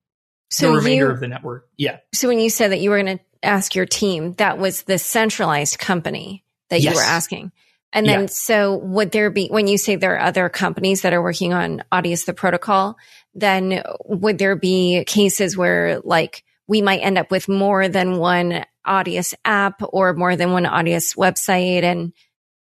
so 0.49 0.71
the 0.71 0.77
remainder 0.77 1.05
you, 1.05 1.11
of 1.11 1.19
the 1.19 1.27
network, 1.27 1.69
yeah. 1.77 1.99
So 2.13 2.27
when 2.27 2.39
you 2.39 2.49
said 2.49 2.71
that 2.71 2.79
you 2.79 2.89
were 2.89 3.01
going 3.01 3.19
to 3.19 3.23
ask 3.43 3.75
your 3.75 3.85
team, 3.85 4.33
that 4.33 4.57
was 4.57 4.83
the 4.83 4.97
centralized 4.97 5.77
company 5.77 6.43
that 6.69 6.81
yes. 6.81 6.93
you 6.93 6.97
were 6.97 7.03
asking. 7.03 7.51
And 7.93 8.05
then, 8.05 8.21
yeah. 8.21 8.27
so 8.29 8.75
would 8.75 9.11
there 9.11 9.29
be, 9.29 9.47
when 9.47 9.67
you 9.67 9.77
say 9.77 9.95
there 9.95 10.15
are 10.15 10.21
other 10.21 10.49
companies 10.49 11.01
that 11.01 11.13
are 11.13 11.21
working 11.21 11.53
on 11.53 11.83
Audius, 11.91 12.25
the 12.25 12.33
protocol, 12.33 12.97
then 13.37 13.83
would 14.05 14.37
there 14.37 14.55
be 14.55 15.03
cases 15.05 15.55
where 15.55 15.99
like 16.03 16.43
we 16.67 16.81
might 16.81 16.99
end 16.99 17.17
up 17.17 17.31
with 17.31 17.47
more 17.47 17.87
than 17.87 18.17
one 18.17 18.65
Audius 18.85 19.33
app 19.45 19.81
or 19.81 20.13
more 20.13 20.35
than 20.35 20.51
one 20.51 20.65
Audius 20.65 21.15
website? 21.15 21.83
And 21.83 22.13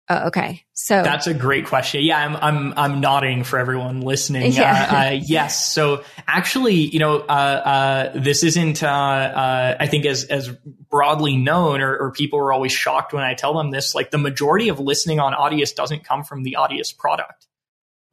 Oh, 0.09 0.28
okay. 0.28 0.63
So 0.72 1.03
that's 1.03 1.28
a 1.28 1.34
great 1.34 1.65
question. 1.65 2.01
Yeah, 2.01 2.18
I'm 2.18 2.38
I'm 2.38 2.74
I'm 2.78 3.01
nodding 3.01 3.43
for 3.43 3.59
everyone 3.59 4.01
listening. 4.01 4.53
Yeah. 4.53 4.88
Uh, 4.89 4.95
uh, 4.95 5.09
yes. 5.22 5.74
So 5.74 6.03
actually, 6.26 6.76
you 6.76 6.99
know, 6.99 7.20
uh, 7.20 7.22
uh 7.24 8.11
this 8.15 8.43
isn't 8.43 8.84
uh, 8.84 8.88
uh, 8.88 9.78
I 9.78 9.88
think 9.88 10.05
as 10.05 10.24
as 10.26 10.49
broadly 10.89 11.36
known, 11.36 11.82
or, 11.82 11.97
or, 11.97 12.11
people 12.11 12.39
are 12.39 12.53
always 12.53 12.72
shocked 12.72 13.11
when 13.11 13.24
I 13.24 13.34
tell 13.34 13.53
them 13.57 13.72
this. 13.72 13.93
Like 13.93 14.11
the 14.11 14.18
majority 14.18 14.70
of 14.70 14.80
listening 14.80 15.20
on 15.20 15.34
Audius 15.34 15.76
doesn't 15.76 16.05
come 16.05 16.24
from 16.24 16.43
the 16.43 16.55
Audius 16.57 16.97
product. 16.97 17.47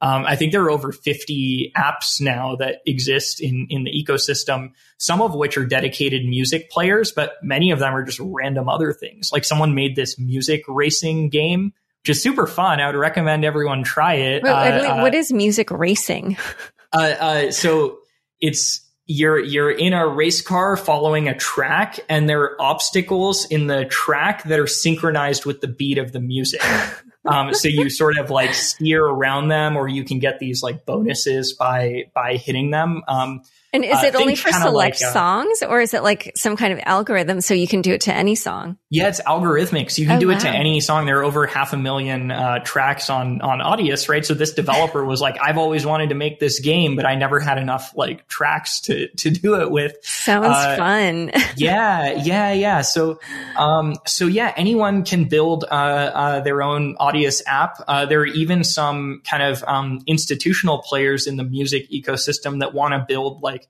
Um, 0.05 0.25
I 0.25 0.35
think 0.35 0.51
there 0.51 0.63
are 0.63 0.71
over 0.71 0.91
50 0.91 1.71
apps 1.75 2.21
now 2.21 2.55
that 2.57 2.81
exist 2.85 3.41
in 3.41 3.67
in 3.69 3.85
the 3.85 3.91
ecosystem. 3.91 4.71
Some 4.97 5.21
of 5.21 5.33
which 5.33 5.57
are 5.57 5.65
dedicated 5.65 6.25
music 6.25 6.69
players, 6.69 7.11
but 7.11 7.33
many 7.41 7.71
of 7.71 7.79
them 7.79 7.95
are 7.95 8.03
just 8.03 8.19
random 8.21 8.69
other 8.69 8.93
things. 8.93 9.31
Like 9.33 9.45
someone 9.45 9.73
made 9.73 9.95
this 9.95 10.19
music 10.19 10.63
racing 10.67 11.29
game 11.29 11.73
which 12.05 12.17
is 12.17 12.21
super 12.21 12.45
fun. 12.45 12.79
I 12.79 12.85
would 12.85 12.95
recommend 12.95 13.43
everyone 13.43 13.83
try 13.83 14.13
it. 14.13 14.43
Wait, 14.43 14.51
uh, 14.51 15.01
what 15.01 15.15
is 15.15 15.33
music 15.33 15.71
racing? 15.71 16.37
uh, 16.93 16.97
uh, 16.97 17.51
so 17.51 17.97
it's 18.39 18.87
you're 19.07 19.39
you're 19.39 19.71
in 19.71 19.93
a 19.93 20.07
race 20.07 20.43
car 20.43 20.77
following 20.77 21.27
a 21.27 21.35
track, 21.35 21.99
and 22.07 22.29
there 22.29 22.41
are 22.41 22.61
obstacles 22.61 23.45
in 23.45 23.65
the 23.65 23.85
track 23.85 24.43
that 24.43 24.59
are 24.59 24.67
synchronized 24.67 25.47
with 25.47 25.61
the 25.61 25.67
beat 25.67 25.97
of 25.97 26.11
the 26.11 26.19
music. 26.19 26.61
Um, 27.25 27.53
so 27.53 27.67
you 27.67 27.89
sort 27.89 28.17
of 28.17 28.29
like 28.29 28.53
steer 28.53 29.03
around 29.03 29.47
them, 29.47 29.77
or 29.77 29.87
you 29.87 30.03
can 30.03 30.19
get 30.19 30.39
these 30.39 30.61
like 30.61 30.85
bonuses 30.85 31.53
by 31.53 32.05
by 32.13 32.35
hitting 32.35 32.71
them. 32.71 33.03
Um, 33.07 33.41
and 33.75 33.85
is 33.85 34.03
uh, 34.03 34.07
it 34.07 34.15
only 34.15 34.35
for 34.35 34.51
select 34.51 35.01
like, 35.01 35.09
uh, 35.09 35.13
songs 35.13 35.61
or 35.63 35.81
is 35.81 35.93
it 35.93 36.01
like 36.01 36.31
some 36.35 36.55
kind 36.55 36.71
of 36.71 36.79
algorithm 36.85 37.41
so 37.41 37.53
you 37.53 37.67
can 37.67 37.81
do 37.81 37.91
it 37.91 38.01
to 38.01 38.13
any 38.13 38.35
song? 38.35 38.77
Yeah, 38.89 39.09
it's 39.09 39.21
algorithmic. 39.21 39.91
So 39.91 40.01
you 40.01 40.07
can 40.07 40.17
oh, 40.17 40.19
do 40.19 40.27
wow. 40.29 40.35
it 40.35 40.39
to 40.41 40.49
any 40.49 40.79
song. 40.79 41.05
There 41.05 41.19
are 41.19 41.23
over 41.23 41.45
half 41.45 41.73
a 41.73 41.77
million 41.77 42.31
uh, 42.31 42.59
tracks 42.59 43.09
on 43.09 43.41
on 43.41 43.59
Audius, 43.59 44.07
right? 44.07 44.25
So 44.25 44.33
this 44.33 44.53
developer 44.53 45.03
was 45.03 45.19
like, 45.19 45.37
I've 45.41 45.57
always 45.57 45.85
wanted 45.85 46.09
to 46.09 46.15
make 46.15 46.39
this 46.39 46.59
game, 46.59 46.95
but 46.95 47.05
I 47.05 47.15
never 47.15 47.39
had 47.39 47.57
enough 47.57 47.93
like 47.95 48.27
tracks 48.27 48.79
to 48.81 49.09
to 49.09 49.29
do 49.29 49.61
it 49.61 49.69
with. 49.69 49.97
Sounds 50.03 50.47
uh, 50.47 50.77
fun. 50.77 51.31
yeah, 51.57 52.13
yeah, 52.23 52.53
yeah. 52.53 52.81
So 52.81 53.19
um 53.57 53.95
so 54.05 54.27
yeah, 54.27 54.53
anyone 54.55 55.03
can 55.03 55.25
build 55.25 55.65
uh, 55.65 55.73
uh 55.73 56.39
their 56.39 56.61
own 56.61 56.95
Audius 56.95 57.41
app. 57.45 57.83
Uh, 57.87 58.05
there 58.05 58.21
are 58.21 58.25
even 58.25 58.63
some 58.63 59.21
kind 59.25 59.43
of 59.43 59.63
um, 59.67 60.01
institutional 60.07 60.79
players 60.79 61.27
in 61.27 61.37
the 61.37 61.43
music 61.43 61.89
ecosystem 61.91 62.59
that 62.59 62.73
want 62.73 62.93
to 62.93 63.05
build 63.07 63.41
like 63.41 63.64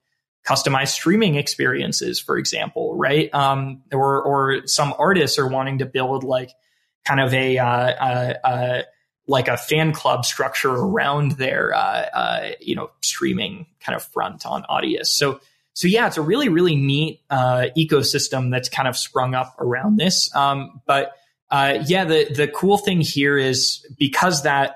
customized 0.46 0.90
streaming 0.90 1.36
experiences, 1.36 2.20
for 2.20 2.38
example, 2.38 2.96
right? 2.96 3.34
Um, 3.34 3.82
or 3.92 4.22
or 4.22 4.68
some 4.68 4.94
artists 4.98 5.40
are 5.40 5.48
wanting 5.48 5.80
to 5.80 5.86
build 5.86 6.24
like 6.24 6.52
kind 7.04 7.20
of 7.20 7.34
a 7.34 7.58
uh, 7.58 7.66
uh, 7.68 8.34
uh, 8.44 8.82
like 9.28 9.48
a 9.48 9.58
fan 9.58 9.92
club 9.92 10.24
structure 10.24 10.72
around 10.72 11.34
their 11.34 11.74
uh, 11.74 11.78
uh, 12.14 12.50
you 12.60 12.76
know 12.76 12.92
streaming 13.02 13.66
kind 13.80 13.96
of 13.96 14.04
front 14.04 14.46
on 14.46 14.64
Audius. 14.70 15.08
So 15.08 15.40
so 15.74 15.88
yeah, 15.88 16.08
it's 16.08 16.18
a 16.18 16.22
really 16.22 16.50
really 16.50 16.76
neat 16.76 17.22
uh, 17.30 17.68
ecosystem 17.76 18.52
that's 18.52 18.70
kind 18.70 18.88
of 18.88 18.96
sprung 18.96 19.34
up 19.34 19.56
around 19.60 19.98
this. 19.98 20.34
Um, 20.36 20.82
but 20.86 21.14
yeah, 21.52 22.06
the 22.06 22.32
the 22.34 22.48
cool 22.54 22.78
thing 22.78 23.02
here 23.02 23.38
is 23.38 23.86
because 23.98 24.44
that 24.44 24.76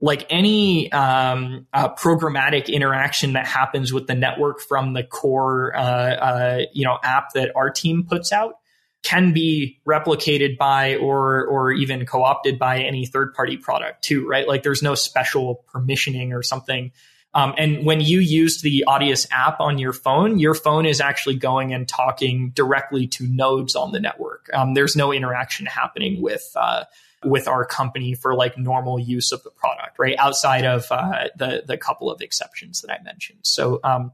like 0.00 0.26
any 0.30 0.90
um, 0.92 1.66
uh, 1.72 1.92
programmatic 1.94 2.68
interaction 2.68 3.34
that 3.34 3.46
happens 3.46 3.92
with 3.92 4.06
the 4.06 4.14
network 4.14 4.60
from 4.60 4.94
the 4.94 5.02
core 5.02 5.76
uh, 5.76 5.80
uh, 5.80 6.60
you 6.72 6.84
know 6.84 6.98
app 7.02 7.32
that 7.34 7.52
our 7.54 7.70
team 7.70 8.04
puts 8.08 8.32
out 8.32 8.54
can 9.02 9.32
be 9.32 9.80
replicated 9.86 10.58
by 10.58 10.96
or 10.96 11.46
or 11.46 11.72
even 11.72 12.04
co-opted 12.04 12.58
by 12.58 12.80
any 12.80 13.06
third 13.06 13.34
party 13.34 13.56
product 13.56 14.02
too 14.02 14.26
right 14.26 14.46
like 14.46 14.62
there's 14.62 14.82
no 14.82 14.94
special 14.94 15.64
permissioning 15.72 16.32
or 16.32 16.42
something 16.42 16.92
um, 17.32 17.54
and 17.56 17.86
when 17.86 18.00
you 18.00 18.18
use 18.18 18.60
the 18.60 18.84
Audius 18.88 19.26
app 19.30 19.60
on 19.60 19.78
your 19.78 19.92
phone, 19.92 20.40
your 20.40 20.54
phone 20.54 20.84
is 20.84 21.00
actually 21.00 21.36
going 21.36 21.72
and 21.72 21.88
talking 21.88 22.50
directly 22.50 23.06
to 23.08 23.26
nodes 23.26 23.76
on 23.76 23.92
the 23.92 24.00
network. 24.00 24.50
Um, 24.52 24.74
there's 24.74 24.96
no 24.96 25.12
interaction 25.12 25.66
happening 25.66 26.20
with 26.20 26.50
uh, 26.56 26.84
with 27.24 27.48
our 27.48 27.64
company 27.64 28.14
for 28.14 28.34
like 28.34 28.56
normal 28.56 28.98
use 28.98 29.32
of 29.32 29.42
the 29.42 29.50
product, 29.50 29.98
right? 29.98 30.16
Outside 30.18 30.64
of 30.64 30.86
uh, 30.90 31.28
the 31.36 31.62
the 31.66 31.76
couple 31.76 32.10
of 32.10 32.20
exceptions 32.20 32.82
that 32.82 32.92
I 32.92 33.02
mentioned. 33.02 33.40
So, 33.42 33.80
um, 33.84 34.12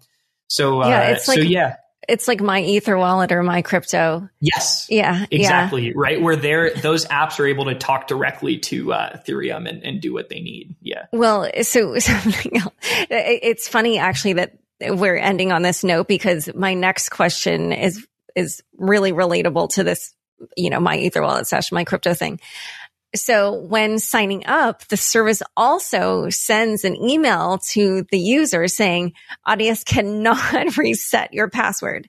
so 0.49 0.83
uh, 0.83 0.89
yeah, 0.89 1.11
it's 1.11 1.29
like, 1.29 1.39
so 1.39 1.43
yeah, 1.43 1.77
it's 2.09 2.29
like 2.29 2.39
MyEtherWallet 2.39 3.33
or 3.33 3.43
MyCrypto. 3.43 4.29
Yes. 4.41 4.87
Yeah. 4.89 5.27
Exactly. 5.31 5.89
Yeah. 5.89 5.93
Right. 5.97 6.21
Where 6.21 6.37
they're, 6.37 6.75
those 6.75 7.05
apps 7.07 7.41
are 7.41 7.47
able 7.47 7.65
to 7.67 7.75
talk 7.75 8.07
directly 8.07 8.59
to 8.59 8.93
uh, 8.93 9.17
Ethereum 9.17 9.69
and, 9.69 9.83
and 9.83 10.01
do 10.01 10.13
what 10.13 10.29
they 10.29 10.41
need. 10.41 10.77
Yeah. 10.81 11.07
Well, 11.13 11.51
so 11.63 11.99
something 11.99 12.57
else. 12.57 12.75
It's 13.11 13.69
funny 13.69 13.99
actually 13.99 14.35
that 14.35 14.59
we're 14.81 15.17
ending 15.17 15.53
on 15.53 15.63
this 15.63 15.83
note 15.83 16.07
because 16.07 16.53
my 16.55 16.75
next 16.75 17.09
question 17.09 17.73
is, 17.73 18.07
is 18.35 18.63
really 18.77 19.13
relatable 19.13 19.71
to 19.71 19.83
this, 19.83 20.15
you 20.57 20.71
know, 20.71 20.79
MyEtherWallet 20.79 21.47
session, 21.47 21.77
MyCrypto 21.77 22.17
thing. 22.17 22.41
So 23.17 23.55
when 23.55 23.99
signing 23.99 24.47
up, 24.47 24.87
the 24.89 24.97
service 24.97 25.43
also 25.57 26.31
sends 26.31 26.85
an 26.85 26.97
email 26.97 27.59
to 27.71 28.07
the 28.11 28.19
user 28.19 28.69
saying 28.69 29.15
Audius 29.47 29.85
cannot 29.85 30.77
reset 30.79 31.33
your 31.33 31.49
password. 31.49 32.09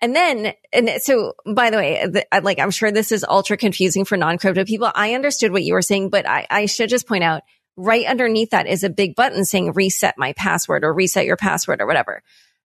And 0.00 0.14
then, 0.14 0.52
and 0.72 0.90
so 1.00 1.34
by 1.46 1.70
the 1.70 1.78
way, 1.78 2.06
the, 2.06 2.26
like 2.42 2.58
I'm 2.58 2.70
sure 2.70 2.92
this 2.92 3.12
is 3.12 3.24
ultra 3.26 3.56
confusing 3.56 4.04
for 4.04 4.16
non-crypto 4.16 4.64
people. 4.64 4.90
I 4.94 5.14
understood 5.14 5.52
what 5.52 5.62
you 5.62 5.74
were 5.74 5.82
saying, 5.82 6.10
but 6.10 6.28
I, 6.28 6.46
I 6.50 6.66
should 6.66 6.90
just 6.90 7.08
point 7.08 7.24
out 7.24 7.42
right 7.76 8.06
underneath 8.06 8.50
that 8.50 8.66
is 8.66 8.84
a 8.84 8.90
big 8.90 9.14
button 9.14 9.44
saying 9.44 9.72
reset 9.72 10.14
my 10.16 10.32
password 10.34 10.84
or 10.84 10.92
reset 10.92 11.26
your 11.26 11.36
password 11.36 11.80
or 11.80 11.86
whatever. 11.86 12.22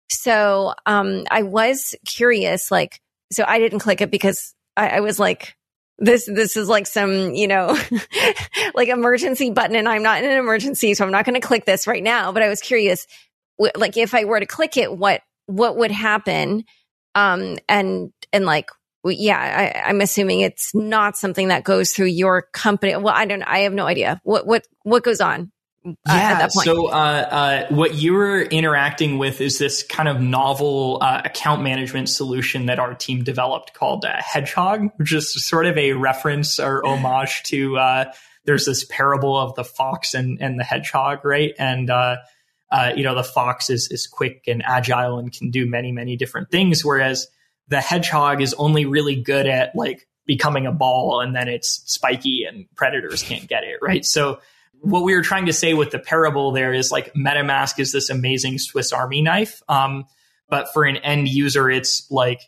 So, 0.10 0.74
um, 0.86 1.24
I 1.32 1.44
was 1.44 1.96
curious, 2.06 2.70
like, 2.70 3.02
so 3.32 3.46
I 3.48 3.60
didn't 3.60 3.80
click 3.80 4.02
it 4.02 4.12
because 4.12 4.54
I, 4.76 4.90
I 4.90 5.00
was 5.00 5.20
like, 5.20 5.56
this 6.04 6.26
this 6.26 6.58
is 6.58 6.68
like 6.68 6.88
some 6.88 7.34
you 7.34 7.48
know 7.48 7.78
like 8.76 8.90
emergency 8.90 9.52
button 9.52 9.76
and 9.76 9.88
i'm 9.88 10.04
not 10.04 10.24
in 10.24 10.30
an 10.30 10.38
emergency 10.38 10.94
so 10.94 11.06
i'm 11.06 11.12
not 11.12 11.26
going 11.26 11.40
to 11.40 11.48
click 11.48 11.64
this 11.64 11.88
right 11.88 12.04
now 12.04 12.32
but 12.32 12.42
i 12.42 12.50
was 12.50 12.60
curious 12.60 13.08
like 13.76 13.96
if 13.96 14.14
i 14.14 14.26
were 14.26 14.40
to 14.40 14.46
click 14.46 14.78
it 14.78 14.92
what 14.92 15.22
what 15.52 15.78
would 15.78 15.92
happen? 15.92 16.64
Um 17.16 17.58
and 17.68 18.12
and 18.32 18.46
like 18.46 18.70
yeah 19.04 19.74
I, 19.84 19.90
i'm 19.90 20.00
assuming 20.00 20.42
it's 20.42 20.76
not 20.76 21.18
something 21.18 21.48
that 21.48 21.64
goes 21.64 21.92
through 21.92 22.08
your 22.08 22.44
company. 22.54 22.96
Well 22.96 23.14
i 23.16 23.26
don't 23.26 23.44
i 23.44 23.60
have 23.60 23.74
no 23.74 23.86
idea. 23.86 24.22
What 24.24 24.48
what 24.48 24.66
what 24.84 25.04
goes 25.04 25.22
on 25.22 25.52
uh, 25.86 25.94
yeah. 26.08 26.48
So, 26.48 26.88
uh, 26.88 26.92
uh, 26.92 27.68
what 27.74 27.96
you're 27.96 28.42
interacting 28.42 29.18
with 29.18 29.42
is 29.42 29.58
this 29.58 29.82
kind 29.84 30.08
of 30.08 30.22
novel 30.22 31.00
uh, 31.02 31.22
account 31.26 31.64
management 31.64 32.10
solution 32.10 32.68
that 32.68 32.78
our 32.78 32.94
team 32.94 33.24
developed 33.24 33.74
called 33.74 34.06
uh, 34.06 34.16
Hedgehog, 34.20 34.90
which 34.98 35.12
is 35.14 35.44
sort 35.46 35.66
of 35.66 35.78
a 35.78 35.94
reference 35.94 36.60
or 36.60 36.86
homage 36.86 37.44
to 37.44 37.78
uh, 37.78 38.06
there's 38.46 38.66
this 38.66 38.86
parable 38.86 39.38
of 39.38 39.56
the 39.56 39.64
fox 39.64 40.14
and, 40.14 40.42
and 40.42 40.60
the 40.60 40.64
hedgehog, 40.64 41.26
right? 41.26 41.54
And 41.58 41.90
you 42.96 43.04
know, 43.04 43.16
the 43.16 43.24
fox 43.24 43.70
is 43.70 43.90
is 43.92 44.08
quick 44.08 44.44
and 44.48 44.64
agile 44.66 45.18
and 45.18 45.32
can 45.32 45.50
do 45.50 45.66
many 45.66 45.92
many 45.92 46.16
different 46.16 46.52
things, 46.52 46.86
whereas 46.86 47.28
the 47.70 47.82
hedgehog 47.82 48.42
is 48.42 48.54
only 48.56 48.86
really 48.86 49.16
good 49.20 49.48
at 49.48 49.76
like 49.76 50.08
becoming 50.26 50.68
a 50.68 50.72
ball 50.72 51.22
and 51.22 51.36
then 51.36 51.48
it's 51.48 51.82
spiky 51.86 52.46
and 52.48 52.66
predators 52.76 53.24
can't 53.24 53.48
get 53.48 53.64
it, 53.64 53.78
right? 53.82 54.06
So 54.06 54.40
what 54.82 55.04
we 55.04 55.16
were 55.16 55.22
trying 55.22 55.46
to 55.46 55.54
say 55.54 55.74
with 55.74 55.92
the 55.92 56.00
parable 56.00 56.52
there 56.52 56.74
is 56.74 56.92
like 56.92 57.14
MetaMask 57.14 57.80
is 57.80 57.92
this 57.92 58.10
amazing 58.10 58.58
Swiss 58.58 58.92
Army 58.92 59.22
knife. 59.22 59.62
Um, 59.70 60.06
but 60.50 60.74
for 60.74 60.84
an 60.84 60.98
end 60.98 61.30
user, 61.30 61.70
it's 61.70 62.10
like 62.12 62.42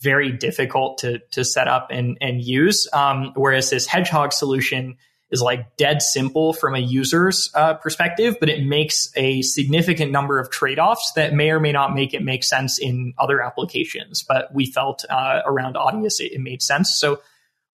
very 0.00 0.30
difficult 0.32 0.98
to 0.98 1.20
to 1.30 1.44
set 1.44 1.68
up 1.68 1.88
and 1.90 2.18
and 2.20 2.42
use. 2.42 2.88
Um, 2.92 3.32
whereas 3.34 3.70
this 3.70 3.86
Hedgehog 3.86 4.32
solution 4.32 4.96
is 5.30 5.40
like 5.42 5.76
dead 5.76 6.00
simple 6.02 6.52
from 6.52 6.74
a 6.74 6.78
user's 6.78 7.50
uh, 7.54 7.74
perspective, 7.74 8.36
but 8.40 8.48
it 8.48 8.64
makes 8.64 9.10
a 9.14 9.42
significant 9.42 10.10
number 10.10 10.38
of 10.38 10.50
trade 10.50 10.78
offs 10.78 11.12
that 11.12 11.34
may 11.34 11.50
or 11.50 11.60
may 11.60 11.72
not 11.72 11.94
make 11.94 12.14
it 12.14 12.22
make 12.22 12.42
sense 12.42 12.78
in 12.78 13.12
other 13.18 13.42
applications. 13.42 14.22
But 14.22 14.52
we 14.54 14.66
felt 14.66 15.04
uh, 15.08 15.42
around 15.44 15.76
Audius 15.76 16.20
it, 16.20 16.32
it, 16.32 16.40
made 16.40 16.62
sense. 16.62 16.94
So, 16.98 17.20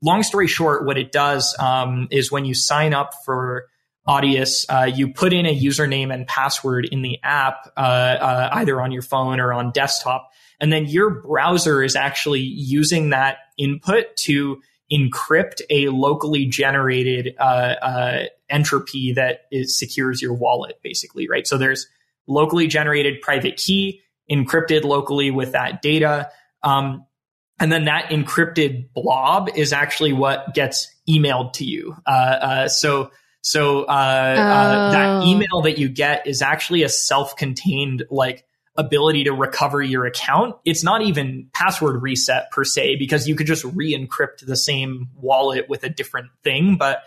long 0.03 0.23
story 0.23 0.49
short, 0.49 0.85
what 0.85 0.99
it 0.99 1.13
does 1.13 1.57
um, 1.59 2.09
is 2.11 2.31
when 2.31 2.45
you 2.45 2.55
sign 2.55 2.93
up 2.93 3.13
for 3.25 3.67
Audius, 4.07 4.67
uh, 4.69 4.85
you 4.85 5.09
put 5.09 5.33
in 5.33 5.47
a 5.47 5.59
username 5.59 6.13
and 6.13 6.27
password 6.27 6.87
in 6.91 7.03
the 7.03 7.19
app, 7.23 7.73
uh, 7.77 7.81
uh, 7.81 8.49
either 8.53 8.81
on 8.81 8.93
your 8.93 9.03
phone 9.03 9.41
or 9.41 9.53
on 9.53 9.71
desktop, 9.73 10.31
and 10.61 10.73
then 10.73 10.87
your 10.87 11.23
browser 11.23 11.83
is 11.83 11.97
actually 11.97 12.43
using 12.43 13.11
that 13.11 13.39
input 13.57 14.15
to 14.17 14.61
encrypt 14.93 15.63
a 15.71 15.89
locally 15.89 16.45
generated 16.45 17.35
uh, 17.39 17.43
uh, 17.43 18.25
entropy 18.51 19.15
that 19.15 19.47
is, 19.51 19.79
secures 19.79 20.21
your 20.21 20.35
wallet, 20.35 20.79
basically, 20.83 21.27
right? 21.27 21.47
So 21.47 21.57
there's 21.57 21.87
locally 22.27 22.67
generated 22.67 23.23
private 23.23 23.57
key 23.57 24.03
encrypted 24.31 24.85
locally 24.85 25.31
with 25.31 25.53
that 25.53 25.81
data. 25.83 26.31
Um, 26.63 27.07
and 27.59 27.73
then 27.73 27.87
that 27.87 28.11
encrypted 28.11 28.93
blob 28.93 29.49
is 29.55 29.73
actually 29.73 30.13
what 30.13 30.55
gets 30.55 30.95
emailed 31.09 31.55
to 31.55 31.65
you. 31.65 31.97
Uh, 32.07 32.69
so 32.69 33.11
so 33.45 33.83
uh, 33.83 33.93
uh, 33.93 34.91
that 34.91 35.23
oh. 35.23 35.27
email 35.27 35.61
that 35.65 35.77
you 35.77 35.91
get 35.91 36.27
is 36.27 36.41
actually 36.41 36.83
a 36.83 36.89
self-contained 36.89 38.05
like 38.11 38.47
ability 38.75 39.25
to 39.25 39.33
recover 39.33 39.83
your 39.83 40.07
account. 40.07 40.57
It's 40.65 40.83
not 40.83 41.03
even 41.03 41.51
password 41.53 42.01
reset 42.01 42.51
per 42.53 42.65
se 42.65 42.97
because 42.97 43.29
you 43.29 43.37
could 43.37 43.47
just 43.47 43.63
re-encrypt 43.63 44.47
the 44.47 44.57
same 44.57 45.11
wallet 45.21 45.69
with 45.69 45.85
a 45.85 45.91
different 45.91 46.31
thing. 46.43 46.77
But 46.79 47.03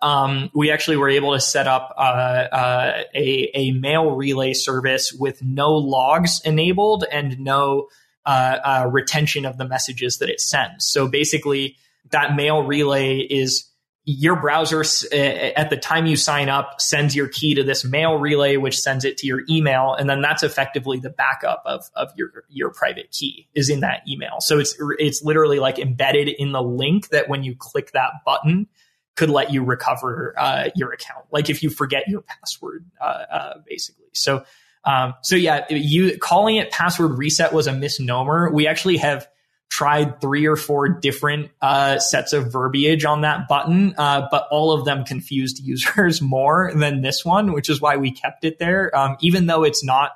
um, 0.00 0.50
we 0.54 0.70
actually 0.70 0.96
were 0.96 1.10
able 1.10 1.34
to 1.34 1.40
set 1.40 1.68
up 1.68 1.94
uh, 1.98 2.00
uh, 2.00 3.02
a, 3.14 3.50
a 3.54 3.72
mail 3.72 4.12
relay 4.12 4.54
service 4.54 5.12
with 5.12 5.42
no 5.42 5.74
logs 5.74 6.40
enabled 6.42 7.04
and 7.12 7.38
no 7.38 7.88
uh, 8.24 8.58
uh 8.64 8.88
retention 8.90 9.44
of 9.44 9.58
the 9.58 9.68
messages 9.68 10.18
that 10.18 10.30
it 10.30 10.40
sends. 10.40 10.86
So 10.86 11.06
basically, 11.06 11.76
that 12.12 12.34
mail 12.34 12.62
relay 12.62 13.18
is 13.18 13.68
your 14.04 14.34
browser 14.34 14.80
uh, 14.80 15.16
at 15.16 15.70
the 15.70 15.76
time 15.76 16.06
you 16.06 16.16
sign 16.16 16.48
up 16.48 16.80
sends 16.80 17.14
your 17.14 17.28
key 17.28 17.54
to 17.54 17.62
this 17.62 17.84
mail 17.84 18.18
relay 18.18 18.56
which 18.56 18.78
sends 18.78 19.04
it 19.04 19.16
to 19.16 19.28
your 19.28 19.42
email 19.48 19.94
and 19.94 20.10
then 20.10 20.20
that's 20.20 20.42
effectively 20.42 20.98
the 20.98 21.10
backup 21.10 21.62
of, 21.64 21.88
of 21.94 22.10
your 22.16 22.44
your 22.48 22.70
private 22.70 23.12
key 23.12 23.48
is 23.54 23.68
in 23.68 23.80
that 23.80 24.02
email. 24.08 24.40
So 24.40 24.58
it's 24.58 24.76
it's 24.98 25.22
literally 25.22 25.60
like 25.60 25.78
embedded 25.78 26.28
in 26.28 26.50
the 26.50 26.62
link 26.62 27.10
that 27.10 27.28
when 27.28 27.44
you 27.44 27.54
click 27.56 27.92
that 27.92 28.10
button 28.26 28.66
could 29.14 29.30
let 29.30 29.52
you 29.52 29.62
recover 29.62 30.34
uh, 30.36 30.70
your 30.74 30.92
account 30.92 31.26
like 31.30 31.48
if 31.48 31.62
you 31.62 31.70
forget 31.70 32.08
your 32.08 32.22
password 32.22 32.84
uh, 33.00 33.04
uh 33.04 33.54
basically. 33.68 34.06
So 34.14 34.44
um, 34.84 35.14
so 35.22 35.36
yeah 35.36 35.64
you 35.70 36.18
calling 36.18 36.56
it 36.56 36.72
password 36.72 37.18
reset 37.18 37.52
was 37.52 37.68
a 37.68 37.72
misnomer. 37.72 38.50
We 38.52 38.66
actually 38.66 38.96
have 38.96 39.28
tried 39.72 40.20
three 40.20 40.46
or 40.46 40.54
four 40.54 40.86
different 40.86 41.50
uh, 41.62 41.98
sets 41.98 42.34
of 42.34 42.52
verbiage 42.52 43.06
on 43.06 43.22
that 43.22 43.48
button, 43.48 43.94
uh, 43.96 44.28
but 44.30 44.46
all 44.50 44.70
of 44.70 44.84
them 44.84 45.02
confused 45.02 45.58
users 45.64 46.20
more 46.20 46.70
than 46.74 47.00
this 47.00 47.24
one, 47.24 47.54
which 47.54 47.70
is 47.70 47.80
why 47.80 47.96
we 47.96 48.10
kept 48.10 48.44
it 48.44 48.58
there. 48.58 48.94
Um, 48.94 49.16
even 49.20 49.46
though 49.46 49.64
it's 49.64 49.82
not, 49.82 50.10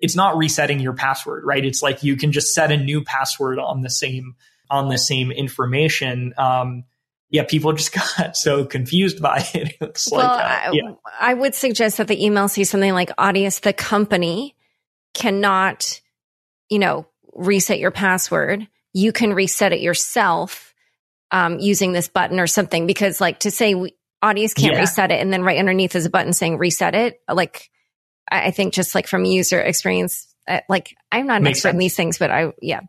it's 0.00 0.16
not 0.16 0.38
resetting 0.38 0.80
your 0.80 0.94
password, 0.94 1.44
right? 1.44 1.62
It's 1.62 1.82
like 1.82 2.02
you 2.02 2.16
can 2.16 2.32
just 2.32 2.54
set 2.54 2.72
a 2.72 2.76
new 2.78 3.04
password 3.04 3.58
on 3.58 3.82
the 3.82 3.90
same 3.90 4.34
on 4.70 4.88
the 4.88 4.96
same 4.96 5.30
information. 5.30 6.32
Um, 6.38 6.84
yeah, 7.28 7.44
people 7.44 7.72
just 7.74 7.92
got 7.92 8.34
so 8.34 8.64
confused 8.64 9.20
by 9.20 9.46
it. 9.52 9.76
It's 9.82 10.10
well, 10.10 10.26
like, 10.26 10.68
uh, 10.68 10.70
yeah. 10.72 10.92
I, 11.20 11.32
I 11.32 11.34
would 11.34 11.54
suggest 11.54 11.98
that 11.98 12.08
the 12.08 12.24
email 12.24 12.48
say 12.48 12.64
something 12.64 12.94
like 12.94 13.10
Audius, 13.18 13.60
the 13.60 13.74
company 13.74 14.56
cannot, 15.12 16.00
you 16.70 16.78
know, 16.78 17.06
reset 17.34 17.78
your 17.78 17.90
password 17.90 18.66
you 18.92 19.12
can 19.12 19.32
reset 19.32 19.72
it 19.72 19.80
yourself 19.80 20.74
um, 21.30 21.58
using 21.58 21.92
this 21.92 22.08
button 22.08 22.38
or 22.38 22.46
something. 22.46 22.86
Because 22.86 23.20
like 23.20 23.40
to 23.40 23.50
say 23.50 23.74
we, 23.74 23.94
Audius 24.22 24.54
can't 24.54 24.74
yeah. 24.74 24.80
reset 24.80 25.10
it 25.10 25.20
and 25.20 25.32
then 25.32 25.42
right 25.42 25.58
underneath 25.58 25.96
is 25.96 26.06
a 26.06 26.10
button 26.10 26.32
saying 26.32 26.58
reset 26.58 26.94
it. 26.94 27.20
Like 27.28 27.70
I, 28.30 28.46
I 28.46 28.50
think 28.50 28.74
just 28.74 28.94
like 28.94 29.06
from 29.06 29.24
user 29.24 29.60
experience, 29.60 30.32
uh, 30.48 30.60
like 30.68 30.96
I'm 31.10 31.26
not 31.26 31.38
an 31.38 31.44
Makes 31.44 31.58
expert 31.58 31.68
sense. 31.68 31.74
in 31.74 31.78
these 31.78 31.96
things, 31.96 32.18
but 32.18 32.30
I 32.30 32.52
yeah. 32.60 32.80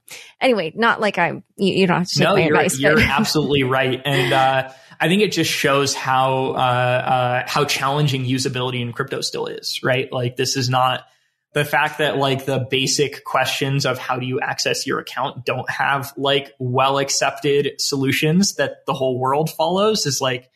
Anyway, 0.41 0.73
not 0.75 0.99
like 0.99 1.17
I'm 1.17 1.43
you, 1.55 1.73
you 1.73 1.87
don't 1.87 1.99
have 1.99 2.07
to 2.09 2.15
take 2.17 2.27
no, 2.27 2.33
my 2.33 2.45
you're, 2.45 2.55
advice. 2.55 2.79
You're 2.79 2.99
absolutely 2.99 3.63
right, 3.63 4.01
and 4.03 4.33
uh, 4.33 4.71
I 4.99 5.07
think 5.07 5.21
it 5.21 5.31
just 5.31 5.51
shows 5.51 5.93
how 5.93 6.53
uh, 6.53 6.57
uh, 6.57 7.43
how 7.45 7.65
challenging 7.65 8.25
usability 8.25 8.81
in 8.81 8.91
crypto 8.91 9.21
still 9.21 9.45
is. 9.45 9.81
Right, 9.83 10.11
like 10.11 10.35
this 10.35 10.57
is 10.57 10.67
not 10.69 11.05
the 11.53 11.63
fact 11.63 11.99
that 11.99 12.17
like 12.17 12.45
the 12.45 12.67
basic 12.69 13.23
questions 13.23 13.85
of 13.85 13.97
how 13.97 14.17
do 14.17 14.25
you 14.25 14.39
access 14.39 14.85
your 14.85 14.99
account 14.99 15.45
don't 15.45 15.69
have 15.69 16.11
like 16.17 16.51
well 16.59 16.97
accepted 16.97 17.79
solutions 17.79 18.55
that 18.55 18.85
the 18.87 18.93
whole 18.93 19.19
world 19.19 19.49
follows 19.51 20.05
is 20.05 20.19
like 20.19 20.49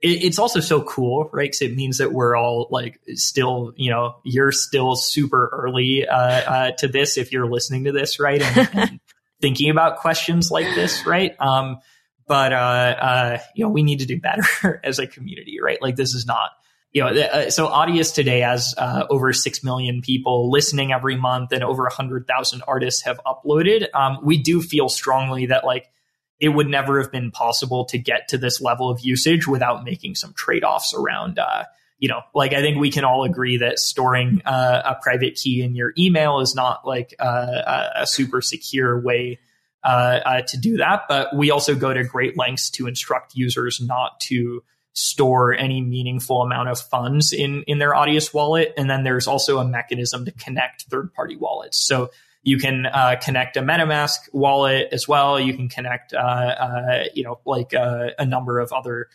it, 0.00 0.24
it's 0.24 0.38
also 0.38 0.60
so 0.60 0.82
cool 0.82 1.28
right? 1.32 1.46
Because 1.46 1.62
it 1.62 1.76
means 1.76 1.98
that 1.98 2.12
we're 2.12 2.36
all 2.36 2.68
like 2.70 3.00
still 3.14 3.72
you 3.76 3.90
know 3.90 4.16
you're 4.24 4.52
still 4.52 4.94
super 4.94 5.50
early 5.52 6.06
uh, 6.06 6.16
uh, 6.16 6.70
to 6.78 6.88
this 6.88 7.18
if 7.18 7.32
you're 7.32 7.50
listening 7.50 7.84
to 7.84 7.92
this 7.92 8.20
right? 8.20 8.40
And, 8.40 8.68
and 8.74 9.00
thinking 9.40 9.70
about 9.70 9.98
questions 9.98 10.50
like 10.50 10.72
this 10.74 11.04
right? 11.04 11.34
Um, 11.40 11.78
but 12.26 12.52
uh, 12.52 12.56
uh 12.56 13.38
you 13.56 13.64
know 13.64 13.70
we 13.70 13.82
need 13.82 13.98
to 14.00 14.06
do 14.06 14.20
better 14.20 14.80
as 14.84 15.00
a 15.00 15.06
community 15.08 15.58
right? 15.60 15.82
Like 15.82 15.96
this 15.96 16.14
is 16.14 16.26
not 16.26 16.50
you 16.94 17.02
know, 17.02 17.08
uh, 17.08 17.50
so 17.50 17.66
Audius 17.66 18.14
today 18.14 18.40
has 18.40 18.72
uh, 18.78 19.04
over 19.10 19.32
six 19.32 19.64
million 19.64 20.00
people 20.00 20.48
listening 20.48 20.92
every 20.92 21.16
month, 21.16 21.50
and 21.50 21.64
over 21.64 21.86
a 21.86 21.92
hundred 21.92 22.28
thousand 22.28 22.62
artists 22.68 23.02
have 23.02 23.20
uploaded. 23.26 23.88
Um, 23.92 24.18
we 24.22 24.38
do 24.38 24.62
feel 24.62 24.88
strongly 24.88 25.46
that 25.46 25.66
like 25.66 25.90
it 26.38 26.50
would 26.50 26.68
never 26.68 27.02
have 27.02 27.10
been 27.10 27.32
possible 27.32 27.84
to 27.86 27.98
get 27.98 28.28
to 28.28 28.38
this 28.38 28.60
level 28.60 28.90
of 28.90 29.00
usage 29.00 29.48
without 29.48 29.82
making 29.82 30.14
some 30.14 30.34
trade 30.34 30.62
offs 30.62 30.94
around. 30.94 31.40
Uh, 31.40 31.64
you 31.98 32.08
know, 32.08 32.20
like 32.32 32.52
I 32.52 32.60
think 32.60 32.78
we 32.78 32.92
can 32.92 33.02
all 33.02 33.24
agree 33.24 33.56
that 33.56 33.80
storing 33.80 34.42
uh, 34.44 34.82
a 34.84 34.94
private 35.02 35.34
key 35.34 35.62
in 35.62 35.74
your 35.74 35.92
email 35.98 36.38
is 36.38 36.54
not 36.54 36.86
like 36.86 37.12
uh, 37.18 37.90
a 37.96 38.06
super 38.06 38.40
secure 38.40 39.00
way 39.00 39.40
to 39.84 40.58
do 40.60 40.76
that. 40.76 41.06
But 41.08 41.34
we 41.34 41.50
also 41.50 41.74
go 41.74 41.92
to 41.92 42.04
great 42.04 42.38
lengths 42.38 42.70
to 42.70 42.86
instruct 42.86 43.34
users 43.34 43.80
not 43.80 44.20
to 44.20 44.62
store 44.94 45.52
any 45.52 45.82
meaningful 45.82 46.40
amount 46.42 46.68
of 46.68 46.80
funds 46.80 47.32
in 47.32 47.62
in 47.64 47.78
their 47.78 47.92
Audius 47.92 48.32
wallet. 48.32 48.72
And 48.76 48.88
then 48.88 49.04
there's 49.04 49.26
also 49.26 49.58
a 49.58 49.64
mechanism 49.64 50.24
to 50.24 50.32
connect 50.32 50.84
third 50.84 51.12
party 51.12 51.36
wallets. 51.36 51.76
So 51.76 52.10
you 52.44 52.58
can 52.58 52.86
uh, 52.86 53.16
connect 53.22 53.56
a 53.56 53.60
MetaMask 53.60 54.32
wallet 54.32 54.88
as 54.92 55.08
well. 55.08 55.40
You 55.40 55.54
can 55.54 55.68
connect, 55.68 56.12
uh, 56.12 56.18
uh, 56.18 57.04
you 57.14 57.24
know, 57.24 57.40
like 57.44 57.74
uh, 57.74 58.10
a 58.18 58.26
number 58.26 58.60
of 58.60 58.72
other, 58.72 59.08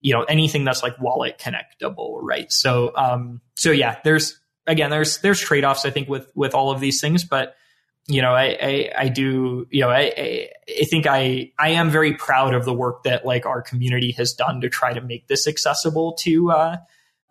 you 0.00 0.14
know, 0.14 0.22
anything 0.22 0.64
that's 0.64 0.82
like 0.82 0.98
wallet 1.00 1.38
connectable, 1.38 2.20
right? 2.22 2.50
So, 2.50 2.92
um, 2.96 3.40
so 3.56 3.72
yeah, 3.72 3.98
there's 4.04 4.40
again, 4.66 4.90
there's 4.90 5.18
there's 5.18 5.40
trade 5.40 5.64
offs 5.64 5.84
I 5.84 5.90
think 5.90 6.08
with 6.08 6.30
with 6.34 6.54
all 6.54 6.70
of 6.70 6.80
these 6.80 7.00
things, 7.00 7.24
but 7.24 7.56
you 8.08 8.22
know, 8.22 8.32
I, 8.32 8.56
I, 8.60 8.90
I 8.96 9.08
do, 9.08 9.66
you 9.70 9.80
know, 9.80 9.90
I, 9.90 10.48
I 10.68 10.84
think 10.84 11.06
I, 11.06 11.52
I 11.58 11.70
am 11.70 11.90
very 11.90 12.14
proud 12.14 12.54
of 12.54 12.64
the 12.64 12.72
work 12.72 13.02
that 13.02 13.26
like 13.26 13.46
our 13.46 13.62
community 13.62 14.12
has 14.12 14.32
done 14.32 14.60
to 14.60 14.68
try 14.68 14.92
to 14.92 15.00
make 15.00 15.26
this 15.26 15.48
accessible 15.48 16.12
to, 16.20 16.50
uh, 16.52 16.76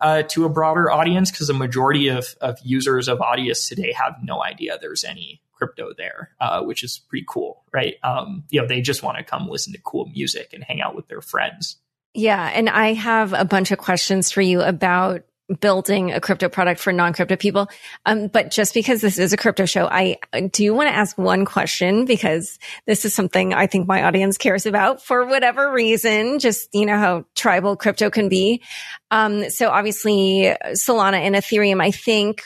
uh, 0.00 0.22
to 0.24 0.44
a 0.44 0.48
broader 0.48 0.90
audience 0.90 1.30
because 1.30 1.46
the 1.46 1.54
majority 1.54 2.08
of, 2.08 2.34
of 2.42 2.58
users 2.62 3.08
of 3.08 3.18
Audius 3.18 3.66
today 3.66 3.92
have 3.92 4.16
no 4.22 4.42
idea 4.42 4.78
there's 4.80 5.04
any 5.04 5.40
crypto 5.52 5.92
there, 5.96 6.30
uh, 6.40 6.62
which 6.62 6.84
is 6.84 6.98
pretty 7.08 7.24
cool, 7.26 7.64
right? 7.72 7.94
Um, 8.02 8.44
you 8.50 8.60
know, 8.60 8.66
they 8.66 8.82
just 8.82 9.02
want 9.02 9.16
to 9.16 9.24
come 9.24 9.48
listen 9.48 9.72
to 9.72 9.80
cool 9.80 10.06
music 10.14 10.52
and 10.52 10.62
hang 10.62 10.82
out 10.82 10.94
with 10.94 11.08
their 11.08 11.22
friends. 11.22 11.76
Yeah. 12.12 12.50
And 12.54 12.68
I 12.68 12.92
have 12.92 13.32
a 13.32 13.44
bunch 13.44 13.70
of 13.70 13.78
questions 13.78 14.30
for 14.30 14.42
you 14.42 14.60
about 14.60 15.22
building 15.60 16.12
a 16.12 16.20
crypto 16.20 16.48
product 16.48 16.80
for 16.80 16.92
non-crypto 16.92 17.36
people. 17.36 17.68
Um, 18.04 18.26
but 18.26 18.50
just 18.50 18.74
because 18.74 19.00
this 19.00 19.16
is 19.16 19.32
a 19.32 19.36
crypto 19.36 19.64
show, 19.64 19.86
I 19.86 20.18
do 20.50 20.74
want 20.74 20.88
to 20.88 20.94
ask 20.94 21.16
one 21.16 21.44
question 21.44 22.04
because 22.04 22.58
this 22.86 23.04
is 23.04 23.14
something 23.14 23.54
I 23.54 23.68
think 23.68 23.86
my 23.86 24.02
audience 24.02 24.38
cares 24.38 24.66
about 24.66 25.04
for 25.04 25.24
whatever 25.24 25.70
reason. 25.72 26.40
Just, 26.40 26.68
you 26.74 26.84
know, 26.84 26.98
how 26.98 27.26
tribal 27.36 27.76
crypto 27.76 28.10
can 28.10 28.28
be. 28.28 28.62
Um, 29.12 29.48
so 29.50 29.68
obviously 29.70 30.52
Solana 30.70 31.18
and 31.18 31.36
Ethereum, 31.36 31.80
I 31.80 31.92
think, 31.92 32.42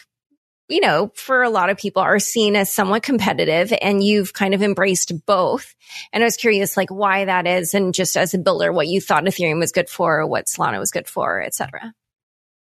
you 0.68 0.80
know, 0.80 1.10
for 1.14 1.42
a 1.42 1.50
lot 1.50 1.70
of 1.70 1.78
people 1.78 2.02
are 2.02 2.18
seen 2.18 2.54
as 2.54 2.70
somewhat 2.70 3.02
competitive 3.02 3.72
and 3.80 4.04
you've 4.04 4.34
kind 4.34 4.52
of 4.52 4.62
embraced 4.62 5.12
both. 5.26 5.74
And 6.12 6.22
I 6.22 6.26
was 6.26 6.36
curious, 6.36 6.76
like, 6.76 6.90
why 6.90 7.24
that 7.24 7.46
is 7.46 7.74
and 7.74 7.92
just 7.94 8.16
as 8.16 8.34
a 8.34 8.38
builder, 8.38 8.72
what 8.72 8.86
you 8.86 9.00
thought 9.00 9.24
Ethereum 9.24 9.58
was 9.58 9.72
good 9.72 9.88
for, 9.88 10.24
what 10.26 10.46
Solana 10.46 10.78
was 10.78 10.92
good 10.92 11.08
for, 11.08 11.42
et 11.42 11.54
cetera. 11.54 11.92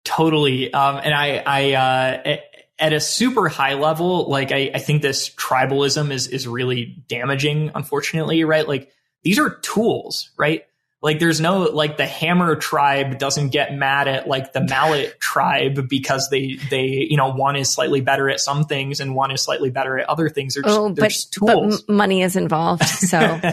Totally. 0.03 0.73
Um, 0.73 0.99
and 1.03 1.13
I, 1.13 1.43
I, 1.45 1.73
uh, 1.73 2.37
at 2.79 2.93
a 2.93 2.99
super 2.99 3.49
high 3.49 3.73
level, 3.73 4.29
like 4.29 4.51
I, 4.51 4.71
I 4.73 4.79
think 4.79 5.01
this 5.01 5.29
tribalism 5.29 6.11
is, 6.11 6.27
is 6.27 6.47
really 6.47 7.03
damaging, 7.07 7.71
unfortunately, 7.75 8.43
right? 8.45 8.67
Like 8.67 8.91
these 9.23 9.37
are 9.37 9.49
tools, 9.49 10.31
right? 10.37 10.65
Like 11.01 11.19
there's 11.19 11.39
no 11.39 11.63
like 11.63 11.95
the 11.97 12.05
hammer 12.05 12.55
tribe 12.55 13.17
doesn't 13.17 13.49
get 13.49 13.73
mad 13.73 14.07
at 14.07 14.27
like 14.27 14.51
the 14.51 14.61
mallet 14.61 15.19
tribe 15.19 15.87
because 15.87 16.29
they 16.29 16.57
they 16.69 17.07
you 17.09 17.15
know 17.15 17.31
one 17.31 17.55
is 17.55 17.69
slightly 17.69 18.01
better 18.01 18.29
at 18.29 18.39
some 18.39 18.65
things 18.65 18.99
and 18.99 19.15
one 19.15 19.31
is 19.31 19.41
slightly 19.41 19.69
better 19.69 19.97
at 19.97 20.09
other 20.09 20.29
things. 20.29 20.55
There's, 20.55 20.65
oh 20.67 20.89
but, 20.89 21.13
tools. 21.31 21.83
but 21.83 21.93
money 21.93 22.21
is 22.21 22.35
involved 22.35 22.83
so. 22.85 23.39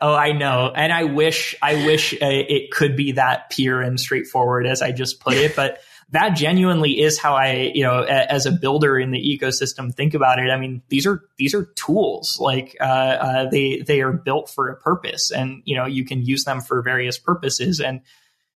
Oh 0.00 0.14
i 0.14 0.32
know. 0.32 0.72
And 0.74 0.92
i 0.92 1.04
wish 1.04 1.54
i 1.62 1.86
wish 1.86 2.14
uh, 2.14 2.18
it 2.20 2.70
could 2.70 2.96
be 2.96 3.12
that 3.12 3.50
pure 3.50 3.80
and 3.80 3.98
straightforward 3.98 4.66
as 4.66 4.82
i 4.82 4.92
just 4.92 5.20
put 5.20 5.34
it 5.34 5.54
but 5.56 5.80
that 6.10 6.30
genuinely 6.30 7.00
is 7.00 7.18
how 7.18 7.34
I, 7.34 7.72
you 7.74 7.82
know, 7.82 8.02
as 8.02 8.46
a 8.46 8.52
builder 8.52 8.98
in 8.98 9.10
the 9.10 9.18
ecosystem, 9.18 9.94
think 9.94 10.14
about 10.14 10.38
it. 10.38 10.50
I 10.50 10.58
mean, 10.58 10.82
these 10.88 11.06
are 11.06 11.22
these 11.38 11.54
are 11.54 11.64
tools. 11.74 12.38
Like 12.40 12.76
uh, 12.80 12.84
uh, 12.84 13.50
they 13.50 13.80
they 13.80 14.00
are 14.02 14.12
built 14.12 14.50
for 14.50 14.68
a 14.68 14.76
purpose, 14.76 15.30
and 15.30 15.62
you 15.64 15.76
know 15.76 15.86
you 15.86 16.04
can 16.04 16.22
use 16.22 16.44
them 16.44 16.60
for 16.60 16.82
various 16.82 17.18
purposes. 17.18 17.80
And 17.80 18.02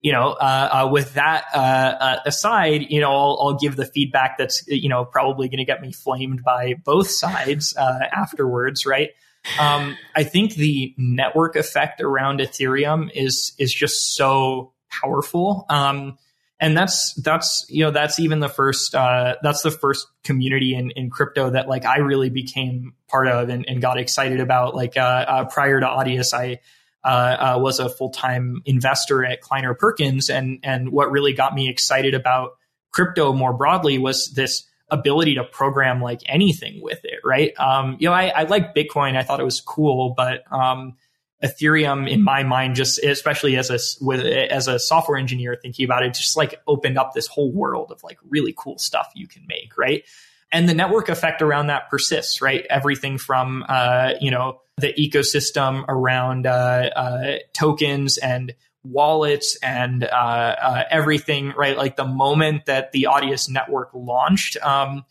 you 0.00 0.12
know, 0.12 0.30
uh, 0.30 0.84
uh 0.84 0.88
with 0.90 1.14
that 1.14 1.44
uh, 1.54 1.58
uh, 1.58 2.16
aside, 2.26 2.86
you 2.88 3.00
know, 3.00 3.10
I'll, 3.10 3.38
I'll, 3.40 3.58
give 3.58 3.76
the 3.76 3.86
feedback 3.86 4.38
that's 4.38 4.66
you 4.66 4.88
know 4.88 5.04
probably 5.04 5.48
going 5.48 5.58
to 5.58 5.64
get 5.64 5.82
me 5.82 5.92
flamed 5.92 6.42
by 6.42 6.74
both 6.84 7.10
sides 7.10 7.74
afterwards, 7.76 8.86
right? 8.86 9.10
Um, 9.58 9.96
I 10.14 10.24
think 10.24 10.54
the 10.54 10.94
network 10.96 11.56
effect 11.56 12.00
around 12.00 12.40
Ethereum 12.40 13.10
is 13.14 13.52
is 13.58 13.72
just 13.72 14.14
so 14.14 14.72
powerful. 14.90 15.66
Um, 15.68 16.18
and 16.62 16.76
that's 16.76 17.12
that's 17.14 17.66
you 17.68 17.84
know 17.84 17.90
that's 17.90 18.20
even 18.20 18.38
the 18.38 18.48
first 18.48 18.94
uh, 18.94 19.34
that's 19.42 19.62
the 19.62 19.70
first 19.72 20.06
community 20.22 20.76
in, 20.76 20.92
in 20.92 21.10
crypto 21.10 21.50
that 21.50 21.68
like 21.68 21.84
I 21.84 21.98
really 21.98 22.30
became 22.30 22.94
part 23.08 23.26
of 23.26 23.48
and, 23.48 23.68
and 23.68 23.82
got 23.82 23.98
excited 23.98 24.38
about. 24.38 24.76
Like 24.76 24.96
uh, 24.96 25.00
uh, 25.00 25.44
prior 25.46 25.80
to 25.80 25.86
Audius, 25.86 26.32
I 26.32 26.60
uh, 27.04 27.56
uh, 27.56 27.58
was 27.58 27.80
a 27.80 27.88
full 27.88 28.10
time 28.10 28.62
investor 28.64 29.24
at 29.24 29.40
Kleiner 29.40 29.74
Perkins, 29.74 30.30
and 30.30 30.60
and 30.62 30.92
what 30.92 31.10
really 31.10 31.32
got 31.32 31.52
me 31.52 31.68
excited 31.68 32.14
about 32.14 32.52
crypto 32.92 33.32
more 33.32 33.52
broadly 33.52 33.98
was 33.98 34.32
this 34.32 34.62
ability 34.88 35.34
to 35.34 35.44
program 35.44 36.00
like 36.00 36.20
anything 36.26 36.80
with 36.80 37.00
it. 37.02 37.18
Right? 37.24 37.58
Um, 37.58 37.96
you 37.98 38.08
know, 38.08 38.14
I, 38.14 38.28
I 38.28 38.42
like 38.44 38.72
Bitcoin. 38.72 39.16
I 39.16 39.24
thought 39.24 39.40
it 39.40 39.44
was 39.44 39.60
cool, 39.60 40.14
but 40.16 40.44
um, 40.52 40.94
Ethereum, 41.42 42.08
in 42.08 42.22
my 42.22 42.42
mind, 42.44 42.76
just 42.76 43.02
especially 43.02 43.56
as 43.56 43.70
a 43.70 43.78
with 44.04 44.20
as 44.20 44.68
a 44.68 44.78
software 44.78 45.18
engineer 45.18 45.58
thinking 45.60 45.84
about 45.84 46.04
it, 46.04 46.14
just 46.14 46.36
like 46.36 46.60
opened 46.66 46.98
up 46.98 47.14
this 47.14 47.26
whole 47.26 47.52
world 47.52 47.90
of 47.90 48.02
like 48.04 48.18
really 48.28 48.54
cool 48.56 48.78
stuff 48.78 49.10
you 49.14 49.26
can 49.26 49.44
make, 49.48 49.76
right? 49.76 50.04
And 50.52 50.68
the 50.68 50.74
network 50.74 51.08
effect 51.08 51.42
around 51.42 51.68
that 51.68 51.88
persists, 51.90 52.40
right? 52.40 52.64
Everything 52.70 53.18
from 53.18 53.64
uh, 53.68 54.12
you 54.20 54.30
know 54.30 54.60
the 54.76 54.92
ecosystem 54.92 55.84
around 55.88 56.46
uh, 56.46 56.90
uh, 56.94 57.38
tokens 57.52 58.18
and 58.18 58.54
wallets 58.84 59.56
and 59.62 60.04
uh, 60.04 60.06
uh, 60.06 60.84
everything, 60.90 61.52
right? 61.56 61.76
Like 61.76 61.96
the 61.96 62.06
moment 62.06 62.66
that 62.66 62.92
the 62.92 63.08
Audius 63.10 63.48
network 63.48 63.90
launched, 63.94 64.56
um, 64.62 65.04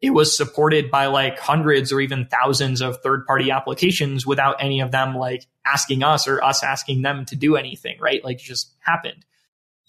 it 0.00 0.10
was 0.10 0.36
supported 0.36 0.90
by 0.90 1.06
like 1.06 1.38
hundreds 1.38 1.92
or 1.92 2.00
even 2.00 2.26
thousands 2.26 2.80
of 2.80 3.02
third 3.02 3.26
party 3.26 3.50
applications 3.50 4.26
without 4.26 4.56
any 4.60 4.80
of 4.80 4.90
them 4.90 5.16
like 5.16 5.46
asking 5.66 6.02
us 6.02 6.28
or 6.28 6.42
us 6.42 6.62
asking 6.62 7.02
them 7.02 7.24
to 7.26 7.36
do 7.36 7.56
anything, 7.56 7.98
right? 8.00 8.22
Like 8.24 8.36
it 8.36 8.44
just 8.44 8.74
happened. 8.80 9.24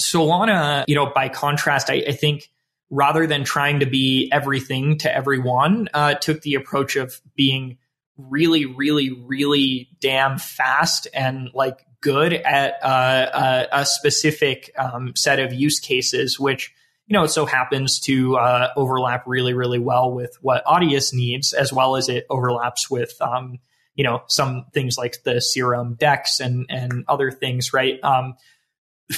Solana, 0.02 0.86
you 0.88 0.96
know, 0.96 1.12
by 1.14 1.30
contrast, 1.30 1.90
I, 1.90 2.04
I 2.08 2.12
think 2.14 2.50
rather 2.90 3.28
than 3.28 3.44
trying 3.44 3.82
to 3.82 3.86
be 3.86 4.30
everything 4.32 4.98
to 5.00 5.16
everyone, 5.16 5.90
uh, 5.94 6.16
took 6.16 6.42
the 6.42 6.56
approach 6.56 6.96
of 6.96 7.22
being 7.36 7.78
really, 8.18 8.66
really, 8.66 9.12
really 9.12 9.90
damn 10.00 10.40
fast 10.40 11.08
and 11.14 11.50
like 11.54 11.86
good 12.02 12.34
at 12.34 12.84
uh, 12.84 13.68
a, 13.72 13.80
a, 13.82 13.86
specific 13.86 14.72
um, 14.78 15.16
set 15.16 15.40
of 15.40 15.54
use 15.54 15.80
cases, 15.80 16.40
which 16.40 16.74
you 17.10 17.18
know, 17.18 17.24
it 17.24 17.30
so 17.30 17.48
happens 17.48 18.00
to 18.02 18.38
uh, 18.38 18.70
overlap 18.78 19.24
really, 19.26 19.56
really 19.56 19.80
well 19.80 20.14
with 20.14 20.38
what 20.42 20.64
Audius 20.66 21.12
needs, 21.12 21.54
as 21.54 21.74
well 21.74 21.96
as 21.96 22.08
it 22.08 22.28
overlaps 22.30 22.90
with, 22.90 23.20
um, 23.20 23.58
you 23.96 24.04
know, 24.04 24.22
some 24.28 24.68
things 24.76 24.96
like 24.96 25.24
the 25.24 25.42
Serum 25.42 25.96
DEX 25.96 26.40
and 26.40 26.68
and 26.70 27.04
other 27.08 27.32
things, 27.32 27.74
right? 27.74 28.00
Um, 28.04 28.36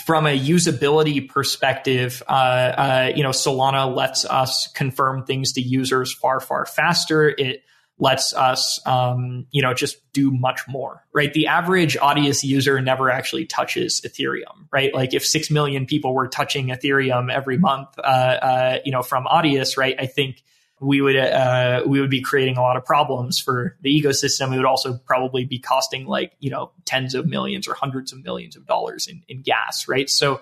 from 0.06 0.26
a 0.26 0.40
usability 0.40 1.28
perspective, 1.28 2.24
uh, 2.30 2.32
uh, 2.32 3.12
you 3.14 3.24
know, 3.24 3.32
Solana 3.32 3.94
lets 3.94 4.24
us 4.24 4.72
confirm 4.72 5.26
things 5.26 5.52
to 5.54 5.62
users 5.62 6.14
far, 6.14 6.40
far 6.40 6.66
faster. 6.66 7.28
It 7.28 7.64
lets 8.02 8.34
us, 8.34 8.80
um, 8.88 9.46
you 9.52 9.62
know, 9.62 9.76
just 9.76 10.12
do 10.12 10.32
much 10.32 10.62
more, 10.68 11.06
right? 11.14 11.32
The 11.34 11.46
average 11.46 11.96
Audius 11.98 12.44
user 12.44 12.82
never 12.82 13.12
actually 13.12 13.46
touches 13.46 14.02
Ethereum, 14.02 14.68
right? 14.74 14.92
Like 14.92 15.14
if 15.14 15.24
6 15.24 15.52
million 15.52 15.86
people 15.86 16.16
were 16.16 16.28
touching 16.28 16.70
Ethereum 16.70 17.32
every 17.32 17.60
month, 17.60 17.90
uh, 18.00 18.02
uh, 18.02 18.80
you 18.84 18.92
know, 18.92 19.04
from 19.04 19.26
Audius, 19.26 19.78
right? 19.78 19.96
I 20.00 20.08
think 20.08 20.42
we 20.80 21.00
would, 21.00 21.16
uh, 21.16 21.84
we 21.86 22.02
would 22.02 22.10
be 22.10 22.22
creating 22.22 22.58
a 22.58 22.62
lot 22.62 22.76
of 22.76 22.84
problems 22.84 23.40
for 23.40 23.78
the 23.82 24.02
ecosystem. 24.02 24.52
It 24.52 24.58
would 24.58 24.66
also 24.66 24.98
probably 25.06 25.46
be 25.46 25.60
costing 25.60 26.08
like, 26.08 26.34
you 26.40 26.50
know, 26.50 26.72
tens 26.86 27.14
of 27.14 27.28
millions 27.28 27.68
or 27.68 27.76
hundreds 27.76 28.12
of 28.12 28.24
millions 28.24 28.56
of 28.56 28.66
dollars 28.66 29.08
in, 29.08 29.22
in 29.28 29.44
gas, 29.44 29.88
right? 29.88 30.10
So, 30.10 30.42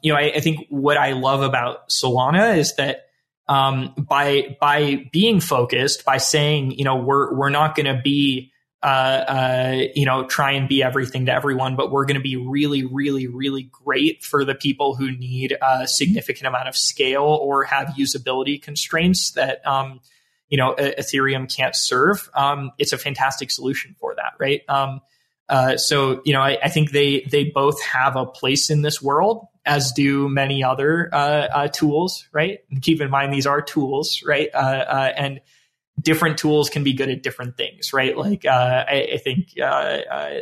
you 0.00 0.12
know, 0.12 0.16
I, 0.16 0.34
I 0.36 0.40
think 0.40 0.64
what 0.70 0.96
I 0.96 1.14
love 1.14 1.42
about 1.42 1.88
Solana 1.88 2.56
is 2.56 2.76
that 2.76 3.09
um, 3.50 3.94
by 3.98 4.56
by 4.60 5.08
being 5.10 5.40
focused, 5.40 6.04
by 6.04 6.18
saying, 6.18 6.70
you 6.70 6.84
know, 6.84 6.96
we're 6.96 7.34
we're 7.34 7.50
not 7.50 7.74
going 7.74 7.92
to 7.92 8.00
be, 8.00 8.52
uh, 8.80 8.86
uh, 8.86 9.82
you 9.92 10.06
know, 10.06 10.24
try 10.24 10.52
and 10.52 10.68
be 10.68 10.84
everything 10.84 11.26
to 11.26 11.32
everyone, 11.32 11.74
but 11.74 11.90
we're 11.90 12.04
going 12.04 12.14
to 12.14 12.22
be 12.22 12.36
really, 12.36 12.84
really, 12.84 13.26
really 13.26 13.64
great 13.64 14.22
for 14.22 14.44
the 14.44 14.54
people 14.54 14.94
who 14.94 15.10
need 15.10 15.58
a 15.60 15.88
significant 15.88 16.46
amount 16.46 16.68
of 16.68 16.76
scale 16.76 17.24
or 17.24 17.64
have 17.64 17.88
usability 17.98 18.62
constraints 18.62 19.32
that, 19.32 19.66
um, 19.66 20.00
you 20.48 20.56
know, 20.56 20.76
Ethereum 20.78 21.52
can't 21.52 21.74
serve. 21.74 22.30
Um, 22.34 22.70
it's 22.78 22.92
a 22.92 22.98
fantastic 22.98 23.50
solution 23.50 23.96
for 23.98 24.14
that, 24.14 24.34
right? 24.38 24.62
Um, 24.68 25.00
uh, 25.48 25.76
so 25.76 26.22
you 26.24 26.32
know, 26.32 26.40
I, 26.40 26.56
I, 26.62 26.68
think 26.68 26.92
they 26.92 27.26
they 27.28 27.42
both 27.42 27.82
have 27.82 28.14
a 28.14 28.24
place 28.24 28.70
in 28.70 28.82
this 28.82 29.02
world, 29.02 29.48
as 29.64 29.92
do 29.92 30.28
many 30.28 30.64
other 30.64 31.08
uh, 31.12 31.16
uh, 31.52 31.68
tools, 31.68 32.28
right? 32.32 32.60
And 32.70 32.80
keep 32.80 33.00
in 33.00 33.10
mind 33.10 33.32
these 33.32 33.46
are 33.46 33.60
tools, 33.60 34.22
right? 34.26 34.48
Uh, 34.54 34.58
uh, 34.58 35.12
and 35.16 35.40
different 36.00 36.38
tools 36.38 36.70
can 36.70 36.82
be 36.82 36.94
good 36.94 37.10
at 37.10 37.22
different 37.22 37.56
things, 37.56 37.92
right? 37.92 38.16
Like 38.16 38.46
I, 38.46 39.10
I, 39.14 39.16
think 39.18 39.54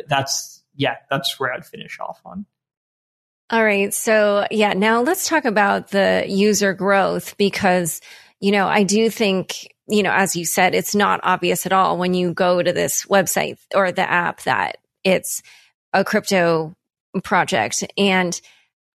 that's 0.07 0.63
yeah, 0.75 0.95
that's 1.09 1.39
where 1.39 1.53
I'd 1.53 1.65
finish 1.65 1.99
off 1.99 2.21
on. 2.25 2.45
All 3.51 3.63
right, 3.63 3.93
so 3.93 4.45
yeah, 4.51 4.73
now 4.73 5.01
let's 5.01 5.27
talk 5.27 5.45
about 5.45 5.89
the 5.89 6.23
user 6.27 6.73
growth 6.73 7.35
because 7.37 7.99
you 8.39 8.51
know 8.51 8.67
I 8.67 8.83
do 8.83 9.09
think 9.09 9.67
you 9.89 10.03
know, 10.03 10.13
as 10.13 10.35
you 10.35 10.45
said, 10.45 10.75
it's 10.75 10.93
not 10.93 11.19
obvious 11.23 11.65
at 11.65 11.73
all 11.73 11.97
when 11.97 12.13
you 12.13 12.31
go 12.31 12.61
to 12.61 12.71
this 12.71 13.05
website 13.05 13.57
or 13.73 13.91
the 13.91 14.09
app 14.09 14.43
that 14.43 14.77
it's 15.03 15.41
a 15.93 16.05
crypto 16.05 16.75
project. 17.23 17.83
And 17.97 18.39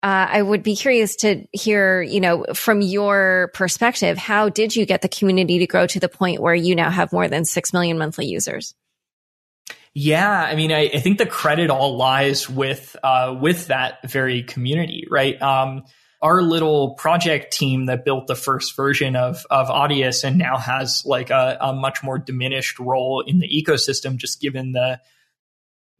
uh, 0.04 0.28
I 0.32 0.42
would 0.42 0.62
be 0.62 0.76
curious 0.76 1.16
to 1.16 1.46
hear, 1.52 2.02
you 2.02 2.20
know, 2.20 2.44
from 2.52 2.82
your 2.82 3.50
perspective, 3.54 4.18
how 4.18 4.50
did 4.50 4.76
you 4.76 4.84
get 4.84 5.00
the 5.00 5.08
community 5.08 5.60
to 5.60 5.66
grow 5.66 5.86
to 5.86 5.98
the 5.98 6.10
point 6.10 6.42
where 6.42 6.54
you 6.54 6.74
now 6.76 6.90
have 6.90 7.10
more 7.10 7.26
than 7.26 7.46
6 7.46 7.72
million 7.72 7.96
monthly 7.96 8.26
users? 8.26 8.74
Yeah, 9.94 10.30
I 10.30 10.56
mean, 10.56 10.72
I, 10.72 10.90
I 10.92 11.00
think 11.00 11.16
the 11.16 11.24
credit 11.24 11.70
all 11.70 11.96
lies 11.96 12.50
with 12.50 12.94
uh, 13.02 13.34
with 13.40 13.68
that 13.68 14.10
very 14.10 14.42
community, 14.42 15.06
right? 15.10 15.40
Um, 15.40 15.84
our 16.20 16.42
little 16.42 16.96
project 16.96 17.54
team 17.54 17.86
that 17.86 18.04
built 18.04 18.26
the 18.26 18.34
first 18.34 18.76
version 18.76 19.16
of 19.16 19.46
of 19.48 19.68
Audius 19.68 20.22
and 20.22 20.36
now 20.36 20.58
has 20.58 21.02
like 21.06 21.30
a, 21.30 21.56
a 21.58 21.72
much 21.72 22.02
more 22.02 22.18
diminished 22.18 22.78
role 22.78 23.24
in 23.26 23.38
the 23.38 23.48
ecosystem, 23.48 24.16
just 24.16 24.38
given 24.38 24.72
the 24.72 25.00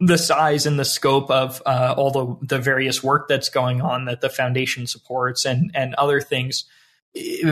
the 0.01 0.19
size 0.19 0.67
and 0.67 0.79
the 0.79 0.85
scope 0.85 1.31
of 1.31 1.63
uh, 1.67 1.95
all 1.97 2.11
the, 2.11 2.47
the 2.47 2.59
various 2.59 3.03
work 3.03 3.29
that's 3.29 3.49
going 3.49 3.81
on 3.81 4.07
that 4.07 4.21
the 4.21 4.29
foundation 4.29 4.87
supports 4.87 5.45
and 5.45 5.71
and 5.75 5.95
other 5.95 6.21
things. 6.21 6.65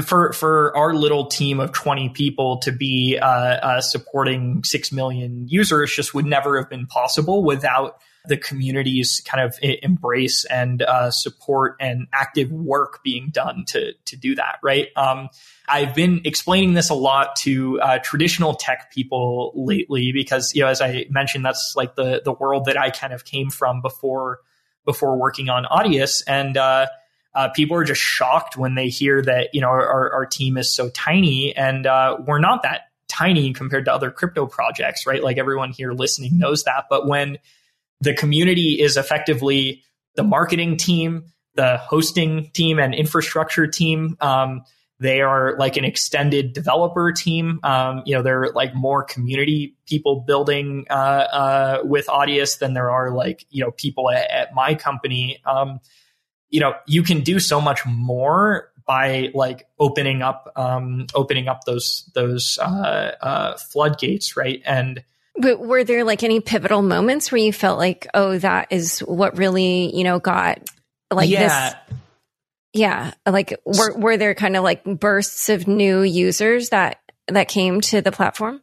For 0.05 0.33
for 0.33 0.77
our 0.77 0.93
little 0.93 1.27
team 1.27 1.61
of 1.61 1.71
20 1.71 2.09
people 2.09 2.59
to 2.59 2.73
be 2.73 3.17
uh, 3.17 3.27
uh, 3.27 3.81
supporting 3.81 4.65
6 4.65 4.91
million 4.91 5.47
users 5.49 5.95
just 5.95 6.15
would 6.15 6.27
never 6.27 6.59
have 6.59 6.69
been 6.69 6.87
possible 6.87 7.45
without 7.45 8.01
the 8.27 8.37
community's 8.37 9.23
kind 9.25 9.45
of 9.45 9.57
embrace 9.63 10.45
and 10.47 10.83
uh, 10.83 11.13
support 11.13 11.77
and 11.79 12.09
active 12.13 12.51
work 12.51 13.05
being 13.05 13.31
done 13.31 13.65
to 13.69 13.93
to 14.05 14.17
do 14.17 14.35
that 14.35 14.59
right? 14.65 14.89
Um, 14.97 15.29
I've 15.73 15.95
been 15.95 16.21
explaining 16.25 16.75
this 16.75 16.91
a 16.91 16.95
lot 16.95 17.35
to 17.37 17.81
uh, 17.81 17.99
traditional 18.01 18.55
tech 18.55 18.93
people 18.93 19.53
lately 19.55 20.13
because, 20.13 20.55
you 20.55 20.61
know, 20.61 20.69
as 20.69 20.83
I 20.83 21.07
mentioned, 21.09 21.47
that's 21.47 21.73
like 21.75 21.97
the 21.97 22.21
the 22.23 22.33
world 22.33 22.67
that 22.67 22.79
I 22.79 22.91
kind 22.91 23.15
of 23.15 23.25
came 23.25 23.49
from 23.49 23.81
before 23.81 24.41
before 24.85 25.17
working 25.17 25.49
on 25.49 25.65
Audius, 25.65 26.23
and 26.27 26.59
uh, 26.59 26.87
uh, 27.35 27.49
people 27.49 27.77
are 27.79 27.85
just 27.85 28.03
shocked 28.03 28.59
when 28.59 28.75
they 28.75 28.89
hear 28.89 29.23
that 29.23 29.55
you 29.55 29.63
know 29.63 29.69
our, 29.69 30.13
our 30.13 30.27
team 30.27 30.59
is 30.59 30.71
so 30.71 30.91
tiny, 30.91 31.57
and 31.57 31.87
uh, 31.87 32.19
we're 32.27 32.39
not 32.39 32.65
that 32.65 32.83
tiny 33.09 33.55
compared 33.55 33.87
to 33.87 33.95
other 33.95 34.11
crypto 34.11 34.47
projects, 34.47 35.07
right? 35.07 35.23
Like 35.23 35.39
everyone 35.39 35.71
here 35.71 35.93
listening 35.93 36.37
knows 36.39 36.65
that, 36.65 36.85
but 36.91 37.07
when 37.07 37.39
the 38.03 38.13
community 38.13 38.79
is 38.79 38.99
effectively 38.99 39.85
the 40.17 40.23
marketing 40.23 40.77
team, 40.77 41.33
the 41.55 41.79
hosting 41.79 42.51
team, 42.51 42.79
and 42.79 42.95
infrastructure 42.95 43.67
team. 43.67 44.19
Um, 44.21 44.65
they 45.03 45.21
are 45.21 45.57
like 45.59 45.77
an 45.77 45.85
extended 45.85 46.53
developer 46.53 47.11
team. 47.13 47.59
Um, 47.65 48.03
you 48.07 48.15
know, 48.15 48.23
they're 48.23 48.51
like 48.53 48.75
more 48.75 49.03
community 49.03 49.77
people 49.87 50.21
building 50.21 50.87
uh, 50.89 50.93
uh, 50.93 51.79
with 51.83 52.07
Audius 52.07 52.59
than 52.59 52.73
there 52.75 52.91
are 52.91 53.11
like 53.11 53.45
you 53.51 53.65
know 53.65 53.73
people 53.73 54.11
at, 54.11 54.31
at 54.31 54.55
my 54.55 54.75
company. 54.75 55.41
Um, 55.45 55.81
you 56.51 56.61
know, 56.61 56.75
you 56.87 57.03
can 57.03 57.23
do 57.23 57.41
so 57.41 57.61
much 57.61 57.85
more 57.85 58.71
by 58.87 59.31
like 59.35 59.67
opening 59.81 60.23
up 60.23 60.53
um, 60.55 61.07
opening 61.15 61.49
up 61.49 61.65
those 61.65 62.09
those 62.15 62.59
uh, 62.61 63.13
uh, 63.21 63.57
floodgates, 63.57 64.37
right? 64.37 64.63
And 64.65 65.03
but 65.37 65.59
were 65.59 65.83
there 65.83 66.05
like 66.05 66.23
any 66.23 66.41
pivotal 66.41 66.83
moments 66.83 67.33
where 67.33 67.41
you 67.41 67.53
felt 67.53 67.79
like, 67.79 68.07
oh, 68.15 68.39
that 68.39 68.69
is 68.71 69.01
what 69.01 69.37
really 69.37 69.95
you 69.97 70.05
know 70.05 70.21
got 70.21 70.61
like 71.11 71.29
yeah. 71.29 71.71
this 71.89 71.99
yeah. 72.73 73.13
Like 73.27 73.61
were 73.65 73.97
were 73.99 74.17
there 74.17 74.35
kind 74.35 74.57
of 74.57 74.65
like 74.65 74.85
bursts 74.85 75.49
of 75.49 75.67
new 75.67 76.03
users 76.03 76.71
that 76.71 77.01
that 77.29 77.49
came 77.49 77.81
to 77.83 78.01
the 78.01 78.13
platform? 78.13 78.63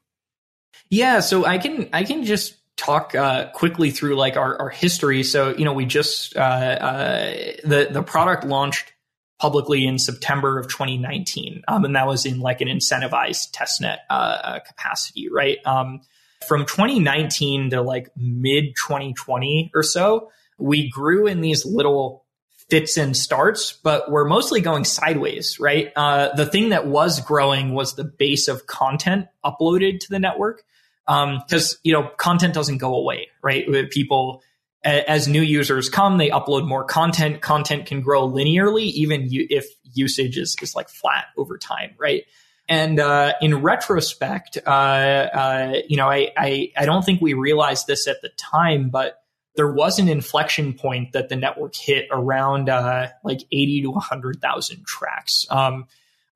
Yeah, 0.90 1.20
so 1.20 1.46
I 1.46 1.58
can 1.60 1.90
I 1.94 2.04
can 2.04 2.24
just 2.24 2.56
talk 2.76 3.14
uh, 3.14 3.50
quickly 3.52 3.92
through 3.92 4.16
like 4.16 4.38
our, 4.38 4.60
our 4.60 4.70
history. 4.70 5.24
So 5.24 5.56
you 5.56 5.66
know, 5.66 5.74
we 5.74 5.86
just 5.86 6.36
uh, 6.36 6.40
uh, 6.40 7.34
the 7.64 7.90
the 7.92 8.02
product 8.02 8.46
launched 8.46 8.94
publicly 9.40 9.86
in 9.86 10.00
September 10.00 10.58
of 10.58 10.68
2019, 10.68 11.64
um, 11.68 11.86
and 11.86 11.96
that 11.96 12.08
was 12.08 12.26
in 12.26 12.40
like 12.40 12.62
an 12.62 12.68
incentivized 12.68 13.52
testnet 13.52 13.98
uh, 14.10 14.14
uh, 14.14 14.60
capacity, 14.60 15.30
right? 15.32 15.58
Um, 15.66 16.02
from 16.48 16.66
2019 16.66 17.72
to 17.72 17.82
like 17.82 18.10
mid 18.18 18.76
2020 18.88 19.72
or 19.76 19.84
so, 19.84 20.32
we 20.58 20.90
grew 20.90 21.28
in 21.28 21.42
these 21.42 21.66
little 21.66 22.26
fits 22.70 22.98
and 22.98 23.18
starts, 23.18 23.74
but 23.74 24.12
we're 24.12 24.28
mostly 24.28 24.62
going 24.62 24.86
sideways, 24.86 25.60
right? 25.60 25.92
Uh, 25.96 26.34
the 26.36 26.46
thing 26.46 26.70
that 26.70 26.86
was 26.88 27.20
growing 27.22 27.74
was 27.74 27.96
the 27.96 28.04
base 28.04 28.48
of 28.48 28.68
content 28.68 29.28
uploaded 29.44 30.00
to 30.02 30.10
the 30.10 30.20
network. 30.20 30.64
Because, 31.08 31.74
um, 31.74 31.80
you 31.84 31.94
know, 31.94 32.10
content 32.18 32.54
doesn't 32.54 32.78
go 32.78 32.94
away, 32.94 33.30
right? 33.42 33.66
People, 33.90 34.44
as 34.84 35.28
new 35.28 35.42
users 35.42 35.90
come, 35.90 36.20
they 36.20 36.30
upload 36.30 36.68
more 36.68 36.84
content. 36.84 37.42
Content 37.42 37.88
can 37.88 38.02
grow 38.02 38.30
linearly, 38.30 38.84
even 38.92 39.28
if 39.32 39.66
usage 39.94 40.38
is, 40.38 40.56
is 40.62 40.76
like 40.76 40.88
flat 40.88 41.26
over 41.36 41.58
time, 41.58 41.96
right? 41.98 42.26
And 42.68 43.00
uh, 43.00 43.34
in 43.42 43.64
retrospect, 43.64 44.60
uh, 44.64 44.70
uh, 44.70 45.74
you 45.88 45.98
know, 45.98 46.08
I, 46.08 46.32
I, 46.38 46.72
I 46.78 46.86
don't 46.86 47.04
think 47.04 47.20
we 47.20 47.34
realized 47.34 47.88
this 47.88 48.08
at 48.08 48.22
the 48.22 48.30
time, 48.30 48.92
but 48.92 49.19
there 49.60 49.68
was 49.68 50.00
an 50.00 50.08
inflection 50.08 50.72
point 50.72 51.12
that 51.12 51.28
the 51.28 51.36
network 51.36 51.76
hit 51.76 52.08
around 52.12 52.70
uh, 52.70 53.10
like 53.26 53.42
80 53.52 53.82
to 53.82 53.90
100,000 53.90 54.86
tracks, 54.86 55.46
um, 55.50 55.86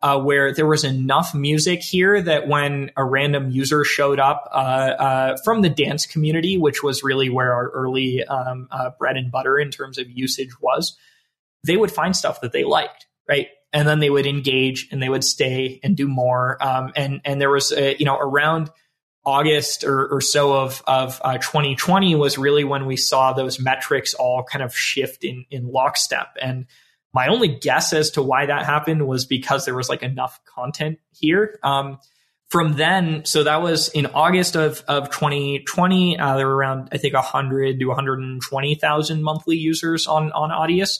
uh, 0.01 0.19
where 0.19 0.53
there 0.53 0.65
was 0.67 0.83
enough 0.83 1.33
music 1.33 1.81
here 1.81 2.21
that 2.21 2.49
when 2.49 2.91
a 2.97 3.03
random 3.05 3.49
user 3.49 3.85
showed 3.85 4.19
up 4.19 4.49
uh, 4.51 4.55
uh 4.57 5.37
from 5.45 5.61
the 5.61 5.69
dance 5.69 6.05
community, 6.05 6.57
which 6.57 6.83
was 6.83 7.01
really 7.01 7.29
where 7.29 7.53
our 7.53 7.69
early 7.69 8.25
um, 8.25 8.67
uh, 8.71 8.89
bread 8.99 9.15
and 9.15 9.31
butter 9.31 9.57
in 9.57 9.71
terms 9.71 9.97
of 9.97 10.11
usage 10.11 10.59
was, 10.59 10.97
they 11.63 11.77
would 11.77 11.93
find 11.93 12.17
stuff 12.17 12.41
that 12.41 12.51
they 12.51 12.65
liked, 12.65 13.07
right? 13.29 13.47
And 13.71 13.87
then 13.87 14.01
they 14.01 14.09
would 14.09 14.25
engage 14.25 14.89
and 14.91 15.01
they 15.01 15.07
would 15.07 15.23
stay 15.23 15.79
and 15.81 15.95
do 15.95 16.09
more. 16.09 16.61
Um, 16.61 16.91
and 16.97 17.21
and 17.23 17.39
there 17.39 17.49
was 17.49 17.71
a, 17.71 17.95
you 17.97 18.03
know 18.03 18.17
around 18.17 18.69
August 19.25 19.83
or, 19.83 20.07
or 20.07 20.21
so 20.21 20.53
of, 20.53 20.83
of 20.85 21.21
uh, 21.23 21.37
2020 21.37 22.15
was 22.15 22.37
really 22.37 22.63
when 22.63 22.85
we 22.85 22.97
saw 22.97 23.31
those 23.31 23.59
metrics 23.59 24.13
all 24.13 24.43
kind 24.43 24.63
of 24.63 24.75
shift 24.75 25.23
in, 25.23 25.45
in 25.49 25.71
lockstep. 25.71 26.35
And 26.41 26.65
my 27.13 27.27
only 27.27 27.47
guess 27.47 27.93
as 27.93 28.11
to 28.11 28.21
why 28.21 28.45
that 28.47 28.65
happened 28.65 29.07
was 29.07 29.25
because 29.25 29.65
there 29.65 29.75
was 29.75 29.87
like 29.87 30.03
enough 30.03 30.41
content 30.45 30.99
here. 31.11 31.59
Um, 31.63 31.99
from 32.49 32.73
then, 32.73 33.23
so 33.25 33.43
that 33.43 33.61
was 33.61 33.89
in 33.89 34.07
August 34.07 34.55
of, 34.55 34.83
of 34.87 35.09
2020, 35.09 36.19
uh, 36.19 36.37
there 36.37 36.45
were 36.45 36.55
around, 36.55 36.89
I 36.91 36.97
think, 36.97 37.13
100 37.13 37.79
to 37.79 37.85
120,000 37.85 39.23
monthly 39.23 39.57
users 39.57 40.05
on, 40.05 40.31
on 40.33 40.49
Audius. 40.49 40.99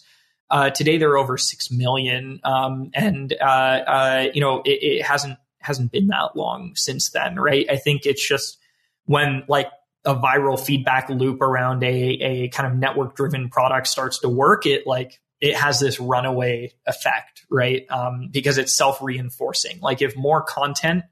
Uh, 0.49 0.69
today, 0.69 0.97
there 0.97 1.11
are 1.11 1.17
over 1.17 1.38
6 1.38 1.71
million. 1.71 2.39
Um, 2.43 2.89
and, 2.93 3.34
uh, 3.39 3.45
uh 3.45 4.28
you 4.34 4.41
know, 4.41 4.61
it, 4.61 4.82
it 4.82 5.05
hasn't 5.05 5.38
hasn't 5.64 5.91
been 5.91 6.07
that 6.07 6.36
long 6.36 6.76
since 6.76 7.09
then, 7.09 7.36
right? 7.36 7.66
I 7.70 7.78
think 7.78 8.05
it's 8.05 8.26
just 8.26 8.57
when 9.05 9.43
like 9.47 9.68
a 10.05 10.16
viral 10.16 10.59
feedback 10.59 11.09
loop 11.09 11.41
around 11.41 11.84
a, 11.84 11.88
a 11.88 12.47
kind 12.49 12.72
of 12.72 12.78
network 12.78 13.16
driven 13.16 13.49
product 13.49 13.88
starts 13.88 14.20
to 14.20 14.30
work, 14.30 14.66
it 14.66 14.86
like 14.86 15.22
it 15.39 15.55
has 15.55 15.80
this 15.80 15.99
runaway 15.99 16.74
effect, 16.86 17.45
right? 17.49 17.86
Um, 17.89 18.30
because 18.32 18.57
it's 18.57 18.76
self 18.76 19.01
reinforcing. 19.01 19.80
Like 19.82 20.01
if 20.01 20.16
more 20.16 20.41
content 20.41 21.03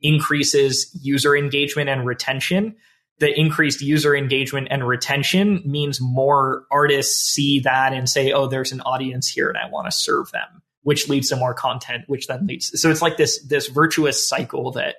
increases 0.00 0.90
user 1.02 1.36
engagement 1.36 1.90
and 1.90 2.06
retention, 2.06 2.76
the 3.18 3.38
increased 3.38 3.82
user 3.82 4.16
engagement 4.16 4.68
and 4.70 4.86
retention 4.86 5.62
means 5.66 6.00
more 6.00 6.64
artists 6.70 7.30
see 7.30 7.60
that 7.60 7.92
and 7.92 8.08
say, 8.08 8.32
oh, 8.32 8.46
there's 8.46 8.72
an 8.72 8.80
audience 8.80 9.28
here 9.28 9.48
and 9.48 9.58
I 9.58 9.68
want 9.68 9.86
to 9.86 9.92
serve 9.92 10.30
them 10.30 10.62
which 10.82 11.08
leads 11.08 11.28
to 11.28 11.36
more 11.36 11.54
content, 11.54 12.04
which 12.06 12.26
then 12.26 12.46
leads. 12.46 12.80
So 12.80 12.90
it's 12.90 13.02
like 13.02 13.16
this 13.16 13.42
this 13.42 13.68
virtuous 13.68 14.26
cycle 14.26 14.72
that 14.72 14.96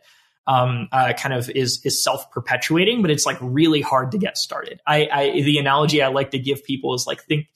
um, 0.48 0.90
uh, 0.92 1.14
kind 1.14 1.34
of 1.34 1.50
is 1.50 1.82
is 1.84 2.04
self 2.04 2.32
perpetuating, 2.32 3.02
but 3.02 3.12
it's 3.12 3.26
like 3.26 3.38
really 3.42 3.82
hard 3.82 4.12
to 4.12 4.18
get 4.18 4.38
started. 4.38 4.82
I, 4.86 5.08
I 5.12 5.32
the 5.42 5.58
analogy 5.58 6.02
I 6.02 6.08
like 6.08 6.32
to 6.32 6.40
give 6.40 6.64
people 6.64 6.94
is 6.94 7.06
like 7.08 7.24
think 7.24 7.48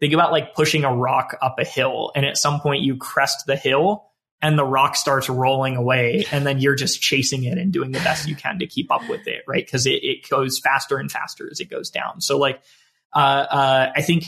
think 0.00 0.12
about 0.12 0.32
like 0.32 0.54
pushing 0.54 0.84
a 0.84 0.94
rock 0.94 1.36
up 1.42 1.58
a 1.58 1.64
hill, 1.64 2.12
and 2.14 2.24
at 2.24 2.36
some 2.36 2.60
point 2.60 2.82
you 2.82 2.96
crest 2.96 3.46
the 3.46 3.56
hill. 3.56 4.04
And 4.40 4.56
the 4.56 4.64
rock 4.64 4.94
starts 4.94 5.28
rolling 5.28 5.74
away, 5.74 6.24
and 6.30 6.46
then 6.46 6.60
you're 6.60 6.76
just 6.76 7.02
chasing 7.02 7.42
it 7.42 7.58
and 7.58 7.72
doing 7.72 7.90
the 7.90 7.98
best 7.98 8.28
you 8.28 8.36
can 8.36 8.60
to 8.60 8.68
keep 8.68 8.88
up 8.92 9.00
with 9.08 9.26
it, 9.26 9.42
right? 9.48 9.66
Because 9.66 9.84
it, 9.84 10.04
it 10.04 10.28
goes 10.28 10.60
faster 10.60 10.96
and 10.96 11.10
faster 11.10 11.48
as 11.50 11.58
it 11.58 11.68
goes 11.68 11.90
down. 11.90 12.20
So, 12.20 12.38
like, 12.38 12.62
uh, 13.12 13.18
uh, 13.18 13.92
I 13.96 14.00
think 14.00 14.26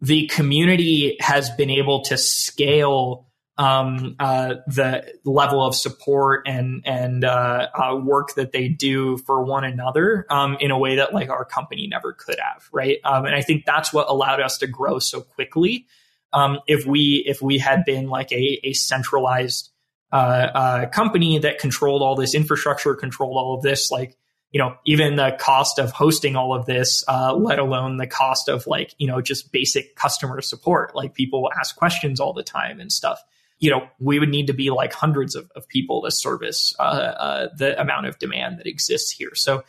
the 0.00 0.26
community 0.28 1.16
has 1.20 1.50
been 1.50 1.70
able 1.70 2.02
to 2.02 2.16
scale 2.16 3.26
um, 3.58 4.14
uh, 4.20 4.54
the 4.68 5.12
level 5.24 5.64
of 5.66 5.74
support 5.74 6.46
and 6.46 6.82
and 6.86 7.24
uh, 7.24 7.68
uh, 7.74 7.96
work 7.96 8.34
that 8.36 8.52
they 8.52 8.68
do 8.68 9.18
for 9.18 9.44
one 9.44 9.64
another 9.64 10.26
um, 10.30 10.56
in 10.60 10.70
a 10.70 10.78
way 10.78 10.96
that 10.96 11.12
like 11.12 11.28
our 11.28 11.44
company 11.44 11.88
never 11.88 12.12
could 12.12 12.38
have, 12.38 12.68
right? 12.72 12.98
Um, 13.04 13.26
and 13.26 13.34
I 13.34 13.42
think 13.42 13.64
that's 13.64 13.92
what 13.92 14.08
allowed 14.08 14.40
us 14.40 14.58
to 14.58 14.68
grow 14.68 15.00
so 15.00 15.22
quickly. 15.22 15.86
Um, 16.32 16.60
if 16.68 16.86
we 16.86 17.24
if 17.26 17.42
we 17.42 17.58
had 17.58 17.84
been 17.84 18.08
like 18.08 18.30
a, 18.30 18.60
a 18.62 18.74
centralized 18.74 19.70
uh, 20.12 20.16
uh, 20.16 20.88
company 20.90 21.38
that 21.40 21.58
controlled 21.58 22.02
all 22.02 22.14
this 22.14 22.34
infrastructure, 22.34 22.94
controlled 22.94 23.36
all 23.36 23.56
of 23.56 23.62
this, 23.62 23.90
like 23.90 24.16
you 24.50 24.58
know, 24.58 24.76
even 24.86 25.16
the 25.16 25.36
cost 25.38 25.78
of 25.78 25.90
hosting 25.90 26.36
all 26.36 26.54
of 26.54 26.66
this, 26.66 27.04
uh, 27.06 27.34
let 27.34 27.58
alone 27.58 27.98
the 27.98 28.06
cost 28.06 28.48
of 28.48 28.66
like, 28.66 28.94
you 28.98 29.06
know, 29.06 29.20
just 29.20 29.52
basic 29.52 29.94
customer 29.94 30.40
support. 30.40 30.94
Like 30.94 31.14
people 31.14 31.50
ask 31.58 31.76
questions 31.76 32.18
all 32.18 32.32
the 32.32 32.42
time 32.42 32.80
and 32.80 32.90
stuff. 32.90 33.22
You 33.58 33.70
know, 33.70 33.88
we 33.98 34.18
would 34.18 34.30
need 34.30 34.46
to 34.46 34.54
be 34.54 34.70
like 34.70 34.92
hundreds 34.92 35.34
of, 35.34 35.50
of 35.54 35.68
people 35.68 36.02
to 36.02 36.10
service 36.10 36.74
uh, 36.78 36.82
uh, 36.82 37.48
the 37.56 37.78
amount 37.78 38.06
of 38.06 38.18
demand 38.18 38.58
that 38.58 38.66
exists 38.66 39.10
here. 39.10 39.34
So, 39.34 39.64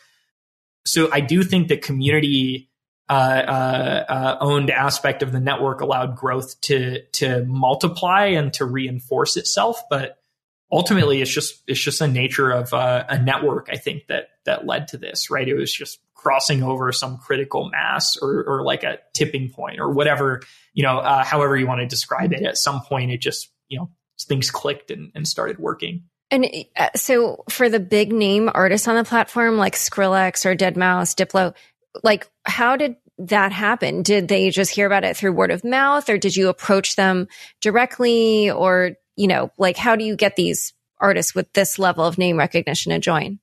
so 0.86 1.09
I 1.11 1.19
do 1.19 1.43
think 1.43 1.67
the 1.67 1.77
community 1.77 2.69
uh, 3.09 3.13
uh, 3.13 4.05
uh, 4.07 4.38
owned 4.39 4.69
aspect 4.69 5.23
of 5.23 5.32
the 5.32 5.39
network 5.39 5.82
allowed 5.82 6.15
growth 6.15 6.61
to 6.61 7.01
to 7.13 7.43
multiply 7.45 8.25
and 8.27 8.53
to 8.53 8.65
reinforce 8.65 9.36
itself, 9.36 9.82
but 9.89 10.18
ultimately 10.72 11.22
it's 11.22 11.32
just 11.32 11.61
it's 11.67 11.80
just 11.80 12.01
a 12.01 12.07
nature 12.07 12.51
of 12.51 12.74
uh, 12.74 13.03
a 13.09 13.22
network 13.22 13.70
i 13.72 13.76
think 13.76 14.07
that 14.07 14.30
that 14.49 14.65
led 14.65 14.88
to 14.88 14.97
this 14.97 15.30
right? 15.30 15.47
It 15.47 15.53
was 15.53 15.72
just 15.72 15.99
crossing 16.15 16.63
over 16.63 16.91
some 16.91 17.17
critical 17.17 17.70
mass 17.70 18.17
or, 18.17 18.43
or 18.43 18.63
like 18.63 18.84
a 18.84 18.97
tipping 19.13 19.49
point 19.49 19.80
or 19.80 19.89
whatever 19.89 20.41
you 20.74 20.84
know 20.84 20.97
uh, 20.97 21.24
however 21.24 21.55
you 21.55 21.67
want 21.67 21.82
to 21.82 21.88
describe 21.88 22.34
it. 22.34 22.43
At 22.43 22.57
some 22.57 22.82
point 22.82 23.11
it 23.11 23.22
just 23.22 23.49
you 23.67 23.78
know 23.78 23.89
things 24.24 24.51
clicked 24.51 24.91
and, 24.91 25.11
and 25.15 25.28
started 25.28 25.59
working. 25.59 26.03
And 26.32 26.45
uh, 26.76 26.89
so 26.95 27.43
for 27.49 27.70
the 27.70 27.80
big 27.80 28.11
name 28.11 28.49
artists 28.53 28.88
on 28.88 28.95
the 28.95 29.03
platform 29.03 29.57
like 29.57 29.76
skrillex 29.76 30.45
or 30.45 30.55
deadmau5 30.55 31.15
diplo 31.15 31.53
like 32.03 32.30
how 32.45 32.76
did 32.76 32.95
that 33.20 33.51
happen? 33.51 34.01
Did 34.01 34.30
they 34.30 34.49
just 34.49 34.72
hear 34.72 34.88
about 34.88 35.03
it 35.03 35.15
through 35.15 35.34
word 35.34 35.51
of 35.51 35.63
mouth 35.63 36.09
or 36.09 36.17
did 36.17 36.36
you 36.36 36.49
approach 36.49 36.95
them 36.95 37.28
directly 37.61 38.49
or 38.49 38.95
you 39.20 39.28
know, 39.28 39.51
like 39.57 39.76
how 39.76 39.97
do 39.97 40.05
you 40.05 40.15
get 40.15 40.38
these 40.38 40.74
artists 40.97 41.36
with 41.36 41.51
this 41.51 41.78
level 41.78 42.05
of 42.05 42.17
name 42.17 42.38
recognition 42.38 42.93
to 42.93 42.99
join? 42.99 43.39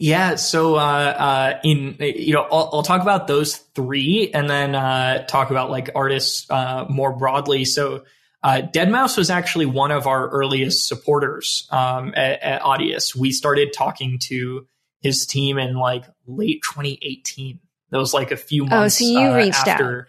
Yeah, 0.00 0.34
so 0.34 0.74
uh, 0.74 0.80
uh, 0.80 1.60
in 1.62 1.96
you 2.00 2.34
know, 2.34 2.42
I'll, 2.42 2.70
I'll, 2.72 2.82
talk 2.82 3.00
about 3.00 3.28
those 3.28 3.54
three, 3.54 4.32
and 4.34 4.50
then 4.50 4.74
uh, 4.74 5.24
talk 5.26 5.52
about 5.52 5.70
like 5.70 5.90
artists 5.94 6.50
uh, 6.50 6.86
more 6.88 7.16
broadly. 7.16 7.64
So, 7.64 8.02
uh, 8.42 8.62
deadmau5 8.74 9.16
was 9.16 9.30
actually 9.30 9.66
one 9.66 9.92
of 9.92 10.08
our 10.08 10.28
earliest 10.28 10.88
supporters 10.88 11.68
um, 11.70 12.12
at, 12.16 12.42
at 12.42 12.62
Audius. 12.62 13.14
We 13.14 13.30
started 13.30 13.72
talking 13.72 14.18
to 14.24 14.66
his 15.00 15.24
team 15.24 15.58
in 15.58 15.76
like 15.76 16.04
late 16.26 16.62
2018, 16.64 17.60
That 17.90 17.98
was 17.98 18.12
like 18.12 18.32
a 18.32 18.36
few 18.36 18.64
months. 18.64 19.00
Oh, 19.00 19.04
so 19.04 19.20
you 19.20 19.28
uh, 19.28 19.36
reached 19.36 19.68
after, 19.68 20.00
out. 20.00 20.06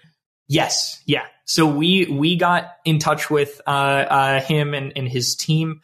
Yes, 0.47 1.03
yeah. 1.05 1.25
So 1.45 1.67
we 1.67 2.05
we 2.05 2.35
got 2.35 2.77
in 2.85 2.99
touch 2.99 3.29
with 3.29 3.61
uh, 3.67 3.69
uh, 3.69 4.41
him 4.41 4.73
and, 4.73 4.93
and 4.95 5.07
his 5.07 5.35
team, 5.35 5.81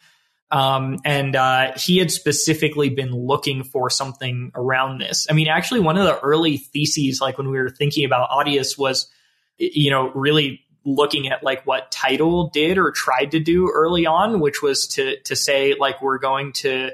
um, 0.50 0.98
and 1.04 1.36
uh, 1.36 1.72
he 1.78 1.98
had 1.98 2.10
specifically 2.10 2.90
been 2.90 3.14
looking 3.14 3.62
for 3.62 3.88
something 3.88 4.50
around 4.56 4.98
this. 4.98 5.26
I 5.30 5.34
mean, 5.34 5.46
actually, 5.46 5.80
one 5.80 5.96
of 5.96 6.04
the 6.04 6.18
early 6.20 6.56
theses, 6.56 7.20
like 7.20 7.38
when 7.38 7.48
we 7.48 7.58
were 7.58 7.70
thinking 7.70 8.04
about 8.04 8.28
Audius, 8.30 8.76
was 8.76 9.08
you 9.56 9.90
know 9.90 10.10
really 10.10 10.60
looking 10.84 11.28
at 11.28 11.44
like 11.44 11.64
what 11.64 11.92
Tidal 11.92 12.50
did 12.50 12.76
or 12.76 12.90
tried 12.90 13.30
to 13.30 13.38
do 13.38 13.70
early 13.72 14.04
on, 14.04 14.40
which 14.40 14.62
was 14.62 14.88
to 14.88 15.20
to 15.20 15.36
say 15.36 15.74
like 15.78 16.02
we're 16.02 16.18
going 16.18 16.52
to 16.54 16.90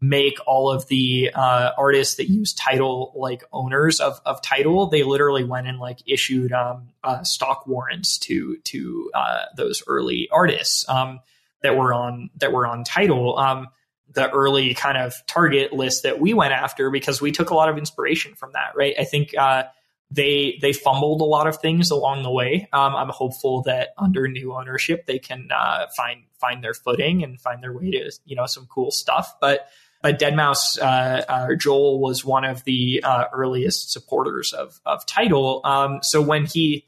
make 0.00 0.38
all 0.46 0.70
of 0.70 0.86
the 0.88 1.30
uh, 1.34 1.70
artists 1.76 2.16
that 2.16 2.28
use 2.28 2.54
Tidal 2.54 3.12
like 3.16 3.42
owners 3.52 4.00
of, 4.00 4.20
of 4.24 4.40
Tidal 4.42 4.86
they 4.86 5.02
literally 5.02 5.44
went 5.44 5.66
and 5.66 5.78
like 5.78 5.98
issued 6.06 6.52
um, 6.52 6.88
uh, 7.02 7.22
stock 7.24 7.66
warrants 7.66 8.18
to 8.18 8.58
to 8.64 9.10
uh, 9.14 9.42
those 9.56 9.82
early 9.86 10.28
artists 10.30 10.88
um, 10.88 11.20
that 11.62 11.76
were 11.76 11.92
on 11.92 12.30
that 12.36 12.52
were 12.52 12.66
on 12.66 12.84
Tidal. 12.84 13.38
Um, 13.38 13.68
the 14.10 14.30
early 14.30 14.72
kind 14.72 14.96
of 14.96 15.14
target 15.26 15.72
list 15.72 16.04
that 16.04 16.18
we 16.18 16.32
went 16.32 16.52
after 16.54 16.90
because 16.90 17.20
we 17.20 17.30
took 17.30 17.50
a 17.50 17.54
lot 17.54 17.68
of 17.68 17.76
inspiration 17.76 18.34
from 18.34 18.52
that 18.52 18.72
right? 18.74 18.94
I 18.98 19.04
think 19.04 19.36
uh, 19.36 19.64
they 20.10 20.58
they 20.62 20.72
fumbled 20.72 21.20
a 21.20 21.24
lot 21.24 21.46
of 21.46 21.58
things 21.58 21.90
along 21.90 22.22
the 22.22 22.30
way. 22.30 22.68
Um, 22.72 22.96
i'm 22.96 23.10
hopeful 23.10 23.62
that 23.62 23.90
under 23.98 24.26
new 24.26 24.54
ownership 24.54 25.06
they 25.06 25.18
can 25.18 25.48
uh, 25.54 25.86
find 25.96 26.22
find 26.38 26.62
their 26.62 26.74
footing 26.74 27.22
and 27.22 27.40
find 27.40 27.62
their 27.62 27.72
way 27.72 27.90
to 27.90 28.10
you 28.24 28.36
know 28.36 28.46
some 28.46 28.66
cool 28.66 28.90
stuff. 28.90 29.34
But 29.40 29.68
but 30.02 30.18
Deadmau5, 30.18 30.78
uh, 30.80 30.82
uh, 31.28 31.54
Joel 31.56 32.00
was 32.00 32.24
one 32.24 32.44
of 32.44 32.64
the 32.64 33.02
uh, 33.02 33.24
earliest 33.32 33.90
supporters 33.90 34.52
of 34.52 34.80
of 34.86 35.04
Tidal. 35.06 35.60
Um, 35.64 36.00
so 36.02 36.22
when 36.22 36.46
he, 36.46 36.86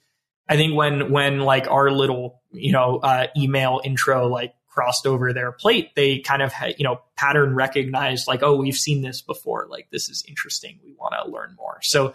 I 0.49 0.57
think 0.57 0.75
when 0.75 1.11
when 1.11 1.41
like 1.41 1.69
our 1.69 1.91
little 1.91 2.41
you 2.53 2.73
know 2.73 2.99
uh, 2.99 3.27
email 3.37 3.81
intro 3.85 4.29
like 4.29 4.55
crossed 4.69 5.07
over 5.07 5.33
their 5.33 5.51
plate, 5.51 5.95
they 5.97 6.21
kind 6.21 6.43
of 6.43 6.53
you 6.79 6.85
know 6.85 7.01
pattern 7.17 7.55
recognized 7.55 8.29
like 8.29 8.43
oh 8.43 8.55
we've 8.57 8.77
seen 8.77 9.03
this 9.03 9.23
before 9.23 9.67
like 9.69 9.89
this 9.91 10.09
is 10.09 10.25
interesting 10.29 10.79
we 10.85 10.93
want 10.93 11.15
to 11.21 11.31
learn 11.31 11.55
more. 11.57 11.79
So 11.83 12.15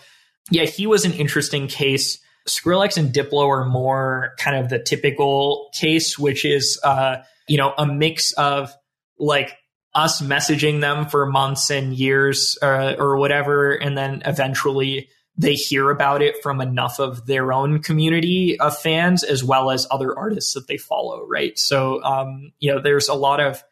yeah, 0.50 0.66
he 0.66 0.88
was 0.88 1.06
an 1.06 1.14
interesting 1.14 1.68
case. 1.68 2.20
Skrillex 2.48 2.98
and 2.98 3.12
Diplo 3.12 3.48
are 3.50 3.66
more 3.66 4.34
kind 4.38 4.56
of 4.56 4.70
the 4.70 4.80
typical 4.80 5.70
case, 5.74 6.18
which 6.18 6.46
is 6.46 6.80
uh, 6.84 7.18
you 7.48 7.58
know 7.58 7.74
a 7.78 7.86
mix 7.86 8.32
of 8.34 8.74
like 9.20 9.58
us 9.96 10.22
messaging 10.22 10.82
them 10.82 11.08
for 11.08 11.26
months 11.26 11.72
and 11.72 11.94
years 11.94 12.58
uh, 12.62 12.96
or 13.00 13.18
whatever, 13.18 13.74
and 13.74 13.98
then 13.98 14.22
eventually 14.26 15.10
they 15.38 15.54
hear 15.54 15.90
about 15.90 16.22
it 16.22 16.36
from 16.44 16.62
enough 16.62 17.00
of 17.00 17.26
their 17.26 17.52
own 17.52 17.82
community 17.82 18.60
of 18.60 18.78
fans 18.78 19.24
as 19.24 19.44
well 19.44 19.70
as 19.70 19.88
other 19.90 20.18
artists 20.18 20.54
that 20.54 20.68
they 20.68 20.78
follow, 20.78 21.26
right? 21.28 21.58
So, 21.58 22.02
um, 22.04 22.52
you 22.60 22.74
know, 22.74 22.82
there's 22.82 23.10
a 23.10 23.14
lot 23.14 23.40
of 23.40 23.64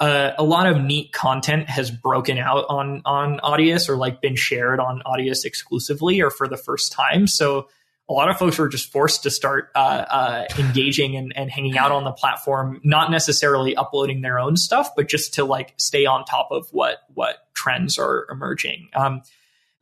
uh, 0.00 0.32
a 0.36 0.42
lot 0.42 0.66
of 0.66 0.82
neat 0.82 1.12
content 1.12 1.68
has 1.70 1.90
broken 1.90 2.36
out 2.36 2.66
on 2.68 3.00
on 3.04 3.38
Audius 3.40 3.88
or 3.88 3.96
like 3.96 4.20
been 4.20 4.36
shared 4.36 4.80
on 4.80 5.02
Audius 5.06 5.44
exclusively 5.44 6.20
or 6.20 6.30
for 6.30 6.48
the 6.48 6.56
first 6.56 6.92
time. 6.92 7.26
So 7.26 7.68
a 8.08 8.12
lot 8.12 8.28
of 8.28 8.36
folks 8.38 8.58
were 8.58 8.68
just 8.68 8.92
forced 8.92 9.22
to 9.22 9.30
start 9.30 9.70
uh, 9.74 9.78
uh, 9.78 10.44
engaging 10.58 11.16
and, 11.16 11.32
and, 11.36 11.50
hanging 11.50 11.78
out 11.78 11.90
on 11.90 12.04
the 12.04 12.12
platform, 12.12 12.80
not 12.84 13.10
necessarily 13.10 13.74
uploading 13.74 14.20
their 14.20 14.38
own 14.38 14.56
stuff, 14.56 14.90
but 14.94 15.08
just 15.08 15.34
to 15.34 15.44
like 15.44 15.72
stay 15.78 16.04
on 16.04 16.24
top 16.24 16.48
of 16.50 16.68
what 16.70 16.98
what 17.14 17.48
trends 17.54 17.98
are 17.98 18.26
emerging. 18.30 18.88
Um, 18.94 19.22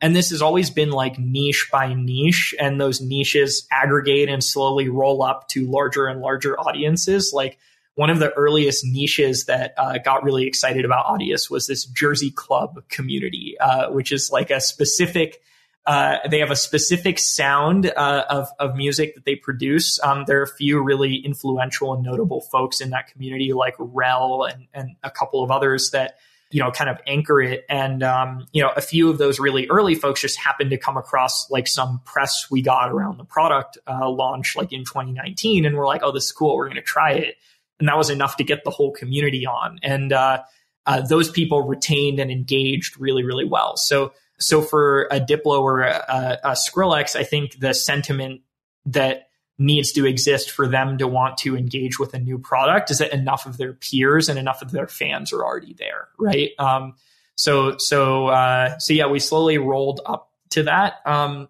and 0.00 0.14
this 0.14 0.30
has 0.30 0.42
always 0.42 0.70
been 0.70 0.90
like 0.90 1.18
niche 1.18 1.68
by 1.72 1.94
niche, 1.94 2.54
and 2.60 2.80
those 2.80 3.00
niches 3.00 3.66
aggregate 3.72 4.28
and 4.28 4.42
slowly 4.42 4.88
roll 4.88 5.22
up 5.22 5.48
to 5.48 5.66
larger 5.66 6.06
and 6.06 6.20
larger 6.20 6.58
audiences. 6.58 7.32
Like 7.34 7.58
one 7.94 8.10
of 8.10 8.20
the 8.20 8.32
earliest 8.32 8.84
niches 8.84 9.46
that 9.46 9.74
uh, 9.76 9.98
got 9.98 10.22
really 10.22 10.46
excited 10.46 10.84
about 10.84 11.06
Audius 11.06 11.50
was 11.50 11.66
this 11.66 11.84
Jersey 11.84 12.30
Club 12.30 12.82
community, 12.88 13.56
uh, 13.60 13.90
which 13.90 14.12
is 14.12 14.30
like 14.30 14.50
a 14.50 14.60
specific 14.60 15.40
uh, 15.84 16.18
they 16.30 16.38
have 16.38 16.50
a 16.50 16.56
specific 16.56 17.18
sound 17.18 17.86
uh, 17.86 18.24
of, 18.30 18.48
of 18.60 18.76
music 18.76 19.16
that 19.16 19.24
they 19.24 19.34
produce. 19.34 20.00
Um, 20.02 20.24
there 20.26 20.38
are 20.38 20.44
a 20.44 20.54
few 20.56 20.80
really 20.80 21.16
influential 21.16 21.92
and 21.92 22.04
notable 22.04 22.40
folks 22.40 22.80
in 22.80 22.90
that 22.90 23.08
community, 23.08 23.52
like 23.52 23.74
Rel 23.78 24.44
and, 24.44 24.68
and 24.72 24.96
a 25.02 25.10
couple 25.10 25.42
of 25.42 25.50
others 25.50 25.90
that 25.90 26.18
you 26.52 26.60
know 26.60 26.70
kind 26.70 26.88
of 26.88 26.98
anchor 27.06 27.40
it. 27.40 27.64
And 27.68 28.04
um, 28.04 28.46
you 28.52 28.62
know, 28.62 28.70
a 28.76 28.80
few 28.80 29.10
of 29.10 29.18
those 29.18 29.40
really 29.40 29.66
early 29.68 29.96
folks 29.96 30.20
just 30.20 30.38
happened 30.38 30.70
to 30.70 30.78
come 30.78 30.96
across 30.96 31.50
like 31.50 31.66
some 31.66 32.00
press 32.04 32.48
we 32.48 32.62
got 32.62 32.92
around 32.92 33.18
the 33.18 33.24
product 33.24 33.78
uh, 33.88 34.08
launch, 34.08 34.54
like 34.54 34.72
in 34.72 34.84
2019, 34.84 35.64
and 35.64 35.76
we're 35.76 35.86
like, 35.86 36.02
oh, 36.04 36.12
this 36.12 36.26
is 36.26 36.32
cool. 36.32 36.56
We're 36.56 36.66
going 36.66 36.76
to 36.76 36.82
try 36.82 37.12
it, 37.12 37.36
and 37.80 37.88
that 37.88 37.96
was 37.96 38.08
enough 38.08 38.36
to 38.36 38.44
get 38.44 38.62
the 38.62 38.70
whole 38.70 38.92
community 38.92 39.46
on. 39.46 39.80
And 39.82 40.12
uh, 40.12 40.42
uh, 40.86 41.00
those 41.00 41.28
people 41.28 41.62
retained 41.62 42.20
and 42.20 42.30
engaged 42.30 43.00
really, 43.00 43.24
really 43.24 43.44
well. 43.44 43.76
So 43.76 44.12
so 44.42 44.60
for 44.60 45.04
a 45.10 45.20
Diplo 45.20 45.60
or 45.60 45.82
a, 45.82 46.38
a, 46.44 46.50
Skrillex, 46.52 47.16
I 47.16 47.24
think 47.24 47.58
the 47.58 47.72
sentiment 47.72 48.42
that 48.86 49.28
needs 49.58 49.92
to 49.92 50.06
exist 50.06 50.50
for 50.50 50.66
them 50.66 50.98
to 50.98 51.06
want 51.06 51.38
to 51.38 51.56
engage 51.56 51.98
with 51.98 52.14
a 52.14 52.18
new 52.18 52.38
product 52.38 52.90
is 52.90 52.98
that 52.98 53.12
enough 53.12 53.46
of 53.46 53.56
their 53.56 53.72
peers 53.72 54.28
and 54.28 54.38
enough 54.38 54.62
of 54.62 54.72
their 54.72 54.88
fans 54.88 55.32
are 55.32 55.44
already 55.44 55.74
there, 55.74 56.08
right? 56.18 56.50
Um, 56.58 56.94
so 57.36 57.76
so 57.78 58.26
uh, 58.28 58.78
so 58.78 58.92
yeah, 58.92 59.06
we 59.06 59.20
slowly 59.20 59.58
rolled 59.58 60.00
up 60.04 60.32
to 60.50 60.64
that, 60.64 60.96
um, 61.06 61.48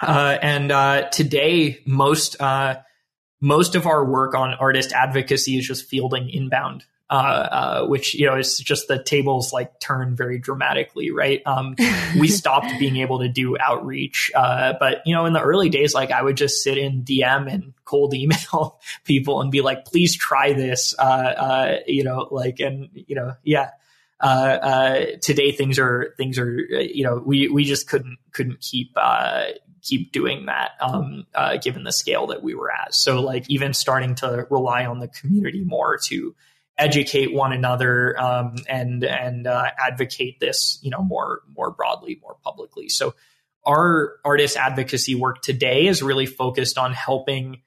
uh, 0.00 0.38
and 0.40 0.72
uh, 0.72 1.08
today 1.10 1.80
most 1.84 2.40
uh, 2.40 2.76
most 3.40 3.74
of 3.74 3.86
our 3.86 4.04
work 4.04 4.34
on 4.34 4.54
artist 4.54 4.92
advocacy 4.92 5.58
is 5.58 5.66
just 5.66 5.86
fielding 5.86 6.30
inbound 6.30 6.84
uh, 7.08 7.12
uh, 7.12 7.86
which 7.86 8.14
you 8.14 8.26
know 8.26 8.36
is 8.36 8.58
just 8.58 8.88
the 8.88 9.02
tables 9.02 9.52
like 9.52 9.78
turn 9.78 10.16
very 10.16 10.38
dramatically, 10.38 11.10
right? 11.10 11.40
Um, 11.46 11.76
we 12.18 12.28
stopped 12.28 12.72
being 12.78 12.96
able 12.96 13.20
to 13.20 13.28
do 13.28 13.56
outreach, 13.58 14.32
uh, 14.34 14.74
but 14.80 15.02
you 15.06 15.14
know 15.14 15.24
in 15.26 15.32
the 15.32 15.40
early 15.40 15.68
days, 15.68 15.94
like 15.94 16.10
I 16.10 16.22
would 16.22 16.36
just 16.36 16.62
sit 16.62 16.78
in 16.78 17.02
DM 17.02 17.52
and 17.52 17.74
cold 17.84 18.12
email 18.14 18.80
people 19.04 19.40
and 19.40 19.50
be 19.50 19.60
like, 19.60 19.84
"Please 19.84 20.16
try 20.16 20.52
this," 20.52 20.94
uh, 20.98 21.02
uh, 21.02 21.76
you 21.86 22.04
know, 22.04 22.28
like 22.30 22.60
and 22.60 22.88
you 22.94 23.14
know, 23.14 23.34
yeah. 23.42 23.70
Uh, 24.18 25.04
today 25.20 25.52
things 25.52 25.78
are 25.78 26.14
things 26.16 26.38
are 26.38 26.58
you 26.58 27.04
know 27.04 27.22
we 27.24 27.48
we 27.48 27.64
just 27.64 27.86
couldn't 27.86 28.16
couldn't 28.32 28.60
keep 28.60 28.96
keep 29.82 30.10
doing 30.10 30.46
that 30.46 30.70
um, 30.80 31.26
uh, 31.34 31.56
given 31.58 31.84
the 31.84 31.92
scale 31.92 32.26
that 32.26 32.42
we 32.42 32.54
were 32.54 32.72
at. 32.72 32.94
So 32.94 33.20
like 33.20 33.48
even 33.48 33.72
starting 33.72 34.14
to 34.16 34.46
rely 34.50 34.84
on 34.84 34.98
the 34.98 35.08
community 35.08 35.64
more 35.64 35.98
to 36.06 36.34
educate 36.78 37.32
one 37.32 37.52
another 37.52 38.18
um, 38.20 38.56
and 38.68 39.02
and 39.04 39.46
uh, 39.46 39.66
advocate 39.78 40.40
this 40.40 40.78
you 40.82 40.90
know 40.90 41.02
more 41.02 41.40
more 41.56 41.70
broadly 41.70 42.18
more 42.22 42.36
publicly 42.42 42.88
so 42.88 43.14
our 43.64 44.16
artist 44.24 44.56
advocacy 44.56 45.14
work 45.14 45.42
today 45.42 45.86
is 45.86 46.02
really 46.02 46.26
focused 46.26 46.78
on 46.78 46.92
helping 46.92 47.62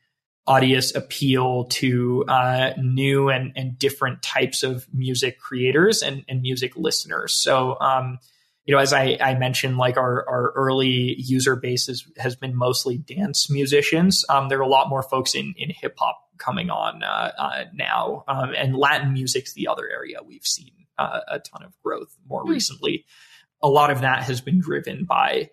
Audius 0.48 0.96
appeal 0.96 1.66
to 1.66 2.26
uh, 2.28 2.72
new 2.82 3.30
and, 3.30 3.52
and 3.56 3.78
different 3.78 4.24
types 4.24 4.64
of 4.64 4.88
music 4.94 5.38
creators 5.40 6.02
and, 6.02 6.24
and 6.28 6.42
music 6.42 6.76
listeners 6.76 7.34
so 7.34 7.80
um, 7.80 8.20
you 8.66 8.76
know, 8.76 8.82
as 8.82 8.94
I, 8.94 9.18
I, 9.20 9.34
mentioned, 9.34 9.78
like 9.78 9.98
our, 9.98 10.30
our 10.30 10.52
early 10.52 11.16
user 11.18 11.56
base 11.56 11.90
is, 11.90 12.06
has 12.18 12.36
been 12.36 12.56
mostly 12.56 13.00
dance 13.00 13.50
musicians. 13.50 14.24
Um, 14.30 14.48
there 14.48 14.60
are 14.60 14.62
a 14.62 14.68
lot 14.68 14.90
more 14.90 15.02
folks 15.02 15.34
in, 15.34 15.56
in 15.58 15.72
hip 15.72 15.96
hop 15.98 16.29
coming 16.40 16.70
on 16.70 17.04
uh, 17.04 17.32
uh, 17.38 17.64
now. 17.74 18.24
Um, 18.28 18.54
and 18.58 18.76
Latin 18.76 19.14
music's 19.14 19.54
the 19.54 19.68
other 19.68 19.88
area 19.90 20.18
we've 20.26 20.46
seen 20.46 20.72
uh, 20.98 21.20
a 21.28 21.40
ton 21.40 21.64
of 21.64 21.74
growth 21.84 22.16
more 22.28 22.44
mm. 22.44 22.50
recently. 22.50 23.06
A 23.62 23.70
lot 23.70 23.92
of 23.92 24.02
that 24.02 24.24
has 24.24 24.42
been 24.42 24.60
driven 24.60 25.06
by 25.06 25.52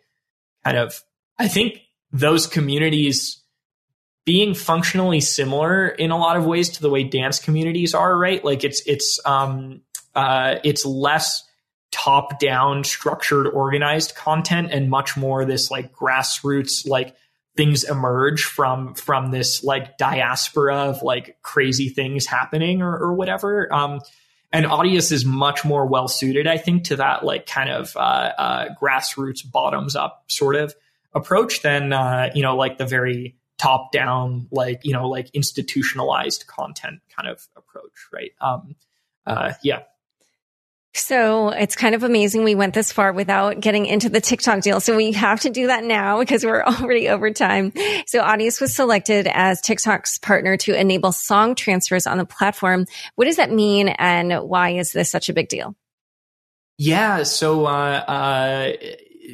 kind 0.64 0.76
of, 0.76 1.02
I 1.38 1.48
think 1.48 1.80
those 2.12 2.46
communities 2.46 3.42
being 4.24 4.54
functionally 4.54 5.20
similar 5.20 5.88
in 5.88 6.10
a 6.10 6.18
lot 6.18 6.36
of 6.36 6.46
ways 6.46 6.70
to 6.70 6.82
the 6.82 6.90
way 6.90 7.04
dance 7.04 7.38
communities 7.38 7.94
are, 7.94 8.16
right? 8.16 8.44
Like 8.44 8.64
it's, 8.64 8.82
it's, 8.86 9.20
um, 9.24 9.82
uh, 10.14 10.56
it's 10.64 10.84
less 10.84 11.44
top 11.92 12.40
down 12.40 12.84
structured 12.84 13.46
organized 13.46 14.14
content 14.16 14.70
and 14.72 14.90
much 14.90 15.16
more 15.16 15.44
this 15.44 15.70
like 15.70 15.92
grassroots 15.92 16.86
like 16.86 17.14
things 17.56 17.84
emerge 17.84 18.44
from 18.44 18.94
from 18.94 19.30
this 19.30 19.64
like 19.64 19.98
diaspora 19.98 20.76
of 20.76 21.02
like 21.02 21.38
crazy 21.42 21.88
things 21.88 22.26
happening 22.26 22.82
or, 22.82 22.96
or 22.96 23.14
whatever. 23.14 23.72
Um, 23.72 24.00
and 24.52 24.66
Audius 24.66 25.10
is 25.12 25.24
much 25.24 25.64
more 25.64 25.86
well 25.86 26.08
suited, 26.08 26.46
I 26.46 26.56
think, 26.56 26.84
to 26.84 26.96
that 26.96 27.24
like 27.24 27.46
kind 27.46 27.70
of 27.70 27.96
uh, 27.96 27.98
uh, 28.38 28.74
grassroots, 28.80 29.48
bottoms 29.50 29.96
up 29.96 30.24
sort 30.28 30.56
of 30.56 30.74
approach 31.14 31.62
than 31.62 31.92
uh, 31.92 32.30
you 32.34 32.42
know 32.42 32.56
like 32.56 32.78
the 32.78 32.86
very 32.86 33.36
top 33.58 33.90
down, 33.92 34.46
like 34.50 34.84
you 34.84 34.92
know 34.92 35.08
like 35.08 35.30
institutionalized 35.34 36.46
content 36.46 37.00
kind 37.14 37.28
of 37.28 37.46
approach, 37.56 38.08
right? 38.12 38.32
Um, 38.40 38.76
uh, 39.26 39.54
yeah. 39.62 39.82
So 40.96 41.50
it's 41.50 41.76
kind 41.76 41.94
of 41.94 42.02
amazing 42.02 42.44
we 42.44 42.54
went 42.54 42.74
this 42.74 42.92
far 42.92 43.12
without 43.12 43.60
getting 43.60 43.86
into 43.86 44.08
the 44.08 44.20
TikTok 44.20 44.60
deal. 44.60 44.80
So 44.80 44.96
we 44.96 45.12
have 45.12 45.40
to 45.40 45.50
do 45.50 45.68
that 45.68 45.84
now 45.84 46.18
because 46.18 46.44
we're 46.44 46.62
already 46.66 47.08
over 47.08 47.30
time. 47.30 47.72
So 48.06 48.22
Audius 48.22 48.60
was 48.60 48.74
selected 48.74 49.26
as 49.30 49.60
TikTok's 49.60 50.18
partner 50.18 50.56
to 50.58 50.78
enable 50.78 51.12
song 51.12 51.54
transfers 51.54 52.06
on 52.06 52.18
the 52.18 52.24
platform. 52.24 52.86
What 53.14 53.26
does 53.26 53.36
that 53.36 53.50
mean 53.50 53.88
and 53.88 54.32
why 54.48 54.70
is 54.70 54.92
this 54.92 55.10
such 55.10 55.28
a 55.28 55.32
big 55.32 55.48
deal? 55.48 55.76
Yeah. 56.78 57.22
So, 57.22 57.66
uh, 57.66 57.68
uh, 57.68 58.72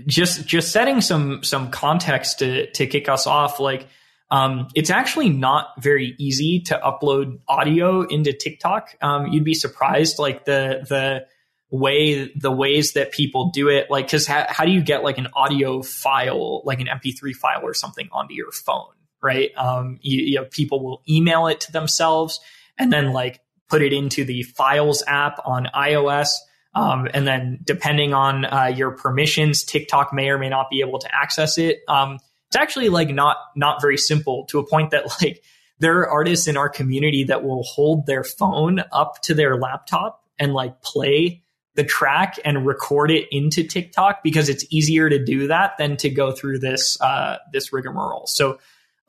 just, 0.07 0.47
just 0.47 0.73
setting 0.73 1.01
some, 1.01 1.43
some 1.43 1.71
context 1.71 2.39
to, 2.39 2.71
to 2.73 2.87
kick 2.87 3.09
us 3.09 3.27
off, 3.27 3.61
like, 3.61 3.89
um, 4.33 4.69
it's 4.75 4.89
actually 4.89 5.29
not 5.29 5.75
very 5.79 6.15
easy 6.19 6.61
to 6.61 6.81
upload 6.83 7.41
audio 7.49 8.01
into 8.01 8.33
TikTok. 8.33 8.97
Um, 9.03 9.27
you'd 9.27 9.45
be 9.45 9.53
surprised, 9.53 10.19
like 10.19 10.47
the 10.47 10.87
the 10.89 11.27
way 11.73 12.31
the 12.37 12.53
ways 12.53 12.93
that 12.93 13.13
people 13.13 13.51
do 13.51 13.69
it. 13.69 13.91
Like 13.91 14.07
because 14.07 14.27
ha- 14.27 14.47
how 14.49 14.65
do 14.65 14.71
you 14.71 14.83
get 14.83 15.03
like 15.03 15.17
an 15.17 15.29
audio 15.35 15.83
file 15.83 16.63
like 16.65 16.81
an 16.81 16.87
mp3 16.87 17.35
file 17.35 17.63
or 17.63 17.75
something 17.75 18.09
onto 18.13 18.35
your 18.35 18.53
phone 18.53 18.93
right? 19.23 19.51
Um 19.57 19.99
you, 20.03 20.23
you 20.23 20.37
know 20.37 20.45
people 20.45 20.85
will 20.85 21.03
email 21.09 21.47
it 21.47 21.61
to 21.63 21.73
themselves 21.73 22.41
and 22.79 22.93
then 22.93 23.13
like 23.13 23.41
put 23.69 23.81
it 23.81 23.95
into 23.95 24.25
the 24.25 24.43
files 24.43 25.03
app 25.07 25.41
on 25.47 25.67
ios. 25.75 26.29
Um, 26.75 27.09
and 27.13 27.27
then 27.27 27.59
depending 27.65 28.15
on 28.15 28.45
uh, 28.45 28.73
your 28.75 28.93
permissions 28.93 29.65
tiktok 29.65 30.13
may 30.13 30.29
or 30.29 30.39
may 30.39 30.49
not 30.51 30.69
be 30.71 30.81
able 30.81 30.99
to 30.99 31.15
access 31.15 31.57
it. 31.59 31.81
Um, 31.89 32.19
it's 32.49 32.57
actually 32.57 32.91
like 32.91 33.09
not 33.09 33.39
not 33.57 33.81
very 33.81 33.97
simple 33.97 34.45
to 34.51 34.59
a 34.59 34.67
point 34.67 34.91
that 34.91 35.07
like 35.23 35.43
there 35.79 36.01
are 36.01 36.09
artists 36.11 36.49
in 36.49 36.59
our 36.59 36.69
community 36.69 37.25
that 37.25 37.43
will 37.43 37.63
hold 37.63 38.05
their 38.05 38.25
phone 38.25 38.85
up 38.93 39.23
to 39.23 39.33
their 39.33 39.57
laptop 39.57 40.23
and 40.39 40.53
like 40.53 40.83
play 40.83 41.43
the 41.75 41.85
track 41.85 42.39
and 42.45 42.67
record 42.67 43.11
it 43.11 43.27
into 43.31 43.65
TikTok 43.65 44.23
because 44.23 44.49
it's 44.49 44.65
easier 44.71 45.09
to 45.09 45.23
do 45.23 45.49
that 45.49 45.73
than 45.79 45.97
to 45.99 46.11
go 46.11 46.33
through 46.33 46.59
this 46.59 47.01
uh, 47.01 47.39
this 47.53 47.73
rigmarole. 47.73 48.27
So, 48.27 48.59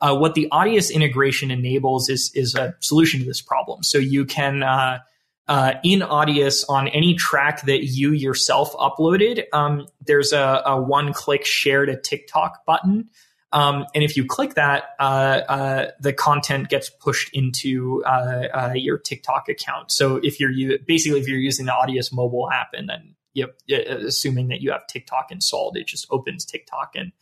uh, 0.00 0.16
what 0.16 0.34
the 0.34 0.48
Audius 0.50 0.92
integration 0.92 1.50
enables 1.50 2.08
is 2.08 2.30
is 2.34 2.54
a 2.54 2.74
solution 2.80 3.20
to 3.20 3.26
this 3.26 3.42
problem. 3.42 3.82
So 3.82 3.98
you 3.98 4.24
can 4.24 4.62
uh, 4.62 4.98
uh 5.46 5.74
in 5.84 6.00
Audius 6.00 6.64
on 6.68 6.88
any 6.88 7.14
track 7.14 7.62
that 7.62 7.84
you 7.84 8.12
yourself 8.12 8.72
uploaded, 8.74 9.44
um, 9.52 9.86
there's 10.06 10.32
a, 10.32 10.62
a 10.64 10.80
one 10.80 11.12
click 11.12 11.44
share 11.44 11.84
to 11.84 12.00
TikTok 12.00 12.64
button. 12.64 13.10
Um, 13.54 13.86
and 13.94 14.02
if 14.02 14.16
you 14.16 14.26
click 14.26 14.54
that, 14.54 14.90
uh, 14.98 15.02
uh, 15.48 15.90
the 16.00 16.12
content 16.12 16.68
gets 16.68 16.90
pushed 16.90 17.30
into 17.32 18.02
uh, 18.04 18.48
uh 18.52 18.72
your 18.74 18.98
TikTok 18.98 19.48
account. 19.48 19.92
So 19.92 20.16
if 20.16 20.40
you're 20.40 20.78
basically 20.84 21.20
if 21.20 21.28
you're 21.28 21.38
using 21.38 21.66
the 21.66 21.72
Audius 21.72 22.12
mobile 22.12 22.50
app, 22.50 22.70
and 22.72 22.88
then 22.88 23.14
you 23.32 23.46
uh, 23.46 24.06
assuming 24.06 24.48
that 24.48 24.60
you 24.60 24.72
have 24.72 24.88
TikTok 24.88 25.30
installed, 25.30 25.76
it 25.76 25.86
just 25.86 26.06
opens 26.10 26.44
TikTok 26.44 26.96
and 26.96 27.12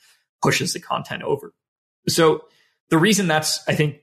pushes 0.43 0.73
the 0.73 0.81
content 0.81 1.23
over. 1.23 1.53
So 2.09 2.45
the 2.89 2.97
reason 2.97 3.27
that's 3.27 3.61
I 3.69 3.75
think 3.75 3.99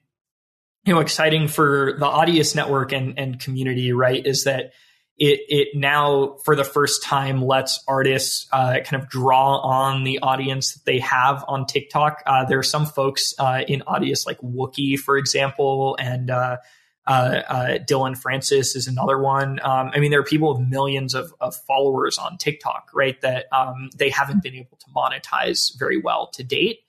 you 0.86 0.94
know 0.94 1.00
exciting 1.00 1.48
for 1.48 1.96
the 1.98 2.06
Audius 2.06 2.56
network 2.56 2.92
and 2.92 3.18
and 3.18 3.40
community, 3.40 3.92
right, 3.92 4.24
is 4.24 4.44
that 4.44 4.74
it 5.20 5.42
it 5.50 5.68
now 5.76 6.38
for 6.46 6.56
the 6.56 6.64
first 6.64 7.04
time 7.04 7.42
lets 7.42 7.84
artists 7.88 8.48
uh, 8.52 8.80
kind 8.86 9.04
of 9.04 9.10
draw 9.10 9.58
on 9.58 10.04
the 10.06 10.20
audience 10.20 10.74
that 10.74 10.86
they 10.86 11.00
have 11.00 11.44
on 11.48 11.66
TikTok. 11.66 12.24
Uh, 12.26 12.46
there 12.46 12.58
are 12.58 12.64
some 12.64 12.86
folks 12.86 13.34
uh, 13.38 13.62
in 13.68 13.82
Audius 13.82 14.26
like 14.26 14.40
Wookie, 14.40 14.98
for 14.98 15.18
example, 15.18 15.98
and 16.00 16.30
uh, 16.30 16.58
uh, 17.06 17.42
uh, 17.48 17.78
Dillon 17.80 18.16
Francis 18.16 18.76
is 18.76 18.88
another 18.88 19.20
one. 19.20 19.60
Um, 19.64 19.92
I 19.94 20.00
mean, 20.00 20.12
there 20.12 20.20
are 20.20 20.24
people 20.24 20.56
with 20.58 20.68
millions 20.68 21.16
of, 21.16 21.34
of 21.42 21.56
followers 21.56 22.18
on 22.18 22.38
TikTok, 22.38 22.92
right? 22.94 23.20
That 23.22 23.48
um, 23.52 23.90
they 23.98 24.10
haven't 24.10 24.44
been 24.44 24.56
able 24.56 24.78
to 24.78 24.86
monetize 24.96 25.78
very 25.78 26.00
well 26.00 26.28
to 26.34 26.44
date. 26.44 26.80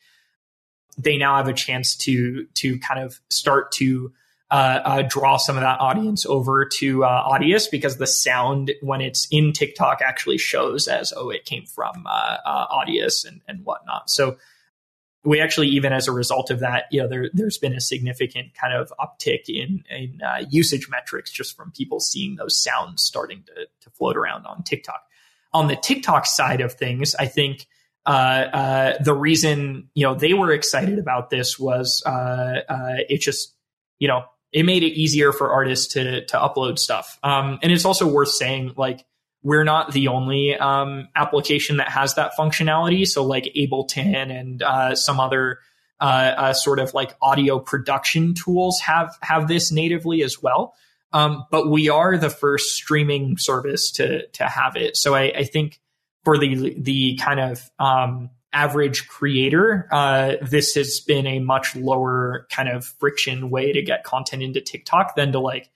They 0.98 1.16
now 1.16 1.36
have 1.38 1.48
a 1.48 1.54
chance 1.54 1.96
to 1.98 2.46
to 2.54 2.78
kind 2.80 3.00
of 3.00 3.18
start 3.30 3.72
to 3.72 4.12
uh, 4.50 4.80
uh, 4.84 5.02
draw 5.02 5.36
some 5.36 5.56
of 5.56 5.62
that 5.62 5.78
audience 5.78 6.26
over 6.26 6.64
to 6.64 7.04
uh, 7.04 7.28
Audius 7.28 7.70
because 7.70 7.98
the 7.98 8.06
sound 8.06 8.72
when 8.82 9.00
it's 9.00 9.28
in 9.30 9.52
TikTok 9.52 10.00
actually 10.04 10.38
shows 10.38 10.88
as 10.88 11.12
oh 11.16 11.30
it 11.30 11.44
came 11.44 11.66
from 11.66 12.04
uh, 12.04 12.36
uh, 12.44 12.66
Audius 12.66 13.24
and, 13.24 13.42
and 13.46 13.64
whatnot. 13.64 14.10
So 14.10 14.38
we 15.22 15.40
actually 15.40 15.68
even 15.68 15.92
as 15.92 16.08
a 16.08 16.12
result 16.12 16.50
of 16.50 16.60
that, 16.60 16.86
you 16.90 17.00
know, 17.00 17.06
there 17.06 17.30
there's 17.32 17.58
been 17.58 17.74
a 17.74 17.80
significant 17.80 18.54
kind 18.60 18.74
of 18.74 18.92
uptick 18.98 19.44
in 19.48 19.84
in 19.88 20.20
uh, 20.20 20.44
usage 20.50 20.88
metrics 20.90 21.30
just 21.30 21.56
from 21.56 21.70
people 21.70 22.00
seeing 22.00 22.34
those 22.34 22.60
sounds 22.60 23.02
starting 23.02 23.44
to 23.44 23.66
to 23.82 23.90
float 23.90 24.16
around 24.16 24.46
on 24.46 24.64
TikTok. 24.64 25.04
On 25.52 25.68
the 25.68 25.76
TikTok 25.76 26.26
side 26.26 26.60
of 26.60 26.72
things, 26.72 27.14
I 27.14 27.26
think. 27.26 27.66
the 28.04 29.16
reason 29.16 29.88
you 29.94 30.04
know 30.04 30.16
they 30.16 30.34
were 30.34 30.50
excited 30.50 30.98
about 30.98 31.30
this 31.30 31.56
was 31.56 32.02
it 32.04 33.18
just 33.20 33.54
you 34.00 34.08
know 34.08 34.24
it 34.52 34.64
made 34.64 34.82
it 34.82 34.92
easier 34.92 35.32
for 35.32 35.52
artists 35.52 35.94
to 35.94 36.24
to 36.26 36.36
upload 36.36 36.78
stuff. 36.78 37.18
Um, 37.22 37.58
and 37.62 37.72
it's 37.72 37.84
also 37.84 38.06
worth 38.06 38.30
saying, 38.30 38.74
like, 38.76 39.04
we're 39.42 39.64
not 39.64 39.92
the 39.92 40.08
only 40.08 40.56
um, 40.56 41.08
application 41.16 41.78
that 41.78 41.88
has 41.88 42.14
that 42.14 42.32
functionality. 42.38 43.06
So, 43.06 43.24
like 43.24 43.52
Ableton 43.56 44.30
and 44.30 44.62
uh, 44.62 44.94
some 44.94 45.20
other 45.20 45.58
uh, 46.00 46.34
uh, 46.36 46.52
sort 46.52 46.78
of 46.78 46.94
like 46.94 47.14
audio 47.20 47.58
production 47.58 48.34
tools 48.34 48.80
have 48.80 49.16
have 49.22 49.48
this 49.48 49.70
natively 49.70 50.22
as 50.22 50.42
well. 50.42 50.74
Um, 51.12 51.44
but 51.50 51.68
we 51.68 51.88
are 51.88 52.16
the 52.16 52.30
first 52.30 52.74
streaming 52.74 53.36
service 53.36 53.90
to 53.92 54.26
to 54.28 54.44
have 54.44 54.76
it. 54.76 54.96
So 54.96 55.14
I, 55.14 55.32
I 55.36 55.44
think 55.44 55.80
for 56.24 56.38
the 56.38 56.74
the 56.78 57.16
kind 57.16 57.40
of 57.40 57.70
um, 57.78 58.30
average 58.52 59.08
creator, 59.08 59.88
uh, 59.92 60.34
this 60.42 60.74
has 60.74 61.00
been 61.00 61.26
a 61.26 61.38
much 61.38 61.76
lower 61.76 62.46
kind 62.50 62.68
of 62.68 62.84
friction 62.84 63.50
way 63.50 63.72
to 63.72 63.82
get 63.82 64.04
content 64.04 64.42
into 64.42 64.60
TikTok 64.60 65.14
than 65.14 65.32
to 65.32 65.38
like 65.38 65.70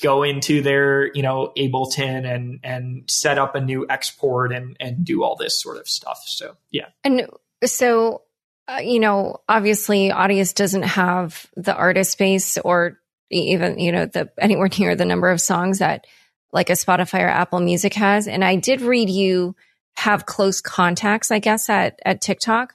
go 0.00 0.22
into 0.22 0.62
their, 0.62 1.12
you 1.14 1.22
know, 1.22 1.52
Ableton 1.56 2.24
and 2.24 2.60
and 2.62 3.10
set 3.10 3.38
up 3.38 3.54
a 3.54 3.60
new 3.60 3.86
export 3.88 4.52
and 4.52 4.76
and 4.78 5.04
do 5.04 5.24
all 5.24 5.36
this 5.36 5.60
sort 5.60 5.78
of 5.78 5.88
stuff. 5.88 6.22
So 6.24 6.56
yeah. 6.70 6.86
And 7.02 7.28
so 7.64 8.22
uh, 8.68 8.78
you 8.82 9.00
know, 9.00 9.40
obviously 9.48 10.10
Audius 10.10 10.54
doesn't 10.54 10.82
have 10.82 11.46
the 11.56 11.74
artist 11.74 12.16
base 12.16 12.58
or 12.58 12.98
even, 13.30 13.78
you 13.78 13.90
know, 13.90 14.06
the 14.06 14.30
anywhere 14.38 14.68
near 14.78 14.94
the 14.94 15.04
number 15.04 15.30
of 15.30 15.40
songs 15.40 15.80
that 15.80 16.06
like 16.52 16.70
a 16.70 16.74
Spotify 16.74 17.20
or 17.20 17.28
Apple 17.28 17.60
Music 17.60 17.94
has. 17.94 18.28
And 18.28 18.44
I 18.44 18.56
did 18.56 18.82
read 18.82 19.10
you 19.10 19.56
have 19.96 20.26
close 20.26 20.60
contacts, 20.60 21.30
I 21.30 21.38
guess, 21.38 21.68
at, 21.68 21.98
at 22.04 22.20
TikTok. 22.20 22.74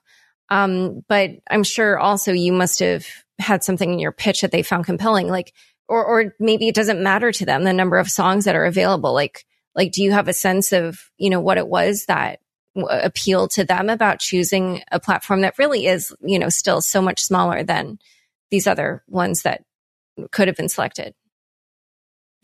Um, 0.50 1.04
but 1.10 1.32
I'm 1.50 1.64
sure 1.64 2.00
also 2.00 2.32
you 2.32 2.54
must 2.54 2.80
have 2.80 3.06
had 3.40 3.64
something 3.64 3.94
in 3.94 4.00
your 4.00 4.12
pitch 4.12 4.42
that 4.42 4.52
they 4.52 4.64
found 4.64 4.86
compelling, 4.86 5.28
like, 5.28 5.54
or, 5.88 6.04
or 6.06 6.36
maybe 6.40 6.68
it 6.68 6.76
doesn't 6.76 7.04
matter 7.04 7.32
to 7.32 7.46
them 7.46 7.64
the 7.64 7.74
number 7.74 7.98
of 7.98 8.10
songs 8.10 8.46
that 8.46 8.56
are 8.56 8.66
available. 8.66 9.14
Like, 9.14 9.46
like, 9.76 9.92
do 9.92 10.04
you 10.04 10.12
have 10.12 10.28
a 10.28 10.34
sense 10.34 10.74
of, 10.74 11.00
you 11.18 11.30
know, 11.30 11.40
what 11.40 11.58
it 11.58 11.68
was 11.68 12.06
that 12.06 12.40
w- 12.76 13.00
appealed 13.02 13.52
to 13.52 13.64
them 13.64 13.90
about 13.90 14.20
choosing 14.20 14.82
a 14.92 15.00
platform 15.00 15.42
that 15.42 15.58
really 15.60 15.86
is, 15.86 16.16
you 16.22 16.40
know, 16.40 16.50
still 16.50 16.82
so 16.82 17.02
much 17.02 17.24
smaller 17.24 17.64
than 17.64 18.00
these 18.50 18.68
other 18.68 19.04
ones 19.08 19.44
that 19.44 19.64
could 20.32 20.48
have 20.48 20.58
been 20.58 20.70
selected? 20.70 21.14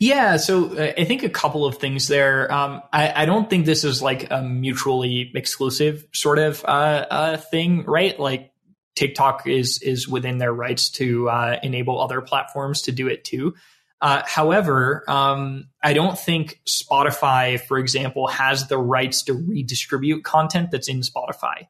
Yeah, 0.00 0.36
so 0.38 0.76
uh, 0.76 0.92
I 0.98 1.04
think 1.04 1.22
a 1.22 1.28
couple 1.28 1.64
of 1.66 1.78
things 1.78 2.08
there. 2.08 2.52
Um, 2.52 2.82
I, 2.92 3.22
I, 3.22 3.26
don't 3.26 3.48
think 3.48 3.64
this 3.64 3.84
is 3.84 4.02
like 4.02 4.30
a 4.30 4.42
mutually 4.42 5.30
exclusive 5.34 6.04
sort 6.12 6.38
of 6.38 6.64
uh, 6.64 7.06
uh, 7.10 7.36
thing, 7.36 7.84
right? 7.84 8.18
Like 8.18 8.52
TikTok 8.96 9.46
is 9.46 9.80
is 9.82 10.08
within 10.08 10.38
their 10.38 10.52
rights 10.52 10.90
to 10.92 11.28
uh, 11.28 11.58
enable 11.62 12.00
other 12.00 12.20
platforms 12.20 12.82
to 12.82 12.92
do 12.92 13.06
it 13.06 13.24
too. 13.24 13.54
Uh, 14.00 14.22
however, 14.26 15.04
um, 15.08 15.68
I 15.82 15.94
don't 15.94 16.18
think 16.18 16.60
Spotify, 16.68 17.60
for 17.60 17.78
example, 17.78 18.26
has 18.26 18.66
the 18.66 18.76
rights 18.76 19.22
to 19.24 19.32
redistribute 19.32 20.24
content 20.24 20.70
that's 20.72 20.88
in 20.88 21.00
Spotify 21.00 21.68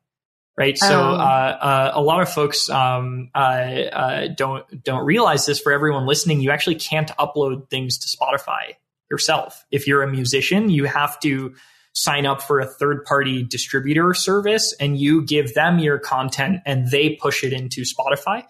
right? 0.57 0.79
So 0.79 1.01
um, 1.01 1.21
uh, 1.21 1.25
uh, 1.25 1.93
a 1.95 2.03
lot 2.03 2.23
of 2.23 2.29
folks 2.29 2.69
um, 2.71 3.31
uh, 3.35 3.39
uh, 3.39 4.29
don't 4.29 4.85
don't 4.85 5.05
realize 5.05 5.47
this. 5.47 5.61
For 5.61 5.73
everyone 5.73 6.07
listening, 6.07 6.41
you 6.41 6.51
actually 6.51 6.77
can't 6.77 7.11
upload 7.19 7.69
things 7.71 7.99
to 7.99 8.17
Spotify 8.17 8.75
yourself. 9.11 9.65
If 9.71 9.87
you're 9.87 10.03
a 10.03 10.11
musician, 10.11 10.71
you 10.71 10.85
have 10.85 11.19
to 11.21 11.55
sign 11.93 12.27
up 12.27 12.43
for 12.43 12.59
a 12.59 12.67
third 12.67 13.05
party 13.05 13.43
distributor 13.43 14.15
service, 14.15 14.75
and 14.81 14.99
you 14.99 15.25
give 15.25 15.55
them 15.55 15.79
your 15.79 15.99
content, 15.99 16.61
and 16.67 16.91
they 16.91 17.17
push 17.17 17.45
it 17.45 17.53
into 17.53 17.83
Spotify. 17.83 18.45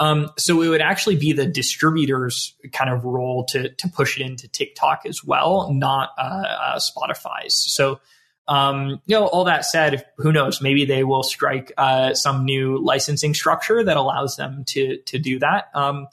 Um, 0.00 0.30
so 0.36 0.60
it 0.60 0.68
would 0.68 0.80
actually 0.80 1.16
be 1.16 1.32
the 1.32 1.46
distributor's 1.46 2.54
kind 2.72 2.90
of 2.90 3.04
role 3.04 3.44
to 3.46 3.68
to 3.68 3.88
push 3.88 4.18
it 4.18 4.24
into 4.24 4.48
TikTok 4.48 5.02
as 5.06 5.22
well, 5.24 5.72
not 5.72 6.10
uh, 6.18 6.22
uh, 6.22 6.78
Spotify's. 6.78 7.54
So 7.54 8.00
um, 8.46 9.00
you 9.06 9.16
know, 9.16 9.26
all 9.26 9.44
that 9.44 9.64
said, 9.64 10.04
who 10.18 10.32
knows? 10.32 10.60
Maybe 10.60 10.84
they 10.84 11.04
will 11.04 11.22
strike 11.22 11.72
uh, 11.78 12.14
some 12.14 12.44
new 12.44 12.78
licensing 12.82 13.34
structure 13.34 13.82
that 13.82 13.96
allows 13.96 14.36
them 14.36 14.64
to 14.68 14.98
to 14.98 15.18
do 15.18 15.38
that. 15.38 15.68
Um, 15.74 16.08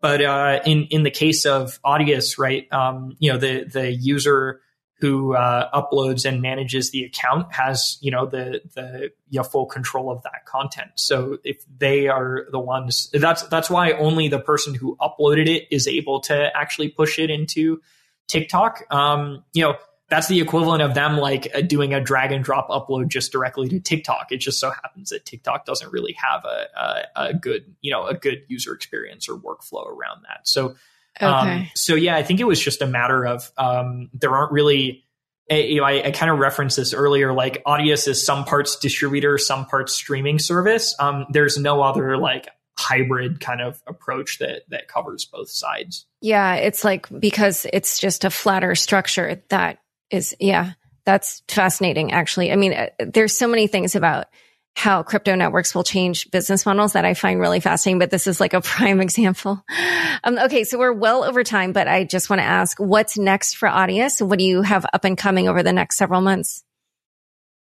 but 0.00 0.22
uh, 0.22 0.60
in 0.66 0.84
in 0.90 1.02
the 1.02 1.10
case 1.10 1.46
of 1.46 1.80
Audius, 1.84 2.38
right? 2.38 2.70
Um, 2.72 3.16
you 3.18 3.32
know, 3.32 3.38
the 3.38 3.64
the 3.64 3.92
user 3.92 4.60
who 5.00 5.34
uh, 5.34 5.70
uploads 5.72 6.26
and 6.26 6.42
manages 6.42 6.90
the 6.90 7.04
account 7.04 7.50
has 7.54 7.96
you 8.02 8.10
know 8.10 8.26
the 8.26 8.60
the 8.74 9.10
you 9.30 9.38
know, 9.38 9.42
full 9.42 9.64
control 9.64 10.10
of 10.10 10.22
that 10.24 10.44
content. 10.44 10.90
So 10.96 11.38
if 11.44 11.64
they 11.78 12.08
are 12.08 12.46
the 12.52 12.60
ones, 12.60 13.08
that's 13.12 13.42
that's 13.44 13.70
why 13.70 13.92
only 13.92 14.28
the 14.28 14.40
person 14.40 14.74
who 14.74 14.96
uploaded 15.00 15.48
it 15.48 15.66
is 15.70 15.88
able 15.88 16.20
to 16.22 16.50
actually 16.54 16.88
push 16.88 17.18
it 17.18 17.30
into 17.30 17.80
TikTok. 18.26 18.82
Um, 18.90 19.44
you 19.54 19.62
know 19.62 19.76
that's 20.10 20.28
the 20.28 20.40
equivalent 20.40 20.82
of 20.82 20.94
them 20.94 21.16
like 21.16 21.48
uh, 21.54 21.60
doing 21.60 21.94
a 21.94 22.00
drag 22.00 22.32
and 22.32 22.44
drop 22.44 22.68
upload 22.68 23.08
just 23.08 23.32
directly 23.32 23.68
to 23.68 23.80
TikTok. 23.80 24.32
It 24.32 24.38
just 24.38 24.58
so 24.60 24.70
happens 24.70 25.10
that 25.10 25.24
TikTok 25.24 25.64
doesn't 25.64 25.90
really 25.92 26.14
have 26.14 26.44
a, 26.44 26.66
a, 26.76 27.28
a 27.28 27.34
good, 27.34 27.76
you 27.80 27.92
know, 27.92 28.06
a 28.06 28.14
good 28.14 28.42
user 28.48 28.74
experience 28.74 29.28
or 29.28 29.36
workflow 29.38 29.86
around 29.86 30.24
that. 30.28 30.40
So, 30.44 30.74
um, 31.20 31.48
okay. 31.48 31.54
um, 31.54 31.68
so 31.74 31.94
yeah, 31.94 32.16
I 32.16 32.22
think 32.24 32.40
it 32.40 32.44
was 32.44 32.62
just 32.62 32.82
a 32.82 32.86
matter 32.86 33.24
of 33.24 33.50
um, 33.56 34.10
there 34.12 34.30
aren't 34.30 34.52
really. 34.52 35.04
You 35.52 35.80
know, 35.80 35.84
I, 35.84 36.06
I 36.06 36.10
kind 36.12 36.30
of 36.30 36.38
referenced 36.38 36.76
this 36.76 36.94
earlier. 36.94 37.32
Like, 37.32 37.64
Audius 37.64 38.06
is 38.06 38.24
some 38.24 38.44
parts 38.44 38.76
distributor, 38.76 39.36
some 39.36 39.66
parts 39.66 39.92
streaming 39.92 40.38
service. 40.38 40.94
Um, 41.00 41.26
there's 41.30 41.58
no 41.58 41.82
other 41.82 42.16
like 42.16 42.46
hybrid 42.78 43.40
kind 43.40 43.60
of 43.60 43.82
approach 43.86 44.38
that 44.38 44.62
that 44.68 44.86
covers 44.86 45.24
both 45.24 45.50
sides. 45.50 46.06
Yeah, 46.20 46.54
it's 46.54 46.84
like 46.84 47.08
because 47.18 47.66
it's 47.72 47.98
just 47.98 48.24
a 48.24 48.30
flatter 48.30 48.76
structure 48.76 49.42
that 49.48 49.80
is, 50.10 50.34
yeah, 50.40 50.72
that's 51.04 51.42
fascinating, 51.48 52.12
actually. 52.12 52.52
I 52.52 52.56
mean, 52.56 52.72
uh, 52.72 52.88
there's 52.98 53.36
so 53.36 53.48
many 53.48 53.66
things 53.66 53.94
about 53.94 54.26
how 54.76 55.02
crypto 55.02 55.34
networks 55.34 55.74
will 55.74 55.84
change 55.84 56.30
business 56.30 56.64
models 56.64 56.92
that 56.92 57.04
I 57.04 57.14
find 57.14 57.40
really 57.40 57.60
fascinating, 57.60 57.98
but 57.98 58.10
this 58.10 58.26
is 58.26 58.40
like 58.40 58.54
a 58.54 58.60
prime 58.62 59.00
example. 59.00 59.64
Um, 60.24 60.38
okay. 60.38 60.64
So 60.64 60.78
we're 60.78 60.92
well 60.92 61.24
over 61.24 61.44
time, 61.44 61.72
but 61.72 61.88
I 61.88 62.04
just 62.04 62.30
want 62.30 62.40
to 62.40 62.46
ask 62.46 62.78
what's 62.78 63.18
next 63.18 63.56
for 63.56 63.68
Audius? 63.68 64.24
What 64.26 64.38
do 64.38 64.44
you 64.44 64.62
have 64.62 64.86
up 64.92 65.04
and 65.04 65.18
coming 65.18 65.48
over 65.48 65.62
the 65.62 65.72
next 65.72 65.96
several 65.96 66.20
months? 66.20 66.64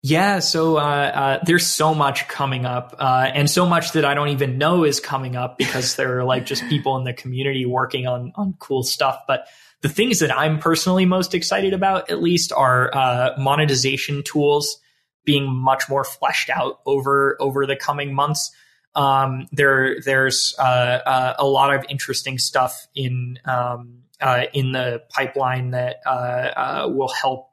Yeah, 0.06 0.40
so 0.40 0.76
uh, 0.76 0.82
uh, 0.82 1.44
there's 1.46 1.66
so 1.66 1.96
much 1.96 2.28
coming 2.28 2.66
up, 2.66 2.94
uh, 3.00 3.32
and 3.34 3.50
so 3.50 3.66
much 3.66 3.94
that 3.94 4.04
I 4.04 4.16
don't 4.16 4.28
even 4.30 4.58
know 4.58 4.84
is 4.84 5.00
coming 5.00 5.38
up 5.38 5.58
because 5.58 5.96
there 5.96 6.20
are 6.20 6.26
like 6.26 6.46
just 6.46 6.62
people 6.68 6.98
in 6.98 7.06
the 7.06 7.14
community 7.14 7.66
working 7.66 8.06
on 8.06 8.34
on 8.36 8.56
cool 8.60 8.84
stuff. 8.84 9.22
But 9.30 9.48
the 9.84 9.90
things 9.90 10.20
that 10.20 10.36
I'm 10.36 10.60
personally 10.60 11.06
most 11.06 11.36
excited 11.36 11.74
about, 11.74 12.10
at 12.10 12.24
least, 12.24 12.54
are 12.54 12.90
uh, 12.96 13.36
monetization 13.38 14.24
tools 14.24 14.80
being 15.26 15.46
much 15.46 15.90
more 15.90 16.06
fleshed 16.06 16.50
out 16.50 16.80
over 16.86 17.38
over 17.40 17.66
the 17.66 17.76
coming 17.76 18.16
months. 18.16 18.52
Um, 18.96 19.48
there, 19.52 20.00
there's 20.02 20.56
uh, 20.58 20.62
uh, 20.62 21.34
a 21.38 21.46
lot 21.46 21.76
of 21.76 21.86
interesting 21.90 22.38
stuff 22.38 22.88
in 22.96 23.40
um, 23.44 24.04
uh, 24.22 24.46
in 24.54 24.72
the 24.72 25.04
pipeline 25.10 25.72
that 25.72 25.98
uh, 26.06 26.10
uh, 26.10 26.90
will 26.90 27.12
help 27.12 27.50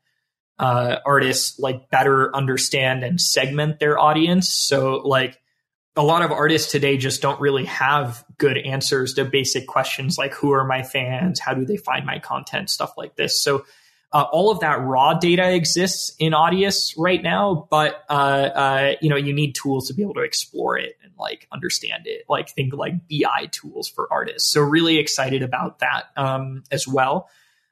artists 0.60 1.58
like 1.58 1.90
better 1.90 2.34
understand 2.36 3.02
and 3.02 3.20
segment 3.20 3.80
their 3.80 3.98
audience. 3.98 4.52
So, 4.52 4.98
like 4.98 5.39
a 5.96 6.02
lot 6.02 6.22
of 6.22 6.30
artists 6.30 6.70
today 6.70 6.96
just 6.96 7.20
don't 7.20 7.40
really 7.40 7.64
have 7.64 8.24
good 8.38 8.56
answers 8.56 9.14
to 9.14 9.24
basic 9.24 9.66
questions 9.66 10.16
like 10.16 10.32
who 10.32 10.52
are 10.52 10.64
my 10.64 10.82
fans 10.82 11.40
how 11.40 11.54
do 11.54 11.64
they 11.64 11.76
find 11.76 12.06
my 12.06 12.18
content 12.18 12.70
stuff 12.70 12.94
like 12.96 13.16
this 13.16 13.42
so 13.42 13.64
uh, 14.12 14.24
all 14.32 14.50
of 14.50 14.60
that 14.60 14.80
raw 14.80 15.14
data 15.14 15.52
exists 15.52 16.14
in 16.18 16.32
Audius 16.32 16.94
right 16.98 17.22
now, 17.22 17.68
but 17.70 18.04
uh, 18.08 18.12
uh, 18.12 18.92
you 19.00 19.08
know 19.08 19.16
you 19.16 19.32
need 19.32 19.54
tools 19.54 19.86
to 19.86 19.94
be 19.94 20.02
able 20.02 20.14
to 20.14 20.22
explore 20.22 20.76
it 20.76 20.96
and 21.04 21.12
like 21.16 21.46
understand 21.52 22.06
it. 22.06 22.24
Like 22.28 22.48
think 22.50 22.74
like 22.74 22.94
BI 23.08 23.46
tools 23.52 23.88
for 23.88 24.12
artists. 24.12 24.52
So 24.52 24.62
really 24.62 24.98
excited 24.98 25.42
about 25.42 25.78
that 25.78 26.06
um, 26.16 26.64
as 26.72 26.88
well. 26.88 27.28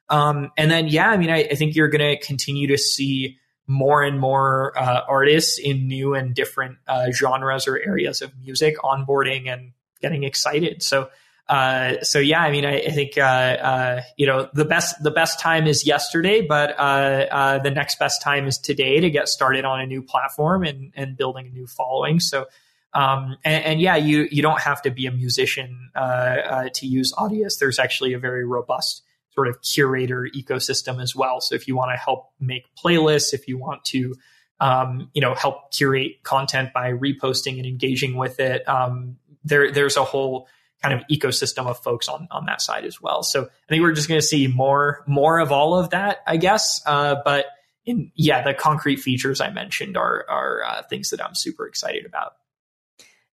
Um, 0.07 0.51
and 0.57 0.71
then 0.71 0.87
yeah, 0.87 1.09
I 1.09 1.17
mean 1.17 1.29
I, 1.29 1.43
I 1.51 1.55
think 1.55 1.75
you're 1.75 1.89
going 1.89 2.17
to 2.17 2.25
continue 2.25 2.67
to 2.67 2.77
see 2.77 3.37
more 3.69 4.01
and 4.01 4.19
more 4.19 4.75
uh, 4.75 5.01
artists 5.07 5.59
in 5.59 5.87
new 5.87 6.15
and 6.15 6.33
different 6.33 6.79
uh, 6.87 7.11
genres 7.11 7.67
or 7.67 7.77
areas 7.77 8.23
of 8.23 8.31
music 8.39 8.77
onboarding 8.79 9.47
and 9.47 9.73
getting 10.01 10.23
excited. 10.23 10.81
So, 10.81 11.09
uh, 11.47 12.01
so 12.01 12.17
yeah, 12.17 12.41
I 12.41 12.49
mean, 12.49 12.65
I, 12.65 12.79
I 12.79 12.89
think 12.89 13.15
uh, 13.15 13.21
uh, 13.21 14.01
you 14.17 14.25
know 14.25 14.49
the 14.55 14.65
best 14.65 15.01
the 15.03 15.11
best 15.11 15.39
time 15.39 15.67
is 15.67 15.85
yesterday, 15.85 16.41
but 16.41 16.71
uh, 16.79 17.59
the 17.59 17.69
next 17.69 17.99
best 17.99 18.23
time 18.23 18.47
is 18.47 18.57
today 18.57 18.99
to 18.99 19.09
get 19.11 19.29
started 19.29 19.65
on 19.65 19.79
a 19.79 19.85
new 19.85 20.01
platform 20.01 20.63
and 20.63 20.91
and 20.95 21.15
building 21.15 21.45
a 21.47 21.51
new 21.51 21.67
following. 21.67 22.19
So. 22.19 22.47
Um, 22.91 23.37
and, 23.45 23.65
and, 23.65 23.81
yeah, 23.81 23.97
you 23.97 24.27
you 24.31 24.41
don't 24.41 24.59
have 24.61 24.81
to 24.81 24.89
be 24.89 25.05
a 25.05 25.11
musician 25.11 25.91
to 25.95 26.71
use 26.81 27.13
Audius. 27.13 27.59
There's 27.59 27.77
actually 27.77 28.13
a 28.13 28.19
very 28.19 28.43
robust 28.43 29.03
sort 29.39 29.47
of 29.47 29.61
curator 29.61 30.27
ecosystem 30.35 31.01
as 31.01 31.15
well. 31.15 31.39
So 31.39 31.55
if 31.55 31.65
you 31.65 31.73
want 31.73 31.91
to 31.93 31.97
help 31.97 32.31
make 32.41 32.65
playlists, 32.75 33.33
if 33.33 33.47
you 33.47 33.57
want 33.57 33.85
to, 33.85 34.15
um, 34.59 35.09
you 35.13 35.21
know, 35.21 35.33
help 35.33 35.71
curate 35.71 36.23
content 36.23 36.73
by 36.73 36.91
reposting 36.91 37.55
and 37.55 37.65
engaging 37.65 38.15
with 38.17 38.41
it, 38.41 38.67
um, 38.67 39.15
there 39.45 39.71
there's 39.71 39.95
a 39.95 40.03
whole 40.03 40.49
kind 40.83 40.93
of 40.93 41.07
ecosystem 41.09 41.67
of 41.67 41.79
folks 41.79 42.09
on 42.09 42.27
on 42.31 42.47
that 42.47 42.61
side 42.61 42.83
as 42.83 43.01
well. 43.01 43.23
So 43.23 43.45
I 43.45 43.67
think 43.69 43.81
we're 43.81 43.93
just 43.93 44.09
going 44.09 44.19
to 44.19 44.27
see 44.27 44.47
more 44.47 45.05
more 45.07 45.39
of 45.39 45.53
all 45.53 45.79
of 45.79 45.91
that, 45.91 46.17
I 46.27 46.35
guess. 46.35 46.81
Uh, 46.85 47.15
but 47.23 47.45
in 47.85 48.11
yeah, 48.15 48.43
the 48.43 48.53
concrete 48.53 48.97
features 48.97 49.39
I 49.39 49.51
mentioned 49.51 49.95
are 49.95 50.25
are 50.27 50.63
uh, 50.65 50.81
things 50.89 51.11
that 51.11 51.23
I'm 51.23 51.33
super 51.33 51.65
excited 51.65 52.05
about. 52.05 52.33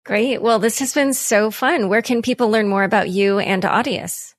Great. 0.07 0.41
Well, 0.41 0.61
this 0.61 0.79
has 0.79 0.95
been 0.95 1.13
so 1.13 1.51
fun. 1.51 1.91
Where 1.91 2.01
can 2.01 2.23
people 2.23 2.49
learn 2.49 2.69
more 2.69 2.85
about 2.85 3.11
you 3.11 3.39
and 3.39 3.63
Audius? 3.65 4.33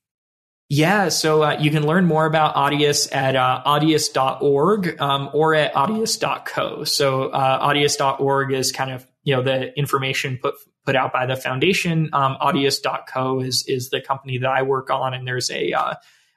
Yeah, 0.74 1.10
so 1.10 1.44
uh, 1.44 1.58
you 1.60 1.70
can 1.70 1.86
learn 1.86 2.06
more 2.06 2.26
about 2.26 2.56
Audius 2.56 3.14
at 3.14 3.36
uh, 3.36 3.62
audius.org 3.66 5.02
um, 5.02 5.30
or 5.34 5.54
at 5.54 5.74
audius.co. 5.74 6.86
So 6.86 7.24
uh, 7.24 7.68
audius.org 7.68 8.54
is 8.54 8.72
kind 8.72 8.90
of 8.90 9.06
you 9.24 9.36
know 9.36 9.42
the 9.42 9.78
information 9.78 10.40
put 10.42 10.56
put 10.86 10.96
out 10.96 11.12
by 11.12 11.26
the 11.26 11.36
foundation. 11.36 12.10
Um, 12.14 12.38
audius.co 12.40 13.42
is 13.42 13.66
is 13.68 13.90
the 13.90 14.00
company 14.00 14.38
that 14.38 14.50
I 14.50 14.62
work 14.62 14.90
on, 14.90 15.14
and 15.14 15.28
there's 15.28 15.52
a 15.52 15.74
uh, 15.74 15.96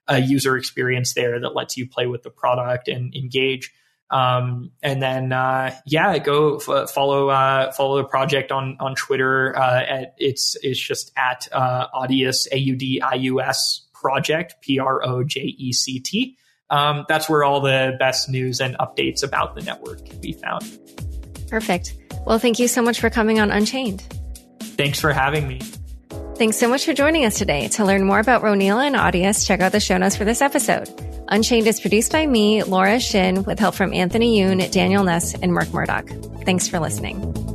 a 0.08 0.18
user 0.18 0.56
experience 0.56 1.14
there 1.14 1.38
that 1.38 1.54
lets 1.54 1.76
you 1.76 1.88
play 1.88 2.08
with 2.08 2.24
the 2.24 2.30
product 2.30 2.88
and 2.88 3.14
engage. 3.14 3.72
Um, 4.10 4.72
and 4.82 5.00
then 5.00 5.32
uh, 5.32 5.76
yeah, 5.86 6.18
go 6.18 6.56
f- 6.56 6.90
follow 6.90 7.28
uh, 7.28 7.70
follow 7.70 7.98
the 7.98 8.08
project 8.08 8.50
on 8.50 8.78
on 8.80 8.96
Twitter. 8.96 9.56
Uh, 9.56 9.80
at 9.80 10.14
it's 10.18 10.56
it's 10.60 10.80
just 10.80 11.12
at 11.16 11.46
Audius 11.52 12.48
A 12.50 12.58
U 12.58 12.74
D 12.74 13.00
I 13.00 13.14
U 13.14 13.40
S 13.40 13.82
project, 14.04 14.56
P 14.60 14.78
R 14.78 15.00
O 15.02 15.24
J 15.24 15.40
E 15.40 15.72
C 15.72 15.98
T. 15.98 16.36
Um, 16.68 17.06
that's 17.08 17.28
where 17.28 17.42
all 17.42 17.60
the 17.60 17.96
best 17.98 18.28
news 18.28 18.60
and 18.60 18.76
updates 18.78 19.22
about 19.22 19.54
the 19.54 19.62
network 19.62 20.04
can 20.04 20.20
be 20.20 20.32
found. 20.32 20.78
Perfect. 21.48 21.94
Well, 22.26 22.38
thank 22.38 22.58
you 22.58 22.68
so 22.68 22.82
much 22.82 23.00
for 23.00 23.08
coming 23.10 23.40
on 23.40 23.50
Unchained. 23.50 24.02
Thanks 24.60 25.00
for 25.00 25.12
having 25.12 25.48
me. 25.48 25.60
Thanks 26.36 26.56
so 26.56 26.68
much 26.68 26.84
for 26.84 26.92
joining 26.92 27.24
us 27.24 27.38
today. 27.38 27.68
To 27.68 27.84
learn 27.84 28.04
more 28.04 28.18
about 28.18 28.42
Roneil 28.42 28.84
and 28.84 28.96
Audius, 28.96 29.46
check 29.46 29.60
out 29.60 29.72
the 29.72 29.80
show 29.80 29.96
notes 29.96 30.16
for 30.16 30.24
this 30.24 30.42
episode. 30.42 30.88
Unchained 31.28 31.66
is 31.66 31.80
produced 31.80 32.12
by 32.12 32.26
me, 32.26 32.62
Laura 32.64 32.98
Shin, 32.98 33.44
with 33.44 33.58
help 33.58 33.74
from 33.74 33.94
Anthony 33.94 34.40
Yoon, 34.40 34.68
Daniel 34.70 35.04
Ness, 35.04 35.34
and 35.34 35.54
Mark 35.54 35.72
Murdock. 35.72 36.08
Thanks 36.44 36.66
for 36.66 36.80
listening. 36.80 37.53